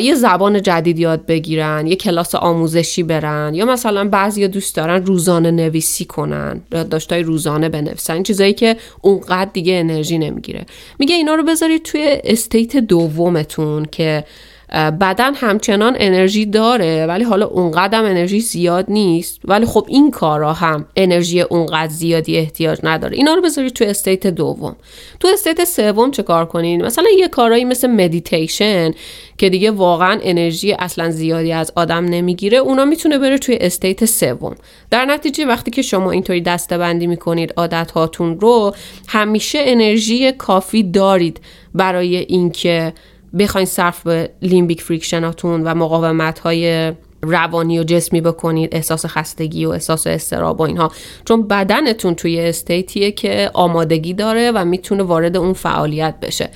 یه 0.00 0.14
زبان 0.14 0.62
جدید 0.62 0.98
یاد 0.98 1.26
بگیرن 1.26 1.86
یه 1.86 1.96
کلاس 1.96 2.34
آموزشی 2.34 3.02
برن 3.02 3.54
یا 3.54 3.64
مثلا 3.64 4.08
بعضی 4.08 4.48
دوست 4.48 4.76
دارن 4.76 5.06
روزانه 5.06 5.50
نویسی 5.50 6.04
کنن 6.04 6.60
داشتای 6.70 7.22
روزانه 7.22 7.68
بنویسن 7.68 8.14
این 8.14 8.22
چیزایی 8.22 8.52
که 8.52 8.76
اونقدر 9.00 9.50
دیگه 9.52 9.74
انرژی 9.74 10.18
نمی‌گیره. 10.18 10.66
میگه 10.98 11.14
اینا 11.14 11.34
رو 11.34 11.42
بذارید 11.42 11.82
توی 11.82 12.20
state 12.24 12.76
دومتون 12.76 13.84
که 13.84 14.24
بدن 14.72 15.34
همچنان 15.34 15.96
انرژی 15.98 16.46
داره 16.46 17.06
ولی 17.06 17.24
حالا 17.24 17.46
اونقدر 17.46 18.04
انرژی 18.04 18.40
زیاد 18.40 18.84
نیست. 18.88 19.40
ولی 19.44 19.66
خب 19.66 19.86
این 19.88 20.10
کارا 20.10 20.52
هم 20.52 20.86
انرژی 20.96 21.40
اونقدر 21.40 21.92
زیادی 21.92 22.36
احتیاج 22.36 22.78
نداره. 22.82 23.16
اینا 23.16 23.34
رو 23.34 23.42
بذارید 23.42 23.72
تو 23.72 23.84
state 23.84 24.26
دوم. 24.26 24.76
تو 25.20 25.28
state 25.32 25.64
سوم 25.64 26.10
چه 26.10 26.22
کار 26.22 26.46
کنین؟ 26.46 26.84
مثلا 26.84 27.04
یه 27.18 27.28
کارایی 27.28 27.64
مثل 27.64 27.90
مدیتیشن 27.90 28.90
که 29.38 29.48
دیگه 29.48 29.70
واقعا 29.70 30.18
انرژی 30.22 30.72
اصلا 30.72 31.10
زیادی 31.10 31.52
از 31.52 31.72
آدم 31.76 32.04
نمی‌گیره 32.04 32.58
اونا 32.58 32.84
می‌تونه 32.84 33.18
بره 33.18 33.38
توی 33.38 33.58
state 33.60 34.04
سوم. 34.04 34.54
در 34.90 35.04
نتیجه 35.04 35.46
وقتی 35.46 35.70
که 35.70 35.82
شما 35.82 36.10
اینطوری 36.10 36.40
دسته 36.40 36.78
بندی 36.78 37.06
می‌کنید 37.06 37.52
عادت 37.56 37.90
هاتون 37.90 38.40
رو 38.40 38.74
همیشه 39.08 39.58
انرژی 39.62 40.32
کافی 40.32 40.82
دارید 40.82 41.40
برای 41.74 42.16
اینکه 42.16 42.92
بخواین 43.38 43.66
صرف 43.66 44.02
به 44.02 44.30
limbic 44.42 44.82
friction 44.82 45.40
اتون 45.40 45.62
و 45.62 45.74
مقاومت 45.74 46.38
های 46.38 46.92
روانی 47.22 47.78
و 47.78 47.84
جسمی 47.84 48.20
بکنید 48.20 48.74
احساس 48.74 49.06
خستگی 49.06 49.64
و 49.64 49.70
احساس 49.70 50.06
اضطراب 50.06 50.60
و 50.60 50.62
اینها. 50.62 50.92
چون 51.24 51.48
بدنتون 51.48 52.14
توی 52.14 52.40
state 52.40 52.90
یه 52.90 53.10
که 53.10 53.50
آمادگی 53.54 54.14
داره 54.14 54.50
و 54.50 54.64
می‌تونه 54.64 55.02
وارد 55.02 55.36
اون 55.36 55.52
فعالیت 55.52 56.14
بشه. 56.22 56.50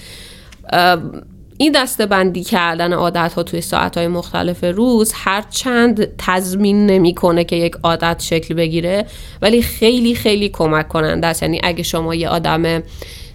این 1.59 1.73
دسته 1.73 2.07
بندی 2.07 2.45
کردن 2.45 2.93
عادت 2.93 3.33
ها 3.33 3.43
توی 3.43 3.61
ساعت 3.61 3.99
های 3.99 4.09
مختلف 4.09 4.65
روز 4.65 5.13
هر 5.15 5.45
چند 5.51 6.17
تضمین 6.19 6.87
نمی‌کنه 6.87 7.45
که 7.45 7.57
یک 7.57 7.75
عادت 7.83 8.23
شکل 8.23 8.55
بگیره 8.55 9.07
ولی 9.43 9.63
خیلی 9.63 10.15
خیلی 10.15 10.49
کمک 10.49 10.89
کننده 10.89 11.27
است. 11.27 11.43
یعنی 11.43 11.61
اگه 11.63 11.83
شما 11.83 12.15
یه 12.15 12.29
آدم 12.29 12.83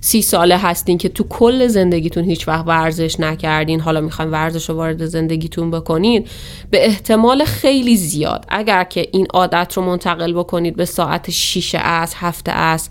سی 0.04 0.22
ساله 0.22 0.58
هستین 0.58 0.97
که 0.97 1.10
تو 1.10 1.24
کل 1.24 1.68
زندگیتون 1.68 2.24
هیچ 2.24 2.47
وقت 2.47 2.68
ورزش 2.68 3.20
نکردین 3.20 3.80
حالا 3.80 4.02
می‌خواین 4.02 4.32
ورزش 4.32 4.70
رو 4.70 4.76
وارد 4.76 5.06
زندگیتون 5.06 5.72
بکنین 5.72 6.28
به 6.70 6.86
احتمال 6.86 7.45
خیلی 7.45 7.97
زیاد. 7.97 8.45
اگر 8.49 8.84
که 8.84 9.08
این 9.12 9.28
عادت 9.34 9.74
رو 9.76 9.84
منتقل 9.84 10.34
بکنید 10.34 10.76
به 10.76 10.86
ساعت 10.86 11.30
6 11.30 11.76
از 11.80 12.14
هفته 12.16 12.52
از 12.52 12.89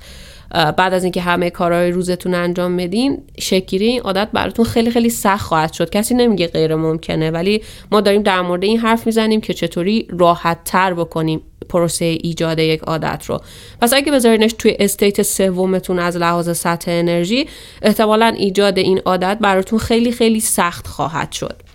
بعد 0.51 0.95
از 0.95 1.03
اینکه 1.03 1.21
همه 1.21 1.51
کارهای 1.51 1.91
روزتون 1.91 2.35
انجام 2.35 2.77
بدین 2.77 3.23
شکیری 3.39 3.87
این 3.87 4.01
عادت 4.01 4.29
براتون 4.33 4.65
خیلی 4.65 4.91
خیلی 4.91 5.11
سخت 5.11 5.47
خواهد 5.47 5.73
شد. 5.73 5.91
کسی 5.91 6.15
نمیگه 6.15 6.47
غیر 6.47 6.75
ممکنه 6.75 7.31
ولی 7.31 7.63
ما 7.91 8.01
داریم 8.01 8.23
در 8.23 8.41
مورد 8.41 8.65
این 8.65 8.79
حرف 8.79 9.07
می‌زنیم 9.07 9.41
که 9.41 9.55
چطوری 9.55 10.09
راحت 10.11 10.59
تر 10.65 10.95
بکنیم 10.95 11.41
پروسه 11.69 12.05
ایجاد 12.05 12.59
یک 12.59 12.81
عادت 12.81 13.25
رو. 13.27 13.41
پس 13.81 13.93
اگه 13.93 14.13
بذارینش 14.13 14.53
توی 14.59 14.77
استیت 14.79 15.23
سومتون 15.23 15.99
از 15.99 16.17
لحاظ 16.17 16.57
سطح 16.57 16.91
انرژی 16.91 17.47
احتمالا 17.83 18.27
ایجاد 18.27 18.79
این 18.79 19.01
عادت 19.05 19.39
براتون 19.41 19.79
خیلی 19.79 20.13
خیلی 20.13 20.41
سخت 20.41 20.87
خواهد 20.87 21.33
شد. 21.33 21.70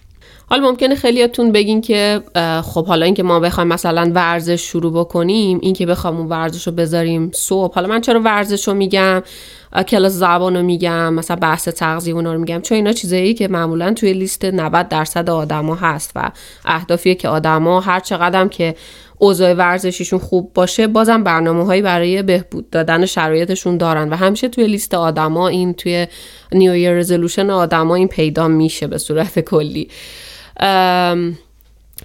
حالا 0.49 0.69
ممکنه 0.69 0.95
خیلیاتون 0.95 1.51
بگین 1.51 1.81
که 1.81 2.21
خب 2.63 2.85
حالا 2.85 3.05
اینکه 3.05 3.23
ما 3.23 3.39
بخوایم 3.39 3.67
مثلا 3.67 4.11
ورزش 4.15 4.61
شروع 4.61 4.93
بکنیم 4.93 5.59
اینکه 5.61 5.85
بخوام 5.85 6.17
اون 6.17 6.27
ورزش 6.27 6.67
رو 6.67 6.73
بذاریم 6.73 7.31
صبح. 7.33 7.75
حالا 7.75 7.87
من 7.87 8.01
چرا 8.01 8.19
ورزش 8.19 8.67
رو 8.67 8.73
میگم 8.73 9.23
کلاس 9.87 10.11
زبان 10.11 10.55
رو 10.55 10.63
میگم 10.63 11.13
مثلا 11.13 11.35
بحث 11.35 11.67
تغذیه 11.67 12.13
اونا 12.13 12.33
رو 12.33 12.39
میگم. 12.39 12.61
چون 12.61 12.75
اینا 12.75 12.91
چیزایی 12.91 13.33
که 13.33 13.47
معمولا 13.47 13.93
توی 13.93 14.13
لیست 14.13 14.45
90 14.45 14.87
درصد 14.87 15.29
آدما 15.29 15.75
هست 15.75 16.11
و 16.15 16.31
اهدافیه 16.65 17.15
که 17.15 17.29
آدما 17.29 17.79
هر 17.79 17.99
چقدر 17.99 18.47
که 18.47 18.75
اوضاع 19.17 19.53
ورزشیشون 19.53 20.19
خوب 20.19 20.51
باشه 20.53 20.87
بازم 20.87 21.23
برنامه 21.23 21.65
هایی 21.65 21.81
برای 21.81 22.23
بهبود 22.23 22.69
دادن 22.69 23.05
شرایطشون 23.05 23.77
دارن. 23.77 24.09
و 24.09 24.15
همیشه 24.15 24.47
توی 24.47 24.67
لیست 24.67 24.93
آدما 24.93 25.47
این 25.47 25.73
توی 25.73 26.07
نیو 26.51 26.93
رزولوشن 26.93 27.49
آدما 27.49 27.95
این 27.95 28.07
پیدا 28.07 28.47
میشه 28.47 28.87
به 28.87 28.97
صورت 28.97 29.39
کلی. 29.39 29.89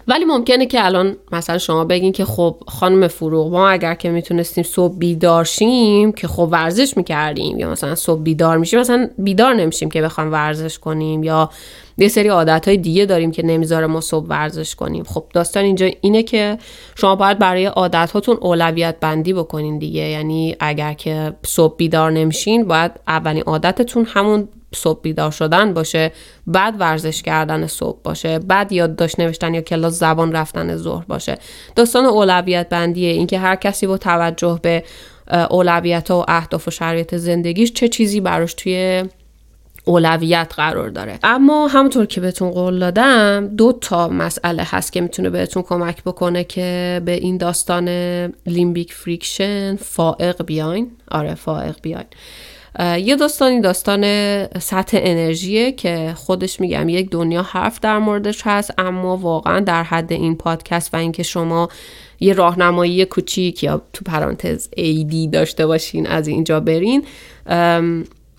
ولی 0.09 0.25
ممکنه 0.25 0.67
که 0.67 0.85
الان 0.85 1.17
مثلا 1.33 1.59
شما 1.59 1.85
بگین 1.85 2.13
که 2.13 2.25
خب 2.25 2.57
خانم 2.67 3.09
فروغ 3.09 3.53
ما 3.53 3.69
اگر 3.69 3.95
که 3.95 4.11
می‌تونستیم 4.11 4.65
صبح 4.65 4.99
بیدار 4.99 5.45
شیم 5.45 6.13
که 6.13 6.29
خب 6.29 6.49
ورزش 6.51 6.97
می‌کردیم 6.97 7.59
یا 7.59 7.71
مثلا 7.71 7.95
صبح 7.95 8.23
بیدار 8.23 8.59
میشیم 8.59 8.81
مثلا 8.81 9.11
بیدار 9.19 9.55
نمیشیم 9.55 9.91
که 9.91 10.03
بخوایم 10.03 10.33
ورزش 10.33 10.79
کنیم 10.79 11.23
یا 11.23 11.51
یه 11.99 12.09
سری 12.09 12.29
عادت 12.29 12.69
های 12.69 12.77
دیگه 12.77 13.07
داریم 13.07 13.31
که 13.31 13.43
نمی‌ذاره 13.47 13.87
ما 13.87 14.01
صبح 14.01 14.27
ورزش 14.27 14.75
کنیم. 14.75 15.05
خب 15.05 15.25
داستان 15.35 15.65
اینجا 15.65 15.91
اینه 16.01 16.23
که 16.23 16.59
شما 16.95 17.17
باید 17.17 17.39
برای 17.39 17.65
عادت 17.67 18.11
هاتون 18.11 18.39
اولویت 18.41 18.97
بندی 19.01 19.33
بکنین 19.33 19.79
دیگه. 19.79 20.03
یعنی 20.03 20.57
اگر 20.61 20.93
که 20.93 21.33
صبح 21.47 21.77
بیدار 21.77 22.11
نمیشین 22.13 22.65
باید 22.65 22.93
اولین 23.09 23.43
عادتتون 23.43 24.05
همون 24.05 24.49
صبح 24.75 25.01
بیدار 25.03 25.31
شدن 25.31 25.75
باشه 25.75 26.13
بعد 26.47 26.75
ورزش 26.79 27.23
کردن 27.23 27.67
صبح 27.67 27.99
باشه 28.05 28.39
بعد 28.39 28.73
یادداشت 28.73 29.21
نوشتن 29.21 29.55
یا 29.55 29.61
کلاس 29.61 29.99
زبان 29.99 30.33
رفتن 30.33 30.77
ظهر 30.77 31.05
باشه. 31.05 31.39
داستان 31.77 32.05
اولویت 32.05 32.69
بندیه 32.69 33.11
اینکه 33.13 33.39
هر 33.39 33.57
کسی 33.57 33.87
با 33.87 33.99
توجه 33.99 34.61
به 34.63 34.85
اولویت 35.51 36.11
و 36.11 36.25
اهداف 36.29 36.69
و 36.69 36.71
شرایط 36.71 37.15
زندگیش 37.15 37.73
چه 37.73 37.89
چیزی 37.89 38.21
براش 38.21 38.55
توی 38.55 39.05
اولویت 39.85 40.53
قرار 40.57 40.89
داره. 40.89 41.19
اما 41.23 41.67
همونطور 41.67 42.07
که 42.07 42.21
بهتون 42.21 42.51
قول 42.51 42.79
دادم 42.79 43.47
دو 43.47 43.73
تا 43.73 44.09
مسئله 44.09 44.63
هست 44.67 44.93
که 44.93 45.01
می‌تونه 45.01 45.31
بهتون 45.31 45.63
کمک 45.63 46.05
بکنه 46.05 46.45
که 46.45 47.03
به 47.05 47.13
این 47.13 47.37
داستان 47.37 47.89
limbic 48.47 48.93
friction 48.93 49.77
فائق 49.77 50.45
بیاین. 50.45 50.91
آره 51.11 51.35
فائق 51.35 51.77
بیاین. 51.83 52.07
یه 52.79 53.17
داستانی 53.17 53.61
داستان 53.61 54.03
سطح 54.47 54.99
انرژیه 55.03 55.73
که 55.73 56.13
خودش 56.17 56.61
میگم 56.61 56.89
یک 56.89 57.11
دنیا 57.11 57.43
حرف 57.43 57.81
در 57.81 57.99
موردش 57.99 58.43
هست 58.45 58.75
اما 58.79 59.17
واقعا 59.17 59.61
در 59.61 59.83
حد 59.83 60.13
این 60.13 60.37
پادکست 60.37 60.95
و 60.95 60.97
اینکه 60.97 61.23
شما 61.23 61.69
یه 62.21 62.33
راهنمایی 62.33 63.05
کوچیک 63.05 63.63
یا 63.63 63.83
تو 63.93 64.05
پرانتز 64.05 64.69
عیدی 64.77 65.29
داشته 65.29 65.67
باشین 65.67 66.07
از 66.07 66.29
اینجا 66.29 66.61
برین. 66.61 67.05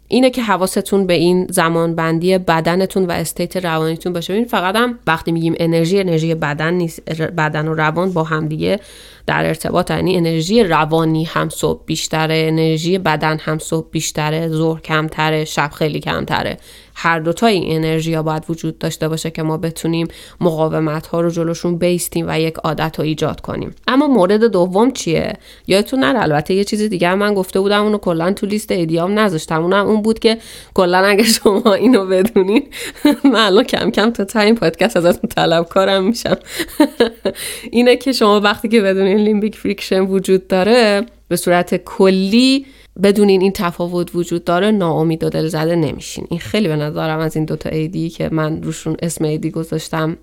اینه 0.08 0.30
که 0.30 0.44
حواستون 0.44 1.08
به 1.08 1.14
این 1.14 1.48
زمان 1.50 1.96
بندی 1.96 2.38
بدنتون 2.38 3.06
و 3.06 3.12
استیت 3.12 3.58
روانیتون 3.58 4.14
باشه. 4.14 4.34
این 4.34 4.46
فقط 4.46 4.76
هم 4.76 5.00
وقتی 5.08 5.32
میگیم 5.32 5.56
انرژی 5.60 6.00
انرژی 6.00 6.36
بدن 6.36 6.74
نیست 6.74 7.12
بدن 7.12 7.68
و 7.68 7.74
روان 7.74 8.14
با 8.14 8.24
هم 8.24 8.48
دیگه 8.48 8.80
در 9.28 9.46
ارتباط 9.46 9.92
یعنی 9.92 10.18
انرژی 10.18 10.64
روانی 10.64 11.24
هم 11.24 11.50
صبح 11.50 11.84
بیشتره 11.86 12.46
انرژی 12.48 12.98
بدن 12.98 13.38
هم 13.38 13.60
صبح 13.60 13.88
بیشتره 13.92 14.48
ظهر 14.50 14.82
کمتره 14.82 15.46
شب 15.46 15.72
خیلی 15.76 16.00
کمتره. 16.00 16.58
هر 16.96 17.20
دوتا 17.20 17.48
این 17.48 17.76
انرژی 17.76 18.14
ها 18.14 18.24
باید 18.24 18.44
وجود 18.50 18.78
داشته 18.78 19.08
باشه 19.08 19.32
که 19.32 19.44
ما 19.44 19.58
بتونیم 19.58 20.08
مقاومت 20.42 21.08
ها 21.08 21.22
رو 21.22 21.30
جلوشون 21.30 21.78
بیستیم 21.78 22.26
و 22.30 22.40
یک 22.40 22.56
عادت 22.56 23.00
رو 23.00 23.06
ایجاد 23.06 23.42
کنیم. 23.42 23.76
اما 23.88 24.08
مورد 24.08 24.44
دوم 24.44 24.92
چیه؟ 24.92 25.34
یادتون 25.68 26.00
نره 26.00 26.22
البته 26.22 26.54
یه 26.54 26.64
چیز 26.64 26.82
دیگه 26.82 27.16
من 27.16 27.34
گفته 27.34 27.60
بودم 27.60 27.84
اونو 27.84 27.98
کلا 27.98 28.34
تو 28.34 28.46
لیست 28.46 28.72
عیدیام 28.72 29.20
نذاشتم. 29.20 29.64
اونم 29.64 29.88
اون 29.88 30.02
بود 30.02 30.20
که 30.20 30.38
کلا 30.74 30.98
اگه 30.98 31.24
شما 31.24 31.74
اینو 31.74 32.06
بدونین 32.06 32.64
من 33.34 33.46
الان 33.46 33.64
کم 33.64 33.92
کم 33.92 34.12
تا 34.12 34.26
تا 34.26 34.40
این 34.40 34.56
پادکست 34.56 34.98
ازتون 34.98 35.30
طلبکارم 35.30 36.04
میشم. 36.04 36.38
اینه 37.72 37.96
که 37.96 38.12
شما 38.12 38.40
وقتی 38.40 38.68
که 38.68 38.82
بدونین 38.82 39.11
limbic 39.18 39.58
friction 39.58 40.00
وجود 40.02 40.48
داره 40.48 41.06
به 41.28 41.36
صورت 41.36 41.76
کلی 41.76 42.66
بدونین 43.04 43.42
این 43.42 43.52
تفاوت 43.52 44.16
وجود 44.16 44.44
داره 44.44 44.72
ناامید 44.72 45.24
و 45.24 45.30
دل 45.30 45.48
زده 45.48 45.76
نمیشین. 45.76 46.28
این 46.30 46.40
خیلی 46.40 46.68
به 46.68 46.76
نظرم 46.76 47.20
از 47.20 47.36
این 47.36 47.46
دوتا 47.46 47.70
عیدی 47.70 48.10
که 48.10 48.30
من 48.32 48.64
روشون 48.64 48.98
اسم 49.02 49.26
عیدی 49.26 49.52
گذاشتم 49.52 50.18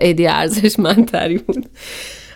ایدی 0.00 0.26
ارزش 0.26 0.78
منتری 0.78 1.38
بود. 1.38 1.66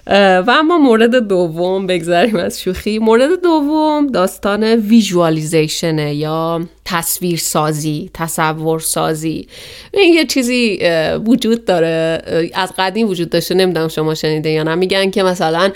و 0.06 0.44
اما 0.48 0.78
مورد 0.78 1.14
دوم 1.16 1.86
بگذاریم 1.86 2.36
از 2.36 2.60
شوخی. 2.60 2.98
مورد 2.98 3.42
دوم 3.42 4.06
داستان 4.06 4.64
ویژوالیزیشنه 4.64 6.14
یا 6.14 6.60
تصویر 6.84 7.38
سازی 7.38 8.10
تصور 8.14 8.80
سازی 8.80 9.46
این 9.94 10.14
یه 10.14 10.24
چیزی 10.24 10.78
وجود 11.26 11.64
داره. 11.64 12.22
از 12.54 12.72
قدیم 12.78 13.08
وجود 13.08 13.30
داشته. 13.30 13.54
نمی‌دونم 13.54 13.88
شما 13.88 14.14
شنیده 14.14 14.50
یا 14.50 14.62
نه. 14.62 14.74
میگن 14.74 15.10
که 15.10 15.22
مثلا 15.22 15.72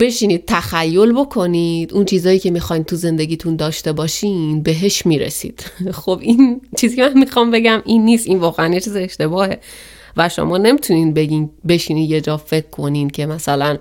بشینید 0.00 0.44
تخیل 0.46 1.12
بکنید. 1.12 1.94
اون 1.94 2.04
چیزایی 2.04 2.38
که 2.38 2.50
می‌خواین 2.50 2.84
تو 2.84 2.96
زندگیتون 2.96 3.56
داشته 3.56 3.92
باشین 3.92 4.62
بهش 4.62 5.06
می‌رسید. 5.06 5.64
خب 6.04 6.18
این 6.22 6.60
چیزی 6.76 6.96
که 6.96 7.02
من 7.02 7.18
می‌خوام 7.18 7.50
بگم 7.50 7.82
این 7.84 8.04
نیست. 8.04 8.26
این 8.28 8.38
واقعا 8.38 8.74
یه 8.74 8.80
چیز 8.80 8.96
اشتباهه. 8.96 9.58
و 10.16 10.28
شما 10.28 10.58
نمی‌تونین 10.58 11.14
بگین 11.14 11.50
بشینید 11.68 12.10
یه 12.10 12.20
جا 12.20 12.36
فکر 12.36 12.70
کنین 12.70 13.10
که 13.10 13.26
مثلا 13.26 13.78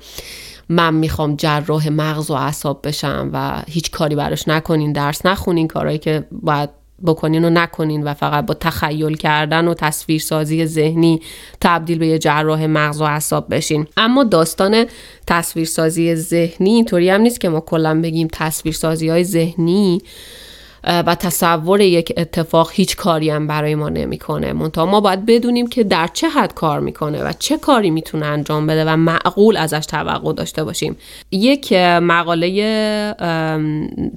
من 0.70 0.94
می‌خوام 0.94 1.36
جراح 1.36 1.90
مغز 1.90 2.30
و 2.30 2.34
اعصاب 2.34 2.88
بشم 2.88 3.30
و 3.34 3.62
هیچ 3.68 3.92
کاری 3.92 4.16
براش 4.16 4.48
نکنین 4.48 4.92
درس 4.92 5.26
نخونین 5.26 5.68
کارهایی 5.68 5.98
که 5.98 6.24
باید 6.32 6.70
بکنین 7.06 7.46
و 7.46 7.50
نکنین 7.50 8.04
و 8.04 8.14
فقط 8.14 8.46
با 8.46 8.54
تخیل 8.54 9.16
کردن 9.18 9.68
و 9.68 9.74
تصویرسازی 9.74 10.66
ذهنی 10.66 11.22
تبدیل 11.62 11.98
به 11.98 12.08
یه 12.08 12.20
جراح 12.20 12.66
مغز 12.66 13.02
و 13.02 13.04
اعصاب 13.04 13.56
بشین. 13.56 13.88
اما 13.98 14.24
داستان 14.24 14.86
تصویرسازی 15.28 16.16
ذهنی 16.16 16.70
اینطوری 16.70 17.10
هم 17.10 17.22
نیست 17.22 17.42
که 17.42 17.50
ما 17.50 17.60
کلا 17.60 18.02
بگیم 18.02 18.28
تصویرسازی 18.32 19.10
های 19.10 19.24
ذهنی 19.24 20.02
و 20.86 21.16
تصور 21.16 21.82
یک 21.82 22.14
اتفاق 22.18 22.72
هیچ 22.74 22.96
کاری 22.96 23.30
هم 23.30 23.48
برای 23.48 23.76
ما 23.76 23.90
نمی‌کنه. 23.90 24.54
منتها 24.54 24.86
ما 24.86 25.02
باید 25.02 25.26
بدونیم 25.26 25.68
که 25.68 25.84
در 25.84 26.10
چه 26.14 26.30
حد 26.30 26.54
کار 26.54 26.80
می‌کنه 26.80 27.24
و 27.24 27.34
چه 27.40 27.58
کاری 27.58 27.90
می‌تونه 27.90 28.26
انجام 28.26 28.68
بده 28.68 28.86
و 28.86 28.96
معقول 28.96 29.58
ازش 29.58 29.86
توقع 29.86 30.34
داشته 30.34 30.64
باشیم. 30.64 30.98
یک 31.32 31.74
مقاله 32.02 32.46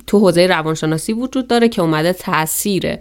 تو 0.07 0.19
حوزه 0.19 0.47
روانشناسی 0.47 1.13
وجود 1.13 1.49
داره 1.49 1.69
که 1.69 1.83
اومده 1.83 2.13
تاثیر 2.13 2.97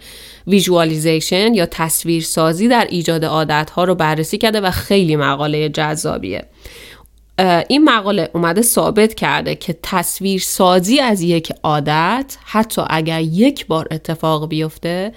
ویژوالیزیشن 0.48 1.54
یا 1.54 1.66
تصویرسازی 1.66 2.68
در 2.68 2.88
ایجاد 2.90 3.26
عادت 3.26 3.70
ها 3.70 3.84
رو 3.84 3.96
بررسی 3.96 4.38
کرده 4.38 4.62
و 4.62 4.72
خیلی 4.72 5.16
مقاله 5.16 5.70
جذابیه. 5.70 6.46
این 7.68 7.84
مقاله 7.84 8.30
اومده 8.34 8.62
ثابت 8.62 9.14
کرده 9.14 9.56
که 9.56 9.76
تصویر 9.84 10.42
سازی 10.42 11.00
از 11.00 11.22
یک 11.22 11.54
عادت 11.64 12.38
حتی 12.46 12.82
اگر 12.90 13.22
یک 13.22 13.68
بار 13.68 13.88
اتفاق 13.92 14.50
بیفته 14.50 15.12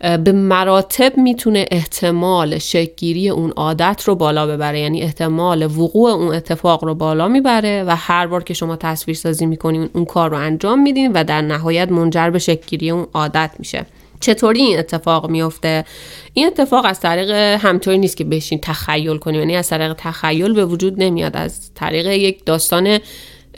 به 0.00 0.32
مراتب 0.32 1.18
می‌تونه 1.18 1.66
احتمال 1.70 2.58
شکگیری 2.58 3.28
اون 3.28 3.50
عادت 3.50 4.02
رو 4.04 4.14
بالا 4.14 4.46
ببره. 4.46 4.80
یعنی 4.80 5.02
احتمال 5.02 5.62
وقوع 5.62 6.10
اون 6.10 6.34
اتفاق 6.34 6.84
رو 6.84 6.94
بالا 6.94 7.28
می‌بره 7.28 7.84
و 7.86 7.96
هر 7.96 8.26
بار 8.26 8.44
که 8.44 8.54
شما 8.54 8.76
تصویر 8.76 9.16
سازی 9.16 9.46
می‌کنین 9.46 9.90
اون 9.92 10.04
کار 10.04 10.30
رو 10.30 10.36
انجام 10.36 10.82
میدین 10.82 11.12
و 11.12 11.24
در 11.24 11.42
نهایت 11.42 11.92
منجر 11.92 12.30
به 12.30 12.38
شکگیری 12.38 12.90
اون 12.90 13.06
عادت 13.14 13.50
میشه. 13.58 13.86
چطوری 14.20 14.60
این 14.60 14.78
اتفاق 14.78 15.30
میفته 15.30 15.84
این 16.32 16.46
اتفاق 16.46 16.84
از 16.84 17.00
طریق 17.00 17.30
همطوری 17.30 17.98
نیست 17.98 18.16
که 18.16 18.24
بشین 18.24 18.58
تخیل 18.62 19.16
کنیم. 19.16 19.40
یعنی 19.40 19.56
از 19.56 19.68
طریق 19.68 19.94
تخیل 19.98 20.52
به 20.52 20.64
وجود 20.64 21.02
نمیاد. 21.02 21.36
از 21.36 21.74
طریق 21.74 22.06
یک 22.06 22.44
داستان 22.44 22.98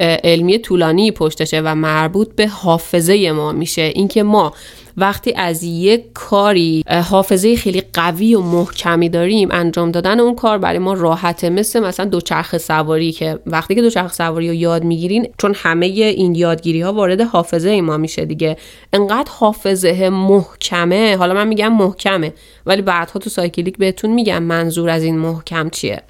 علمی 0.01 0.59
طولانی 0.59 1.11
پشتشه 1.11 1.61
و 1.65 1.75
مربوط 1.75 2.35
به 2.37 2.49
حافظه 2.49 3.33
ما 3.33 3.53
میشه. 3.53 3.83
اینکه 3.83 4.23
ما 4.23 4.53
وقتی 4.97 5.33
از 5.37 5.63
یک 5.63 6.05
کاری 6.15 6.85
حافظه 7.11 7.57
خیلی 7.57 7.83
قوی 7.93 8.35
و 8.35 8.41
محکمی 8.41 9.09
داریم 9.09 9.49
انجام 9.53 9.91
دادن 9.91 10.21
اون 10.21 10.35
کار 10.35 10.59
برای 10.59 10.79
ما 10.79 10.93
راحته. 10.93 11.51
مثل 11.51 11.81
مثلا 11.81 12.07
دوچرخه 12.07 12.59
سواری 12.59 13.13
که 13.13 13.39
وقتی 13.47 13.75
که 13.75 13.83
دوچرخه 13.83 14.15
سواری 14.15 14.49
رو 14.49 14.55
یاد 14.55 14.85
می‌گیرین 14.85 15.29
چون 15.39 15.55
همه 15.57 15.87
این 15.87 16.35
یادگیری 16.35 16.81
ها 16.81 16.93
وارد 16.93 17.21
حافظه 17.21 17.81
ما 17.81 17.97
میشه 17.97 18.25
دیگه. 18.25 18.57
انقدر 18.93 19.31
حافظه 19.31 20.11
محکمه. 20.11 21.17
حالا 21.17 21.35
من 21.35 21.49
میگم 21.49 21.73
محکمه 21.73 22.33
ولی 22.67 22.83
بعدها 22.83 23.21
تو 23.21 23.31
سایکلیک 23.31 23.77
بهتون 23.79 24.11
میگم 24.11 24.43
منظور 24.43 24.91
از 24.91 25.03
این 25.03 25.19
محکم 25.19 25.71
چیه. 25.71 26.03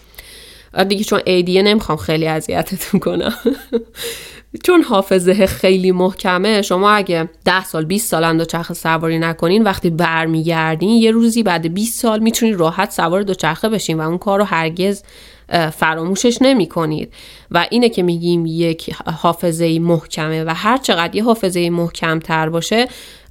دیگه 0.88 1.04
چون 1.04 1.20
ایدیه 1.26 1.62
نمی‌خوام 1.62 1.98
خیلی 1.98 2.26
اذیتتون 2.26 3.00
کنم. 3.00 3.34
چون 4.64 4.82
حافظه 4.82 5.46
خیلی 5.46 5.92
محکمه 5.92 6.62
شما 6.62 6.90
اگه 6.90 7.28
10 7.44 7.64
سال 7.64 7.84
20 7.84 8.10
سال 8.10 8.38
دوچرخه 8.38 8.74
سواری 8.74 9.18
نکنین 9.18 9.62
وقتی 9.62 9.90
برمیگردین 9.90 10.90
یه 10.90 11.10
روزی 11.10 11.42
بعد 11.42 11.74
20 11.74 12.00
سال 12.00 12.18
می‌تونید 12.18 12.54
راحت 12.54 12.90
سوار 12.90 13.22
دوچرخه 13.22 13.68
بشین 13.68 14.00
و 14.00 14.08
اون 14.08 14.18
کار 14.18 14.38
رو 14.38 14.44
هرگز 14.44 15.02
فراموشش 15.72 16.38
نمی 16.40 16.66
کنید 16.66 17.12
و 17.50 17.66
اینه 17.70 17.88
که 17.88 18.02
میگیم 18.02 18.46
یک 18.46 18.94
حافظه 19.06 19.78
محکمه 19.78 20.44
و 20.44 20.54
هر 20.54 20.76
چقدر 20.76 21.16
یه 21.16 21.24
حافظه 21.24 21.70
محکم 21.70 22.18
تر 22.18 22.48
باشه 22.48 22.88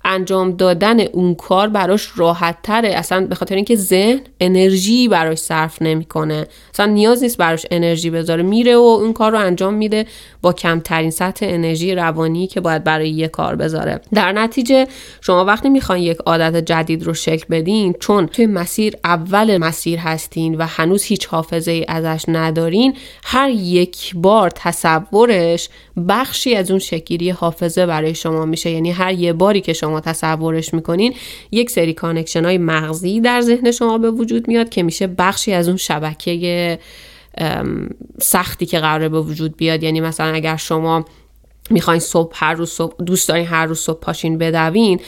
انجام 0.07 0.51
دادن 0.51 0.99
اون 0.99 1.35
کار 1.35 1.67
براش 1.67 2.11
راحت 2.15 2.57
تره 2.63 2.89
اصلا 2.89 3.27
به 3.27 3.35
خاطر 3.35 3.55
اینکه 3.55 3.75
ذهن 3.75 4.19
انرژی 4.39 5.07
براش 5.07 5.37
صرف 5.37 5.81
نمی‌کنه. 5.81 6.47
اصلا 6.73 6.85
نیاز 6.85 7.23
نیست 7.23 7.37
براش 7.37 7.65
انرژی 7.71 8.09
بذاره. 8.09 8.43
میره 8.43 8.77
و 8.77 8.79
اون 8.79 9.13
کار 9.13 9.31
رو 9.31 9.37
انجام 9.37 9.73
میده 9.73 10.05
با 10.41 10.53
کمترین 10.53 11.11
سطح 11.11 11.45
انرژی 11.49 11.95
روانی 11.95 12.47
که 12.47 12.61
باید 12.61 12.83
برای 12.83 13.09
یه 13.09 13.27
کار 13.27 13.55
بذاره. 13.55 14.01
در 14.13 14.31
نتیجه 14.31 14.87
شما 15.21 15.45
وقتی 15.45 15.69
می‌خواین 15.69 16.03
یک 16.03 16.17
عادت 16.17 16.65
جدید 16.65 17.03
رو 17.03 17.13
شکل 17.13 17.45
بدین 17.49 17.95
چون 17.99 18.27
توی 18.27 18.45
مسیر 18.45 18.93
اول 19.03 19.57
مسیر 19.57 19.99
هستین 19.99 20.55
و 20.55 20.65
هنوز 20.67 21.03
هیچ 21.03 21.27
حافظه 21.27 21.71
ای 21.71 21.85
ازش 21.87 22.23
ندارین 22.27 22.93
هر 23.23 23.49
یک 23.49 24.15
بار 24.15 24.51
تصورش 24.55 25.69
بخشی 26.09 26.55
از 26.55 26.71
اون 26.71 26.79
شکلی 26.79 27.29
حافظه 27.29 27.85
برای 27.85 28.15
شما 28.15 28.45
میشه. 28.45 28.69
یعنی 28.69 28.91
هر 28.91 29.13
یه 29.13 29.33
باری 29.33 29.61
که 29.61 29.73
شما 29.73 30.01
تصورش 30.01 30.73
می‌کنین 30.73 31.13
یک 31.51 31.69
سری 31.69 31.93
connection 31.93 32.45
های 32.45 32.57
مغزی 32.57 33.21
در 33.21 33.41
ذهن 33.41 33.71
شما 33.71 33.97
به 33.97 34.11
وجود 34.11 34.47
میاد 34.47 34.69
که 34.69 34.83
میشه 34.83 35.07
بخشی 35.07 35.53
از 35.53 35.67
اون 35.67 35.77
شبکه 35.77 36.79
سختی 38.21 38.65
که 38.65 38.79
قراره 38.79 39.09
به 39.09 39.21
وجود 39.21 39.57
بیاد. 39.57 39.83
یعنی 39.83 40.01
مثلا 40.01 40.33
اگر 40.33 40.55
شما 40.55 41.05
می‌خواین 41.69 41.99
صبح 41.99 42.31
هر 42.35 42.53
روز 42.53 42.69
صبح 42.69 43.03
دوست 43.03 43.29
دارین 43.29 43.45
هر 43.45 43.65
روز 43.65 43.79
صبح 43.79 43.99
پاشین 43.99 44.37
بدوین 44.37 44.99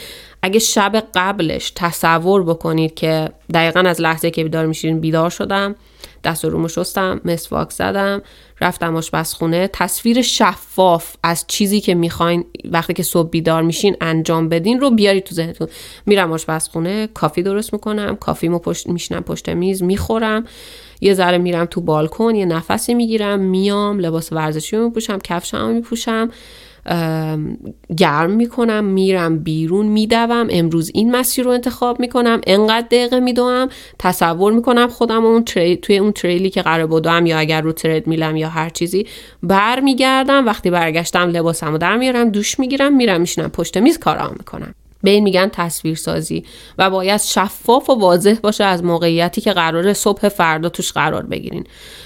اگه 0.42 0.60
شب 0.60 1.04
قبلش 1.16 1.72
تصور 1.76 2.44
بکنید 2.44 2.94
که 2.94 3.30
دقیقا 3.54 3.80
از 3.80 4.02
لحظه 4.02 4.32
که 4.32 4.44
بیدار 4.44 4.66
میشین 4.66 5.00
بیدار 5.00 5.30
شدم 5.30 5.76
دست 6.24 6.46
و 6.46 6.50
رومو 6.50 6.68
شستم 6.68 7.22
مسواک 7.26 7.72
زدم 7.72 8.22
رفتم 8.62 8.96
آشپزخونه 8.96 9.70
تصویر 9.74 10.22
شفاف 10.22 11.16
از 11.24 11.46
چیزی 11.48 11.82
که 11.82 11.96
می‌خواین 11.96 12.46
وقتی 12.72 12.94
که 12.94 13.04
صبح 13.04 13.30
بیدار 13.30 13.62
میشین 13.62 13.96
انجام 14.02 14.50
بدین 14.50 14.80
رو 14.80 14.92
بیارید 14.92 15.24
تو 15.24 15.36
ذهنتون. 15.36 15.68
میرم 16.06 16.32
آشپزخونه 16.32 17.08
کافی 17.14 17.44
درست 17.44 17.74
می‌کنم. 17.74 18.16
کافیمو 18.16 18.60
پشت 18.60 18.88
میشنم 18.88 19.24
پشت 19.24 19.50
میز 19.50 19.84
می‌خورم. 19.84 20.48
یه 21.02 21.14
ذره 21.14 21.38
میرم 21.38 21.66
تو 21.66 21.82
بالکن 21.82 22.36
یه 22.36 22.46
نفسی 22.46 22.94
می‌گیرم 22.94 23.40
میام 23.40 24.00
لباس 24.00 24.34
ورزشی 24.34 24.78
میپوشم 24.78 25.20
کفشم 25.20 25.70
میپوشم. 25.70 26.30
گرم 27.98 28.32
می‌کنم 28.32 28.84
میرم 28.84 29.40
بیرون 29.40 29.86
میدوم. 29.86 30.48
امروز 30.50 30.92
این 30.94 31.12
مسیر 31.12 31.46
رو 31.46 31.52
انتخاب 31.52 32.00
می‌کنم. 32.00 32.42
انقدر 32.48 32.88
دقیقه 32.88 33.20
میدوم 33.20 33.70
تصور 34.00 34.54
می‌کنم 34.54 34.88
خودم 34.88 35.26
اون 35.26 35.44
توی 35.44 35.98
اون 35.98 36.12
تریلی 36.12 36.50
که 36.50 36.62
قرار 36.62 36.88
بودم 36.88 37.26
یا 37.26 37.40
اگر 37.40 37.62
رو 37.62 37.72
ترد 37.72 38.08
میلم 38.08 38.36
یا 38.36 38.50
هر 38.50 38.70
چیزی 38.70 39.08
برمیگردم. 39.44 40.46
وقتی 40.46 40.70
برگشتم 40.70 41.30
لباسمو 41.30 41.78
در 41.78 41.98
میارم 41.98 42.30
دوش 42.30 42.60
می‌گیرم 42.60 42.96
میرم 42.96 43.22
میشینم. 43.22 43.50
پشت 43.50 43.78
میز 43.78 43.98
کارام 44.00 44.36
می‌کنم. 44.38 44.76
به 45.04 45.10
این 45.10 45.24
میگن 45.24 45.50
تصویرسازی 45.54 46.44
و 46.78 46.90
باید 46.90 47.22
شفاف 47.22 47.90
و 47.90 47.94
واضح 47.94 48.36
باشه 48.44 48.64
از 48.64 48.84
موقعیتی 48.84 49.42
که 49.42 49.54
قرار 49.54 49.94
صبح 49.94 50.30
فردا 50.30 50.70
توش 50.70 50.92
قرار 50.92 51.26
بگیرین. 51.26 51.64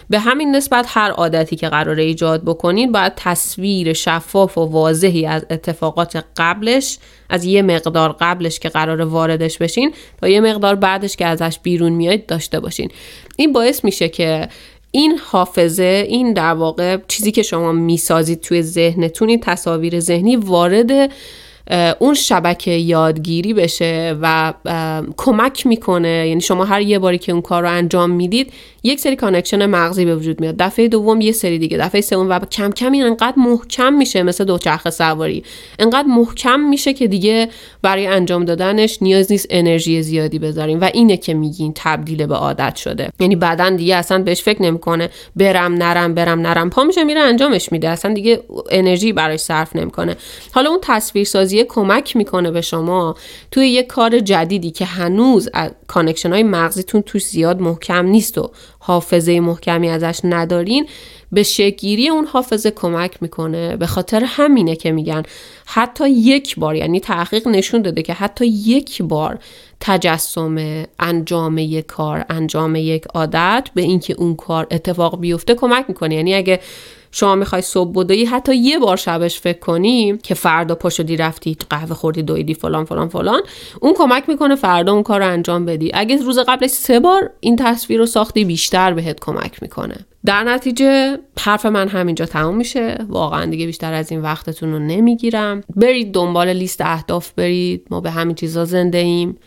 به 0.09 0.19
همین 0.19 0.55
نسبت 0.55 0.85
هر 0.89 1.11
عادتی 1.11 1.55
که 1.55 1.69
قرار 1.69 1.99
ایجاد 1.99 2.43
بکنین 2.43 2.91
باید 2.91 3.13
تصویر 3.15 3.93
شفاف 3.93 4.57
و 4.57 4.61
واضحی 4.61 5.25
از 5.25 5.45
اتفاقات 5.49 6.23
قبلش 6.37 6.97
از 7.29 7.45
یه 7.45 7.61
مقدار 7.61 8.15
قبلش 8.19 8.59
که 8.59 8.69
قرار 8.69 9.01
واردش 9.01 9.57
بشین 9.57 9.93
تا 10.21 10.27
یه 10.27 10.41
مقدار 10.41 10.75
بعدش 10.75 11.15
که 11.15 11.25
ازش 11.25 11.59
بیرون 11.63 11.91
میاد 11.91 12.25
داشته 12.25 12.59
باشین. 12.59 12.91
این 13.37 13.53
باعث 13.53 13.83
میشه 13.83 14.09
که 14.09 14.47
این 14.91 15.19
حافظه 15.25 16.05
این 16.07 16.33
در 16.33 16.53
واقع 16.53 16.97
چیزی 17.07 17.31
که 17.31 17.43
شما 17.43 17.71
می‌سازید 17.71 18.41
توی 18.41 18.61
ذهنتون 18.61 19.29
این 19.29 19.39
تصاویر 19.39 19.99
ذهنی 19.99 20.35
وارد 20.35 21.11
اون 21.99 22.13
شبکه 22.13 22.71
یادگیری 22.71 23.53
بشه 23.53 24.15
و 24.21 24.53
کمک 25.17 25.67
می‌کنه. 25.67 26.27
یعنی 26.27 26.41
شما 26.41 26.65
هر 26.65 26.81
یه 26.81 26.99
باری 26.99 27.17
که 27.17 27.31
اون 27.31 27.41
کار 27.41 27.61
رو 27.61 27.69
انجام 27.69 28.09
می‌دید 28.09 28.53
یک 28.83 28.99
سری 28.99 29.15
connection 29.15 29.65
مغزی 29.65 30.05
به 30.05 30.15
وجود 30.15 30.41
میاد. 30.41 30.55
دفعه 30.57 30.87
دوم 30.87 31.21
یه 31.21 31.31
سری 31.31 31.59
دیگه 31.59 31.77
دفعه 31.77 32.01
سوم 32.01 32.29
و 32.29 32.39
کم 32.39 32.71
کم 32.71 32.91
این 32.91 33.03
انقدر 33.03 33.33
محکم 33.37 33.93
میشه 33.93 34.23
مثل 34.23 34.43
دوچرخه 34.43 34.89
سواری. 34.89 35.43
انقدر 35.79 36.07
محکم 36.07 36.59
میشه 36.59 36.93
که 36.93 37.07
دیگه 37.07 37.49
برای 37.81 38.07
انجام 38.07 38.45
دادنش 38.45 38.97
نیاز 39.01 39.31
نیست 39.31 39.47
انرژی 39.49 40.01
زیادی 40.01 40.39
بذاریم 40.39 40.81
و 40.81 40.89
اینه 40.93 41.17
که 41.17 41.33
میگین 41.33 41.71
تبدیل 41.75 42.25
به 42.25 42.35
عادت 42.35 42.75
شده. 42.75 43.09
یعنی 43.19 43.35
بعدا 43.35 43.69
دیگه 43.69 43.95
اصلا 43.95 44.23
بهش 44.23 44.41
فکر 44.41 44.61
نمی‌کنه. 44.61 45.09
برم 45.35 45.73
نرم 45.73 46.13
برم 46.13 46.39
نرم. 46.39 46.69
پا 46.69 46.83
میشه 46.83 47.03
میره 47.03 47.21
انجامش 47.21 47.71
میده. 47.71 47.89
اصلا 47.89 48.13
دیگه 48.13 48.39
انرژی 48.71 49.13
براش 49.13 49.39
صرف 49.39 49.75
نمی‌کنه. 49.75 50.15
حالا 50.51 50.69
اون 50.69 50.79
تصویرسازی 51.53 51.63
کمک 51.63 52.15
می‌کنه 52.15 52.51
به 52.51 52.61
شما. 52.61 53.15
توی 53.51 53.69
یه 53.69 53.83
کار 53.83 54.19
جدیدی 54.19 54.71
که 54.71 54.85
هنوز 54.85 55.49
connection 55.87 56.33
های 56.33 56.43
مغزیتون 56.43 57.01
توش 57.01 57.25
زیاد 57.25 57.61
محکم 57.61 58.05
نیست 58.05 58.37
و 58.37 58.51
حافظه 58.79 59.39
محکمی 59.39 59.89
ازش 59.89 60.19
ندارین 60.23 60.87
به 61.31 61.43
شکیری 61.43 62.09
اون 62.09 62.25
حافظه 62.25 62.71
کمک 62.71 63.17
می‌کنه. 63.21 63.77
به 63.77 63.87
خاطر 63.87 64.23
همینه 64.25 64.75
که 64.75 64.91
میگن 64.91 65.23
حتی 65.65 66.09
یک 66.09 66.59
بار 66.59 66.75
یعنی 66.75 66.99
تحقیق 66.99 67.47
نشون 67.47 67.81
داده 67.81 68.01
که 68.01 68.13
حتی 68.13 68.45
یک 68.45 69.01
بار 69.01 69.39
تجسم 69.79 70.85
انجام 70.99 71.57
یک 71.57 71.85
کار 71.85 72.25
انجام 72.29 72.75
یک 72.75 73.05
عادت 73.13 73.69
به 73.75 73.81
اینکه 73.81 74.13
اون 74.13 74.35
کار 74.35 74.67
اتفاق 74.71 75.19
بیفته 75.19 75.55
کمک 75.55 75.85
می‌کنه. 75.87 76.15
یعنی 76.15 76.35
اگه 76.35 76.59
شما 77.15 77.35
می‌خوای 77.35 77.61
صبح 77.61 77.91
بدوی 77.91 78.25
حتی 78.25 78.55
یه 78.55 78.79
بار 78.79 78.97
شبش 78.97 79.39
فکر 79.39 79.59
کنی 79.59 80.17
که 80.23 80.33
فردا 80.33 80.75
پا 80.75 80.89
شدی 80.89 81.17
رفتی 81.17 81.57
قهوه 81.69 81.93
خوردی 81.93 82.23
دویدی 82.23 82.53
فلان 82.53 82.85
فلان 82.85 83.09
فلان 83.09 83.41
اون 83.81 83.93
کمک 83.93 84.29
می‌کنه 84.29 84.55
فردا 84.55 84.93
اون 84.93 85.03
کار 85.03 85.19
رو 85.19 85.27
انجام 85.27 85.65
بدی. 85.65 85.91
اگه 85.93 86.17
روز 86.17 86.39
قبلش 86.39 86.69
سه 86.69 86.99
بار 86.99 87.29
این 87.39 87.55
تصویر 87.55 87.99
رو 87.99 88.05
ساختی 88.05 88.45
بیشتر 88.45 88.93
بهت 88.93 89.19
کمک 89.19 89.61
می‌کنه. 89.61 89.95
در 90.25 90.43
نتیجه 90.43 91.17
حرف 91.39 91.65
من 91.65 91.87
همینجا 91.87 92.25
تموم 92.25 92.55
میشه. 92.55 92.97
واقعا 93.09 93.45
دیگه 93.45 93.65
بیشتر 93.65 93.93
از 93.93 94.11
این 94.11 94.21
وقتتون 94.21 94.71
رو 94.71 94.79
نمی‌گیرم. 94.79 95.63
برید 95.75 96.13
دنبال 96.13 96.49
لیست 96.49 96.81
اهداف 96.81 97.31
برید. 97.31 97.87
ما 97.89 98.01
به 98.01 98.11
همین 98.11 98.35
چیزا 98.35 98.65
زنده 98.65 98.97
ایم. 98.97 99.37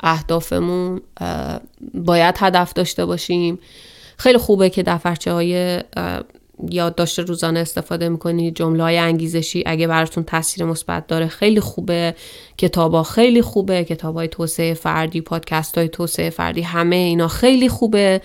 اهدافمون 0.00 1.00
باید 1.94 2.34
هدف 2.38 2.72
داشته 2.72 3.06
باشیم. 3.06 3.58
خیلی 4.16 4.38
خوبه 4.38 4.70
که 4.70 4.82
دفترچه 4.82 5.32
های 5.32 5.80
یادداشت 6.70 7.18
روزانه 7.18 7.60
استفاده 7.60 8.08
می‌کنید 8.08 8.56
جمله 8.56 8.82
های 8.82 8.98
انگیزشی 8.98 9.62
اگه 9.66 9.86
براتون 9.86 10.24
تاثیر 10.24 10.64
مثبت 10.64 11.06
داره 11.06 11.26
خیلی 11.26 11.60
خوبه. 11.60 12.14
کتابا 12.58 13.02
خیلی 13.02 13.42
خوبه 13.42 13.84
کتاب 13.84 14.14
های 14.14 14.28
توسعه 14.28 14.74
فردی 14.74 15.20
پادکست 15.20 15.78
های 15.78 15.88
توسعه 15.88 16.30
فردی 16.30 16.62
همه 16.62 16.96
اینا 16.96 17.28
خیلی 17.28 17.68
خوبه. 17.68 18.20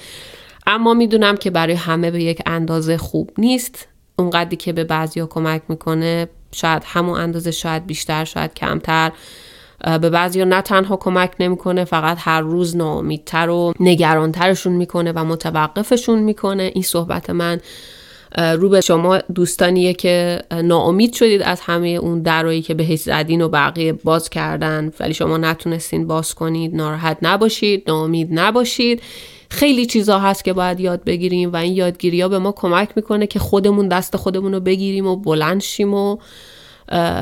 اما 0.68 0.94
می‌دونم 0.94 1.38
که 1.38 1.50
برای 1.50 1.74
همه 1.74 2.12
به 2.12 2.24
یک 2.24 2.42
اندازه 2.46 2.98
خوب 2.98 3.32
نیست. 3.38 3.88
اونقدری 4.16 4.56
که 4.56 4.74
به 4.74 4.84
بعضیا 4.84 5.26
کمک 5.26 5.62
می‌کنه 5.70 6.28
شاید 6.52 6.84
همون 6.86 7.20
اندازه 7.20 7.52
شاید 7.52 7.86
بیشتر 7.86 8.26
شاید 8.26 8.54
کمتر. 8.54 9.12
به 9.84 10.10
بعضی 10.10 10.46
نه 10.46 10.62
تنها 10.62 10.96
کمک 10.98 11.32
نمی‌کنه 11.40 11.86
فقط 11.86 12.18
هر 12.20 12.42
روز 12.42 12.76
ناامیدتر 12.76 13.50
و 13.50 13.74
نگرانترشون 13.80 14.74
می‌کنه 14.74 15.12
و 15.12 15.24
متوقفشون 15.24 16.20
می‌کنه. 16.20 16.72
این 16.74 16.84
صحبت 16.84 17.30
من 17.30 17.62
رو 18.38 18.70
به 18.70 18.82
شما 18.82 19.18
دوستانیه 19.18 19.94
که 19.94 20.42
ناامید 20.64 21.14
شدید 21.14 21.42
از 21.42 21.62
همه 21.62 21.88
اون 21.88 22.22
درایی 22.22 22.62
که 22.62 22.74
بهش 22.74 23.00
زدین 23.00 23.42
و 23.42 23.50
بقیه 23.50 23.94
باز 23.94 24.30
کردن. 24.30 24.92
ولی 25.00 25.14
شما 25.14 25.38
نتونستین 25.38 26.08
باز 26.08 26.34
کنید 26.34 26.76
ناراحت 26.76 27.18
نباشید 27.22 27.84
ناامید 27.88 28.30
نباشید. 28.32 29.02
خیلی 29.50 29.86
چیزا 29.86 30.20
هست 30.20 30.44
که 30.44 30.54
باید 30.54 30.80
یاد 30.80 31.04
بگیریم 31.04 31.54
و 31.54 31.56
این 31.56 31.74
یادگیری 31.74 32.22
ها 32.22 32.28
به 32.28 32.40
ما 32.40 32.52
کمک 32.52 32.90
می‌کنه 32.96 33.28
که 33.28 33.40
خودمون 33.40 33.88
دست 33.88 34.18
خودمون 34.18 34.54
رو 34.54 34.60
بگیریم 34.60 35.08
و 35.08 35.16
بلند 35.16 35.62
شیم 35.62 35.94
و 35.94 36.18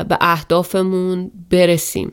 به 0.09 0.17
اهدافمون 0.21 1.31
برسیم. 1.49 2.11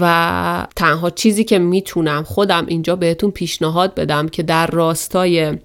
و 0.00 0.66
تنها 0.76 1.10
چیزی 1.10 1.44
که 1.44 1.58
می‌تونم 1.58 2.22
خودم 2.22 2.66
اینجا 2.66 2.96
بهتون 2.96 3.30
پیشنهاد 3.30 3.94
بدم 3.94 4.28
که 4.28 4.42
در 4.42 4.66
راستای 4.66 5.58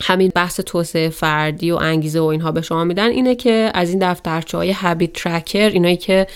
همین 0.00 0.32
بحث 0.34 0.60
توسعه 0.60 1.08
فردی 1.08 1.70
و 1.70 1.76
انگیزه 1.76 2.20
و 2.20 2.24
اینها 2.24 2.52
به 2.52 2.62
شما 2.62 2.84
میدن 2.84 3.10
اینه 3.10 3.34
که 3.34 3.70
از 3.74 3.90
این 3.90 3.98
دفترچه 3.98 4.58
های 4.58 4.72
هابیت 4.72 5.12
ترکر 5.12 5.68
اینایی 5.68 5.96
که 5.96 6.26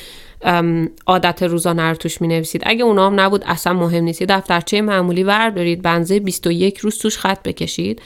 عادت 1.06 1.42
روزانه 1.42 1.82
رو 1.82 1.94
توش 1.94 2.20
می 2.20 2.28
نویسید 2.28 2.62
اگه 2.66 2.84
اونا 2.84 3.06
هم 3.06 3.20
نبود 3.20 3.44
اصلا 3.46 3.72
مهم 3.72 4.04
نیست. 4.04 4.20
یه 4.20 4.26
دفترچه 4.26 4.80
معمولی 4.80 5.22
وردارید 5.22 5.82
بنزه 5.82 6.20
21 6.20 6.78
روز 6.78 6.98
توش 6.98 7.18
خط 7.18 7.42
بکشید. 7.42 8.02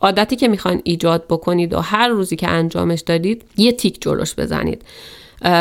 عادتی 0.00 0.36
که 0.36 0.48
می‌خواین 0.48 0.80
ایجاد 0.84 1.24
بکنید 1.28 1.74
و 1.74 1.80
هر 1.80 2.08
روزی 2.08 2.36
که 2.36 2.48
انجامش 2.48 3.00
دادید 3.00 3.42
یه 3.56 3.72
تیک 3.72 4.00
جلوش 4.00 4.34
بزنید. 4.34 4.82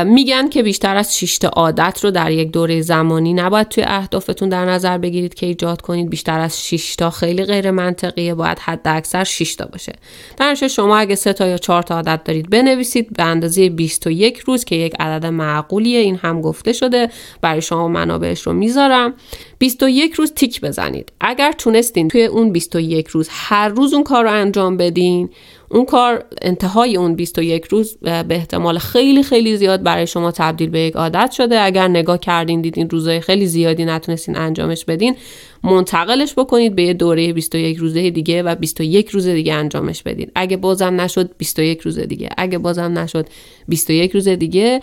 میگن 0.06 0.50
که 0.50 0.64
بیشتر 0.64 0.96
از 0.96 1.18
6 1.18 1.38
تا 1.38 1.48
عادت 1.48 2.00
رو 2.04 2.12
در 2.12 2.32
یک 2.32 2.52
دوره 2.52 2.82
زمانی 2.82 3.34
نباید 3.34 3.68
توی 3.68 3.84
اهدافتون 3.88 4.50
در 4.50 4.66
نظر 4.66 4.98
بگیرید 4.98 5.34
که 5.34 5.46
ایجاد 5.46 5.82
کنید. 5.82 6.10
بیشتر 6.10 6.40
از 6.40 6.66
6 6.66 6.96
تا 6.96 7.10
خیلی 7.10 7.44
غیر 7.44 7.72
منطقیه. 7.72 8.34
باید 8.34 8.60
حد 8.60 8.82
اکثر 8.86 9.24
6 9.24 9.56
تا 9.56 9.66
باشه. 9.66 9.94
در 10.38 10.56
شما 10.56 10.98
اگه 10.98 11.16
3 11.16 11.34
تا 11.34 11.48
یا 11.48 11.58
4 11.58 11.84
تا 11.84 11.96
عادت 11.96 12.24
دارید 12.24 12.50
بنویسید 12.50 13.14
به 13.14 13.24
اندازه 13.24 13.70
21 13.70 14.38
روز 14.38 14.66
که 14.66 14.76
یک 14.76 14.94
عدد 15.00 15.26
معقولیه. 15.26 16.00
این 16.00 16.16
هم 16.16 16.42
گفته 16.42 16.74
شده. 16.74 17.10
برای 17.42 17.62
شما 17.62 17.88
منابعش 17.88 18.42
رو 18.42 18.54
می‌ذارم. 18.54 19.14
21 19.60 20.14
روز 20.14 20.34
تیک 20.34 20.62
بزنید. 20.62 21.12
اگر 21.22 21.52
تونستین 21.52 22.08
توی 22.08 22.26
اون 22.26 22.52
21 22.52 23.08
روز 23.08 23.28
هر 23.32 23.70
روز 23.70 23.94
اون 23.94 24.04
کار 24.04 24.24
رو 24.24 24.32
انجام 24.32 24.78
بدین 24.78 25.30
اون 25.74 25.86
کار 25.86 26.26
انتهای 26.42 26.98
اون 26.98 27.16
21 27.16 27.66
روز 27.66 27.98
به 28.02 28.26
احتمال 28.30 28.78
خیلی 28.78 29.24
خیلی 29.24 29.58
زیاد 29.58 29.84
برای 29.84 30.08
شما 30.08 30.32
تبدیل 30.32 30.70
به 30.70 30.80
یک 30.80 30.96
عادت 30.96 31.32
شده. 31.32 31.60
اگر 31.60 31.88
نگاه 31.88 32.18
کردین 32.18 32.62
دیدین 32.62 32.90
روزای 32.90 33.20
خیلی 33.20 33.46
زیادی 33.46 33.86
نتونستین 33.86 34.38
انجامش 34.38 34.86
بدین 34.86 35.16
منتقلش 35.64 36.34
بکنید 36.38 36.76
به 36.76 36.84
یه 36.84 36.94
دوره 36.94 37.34
21 37.34 37.78
روزه 37.78 38.10
دیگه 38.10 38.44
و 38.44 38.56
21 38.56 39.10
روز 39.10 39.28
دیگه 39.28 39.54
انجامش 39.54 40.04
بدید 40.04 40.32
اگه 40.36 40.58
بازم 40.58 41.02
نشد 41.02 41.32
21 41.38 41.82
روز 41.82 42.00
دیگه. 42.00 42.30
اگه 42.38 42.58
بازم 42.58 43.00
نشد 43.00 43.28
21 43.68 44.12
روز 44.12 44.28
دیگه. 44.28 44.80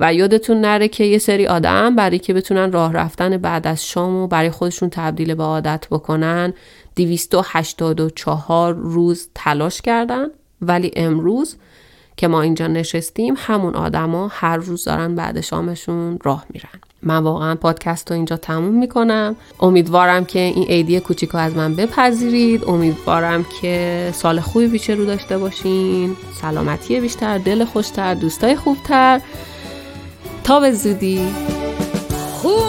و 0.00 0.14
یادتون 0.14 0.60
نره 0.60 0.88
که 0.88 1.04
یه 1.04 1.18
سری 1.18 1.46
آدم 1.46 1.96
برای 1.96 2.18
که 2.18 2.34
بتونن 2.34 2.72
راه 2.72 2.92
رفتن 2.92 3.36
بعد 3.36 3.66
از 3.66 3.86
شام 3.86 4.14
و 4.14 4.26
برای 4.26 4.50
خودشون 4.50 4.90
تبدیل 4.90 5.34
به 5.34 5.42
عادت 5.42 5.86
بکنن 5.90 6.54
284 6.96 8.74
روز 8.74 9.28
تلاش 9.34 9.82
کردن 9.82 10.26
ولی 10.62 10.90
امروز 10.96 11.56
که 12.16 12.28
ما 12.28 12.42
اینجا 12.42 12.66
نشستیم 12.66 13.34
همون 13.36 13.74
آدما 13.74 14.28
هر 14.32 14.56
روز 14.56 14.84
دارن 14.84 15.14
بعد 15.14 15.40
شامشون 15.40 16.18
راه 16.24 16.44
میرن. 16.50 16.80
من 17.02 17.18
واقعا 17.18 17.54
پادکست 17.54 18.10
رو 18.10 18.16
اینجا 18.16 18.36
تموم 18.36 18.74
می‌کنم. 18.74 19.36
امیدوارم 19.60 20.24
که 20.24 20.38
این 20.38 20.64
ایدی 20.68 21.00
کوچیک 21.00 21.34
از 21.34 21.56
من 21.56 21.76
بپذیرید. 21.76 22.64
امیدوارم 22.64 23.44
که 23.60 24.10
سال 24.14 24.40
خوبی 24.40 24.68
پیش 24.68 24.90
رو 24.90 25.04
داشته 25.04 25.38
باشین. 25.38 26.16
سلامتی 26.40 27.00
بیشتر 27.00 27.38
دل 27.38 27.64
خوشتر 27.64 28.14
دوستای 28.14 28.56
خوبتر. 28.56 29.20
تا 30.44 30.60
به 30.60 30.72
زودی. 30.72 31.28
خوب 32.32 32.64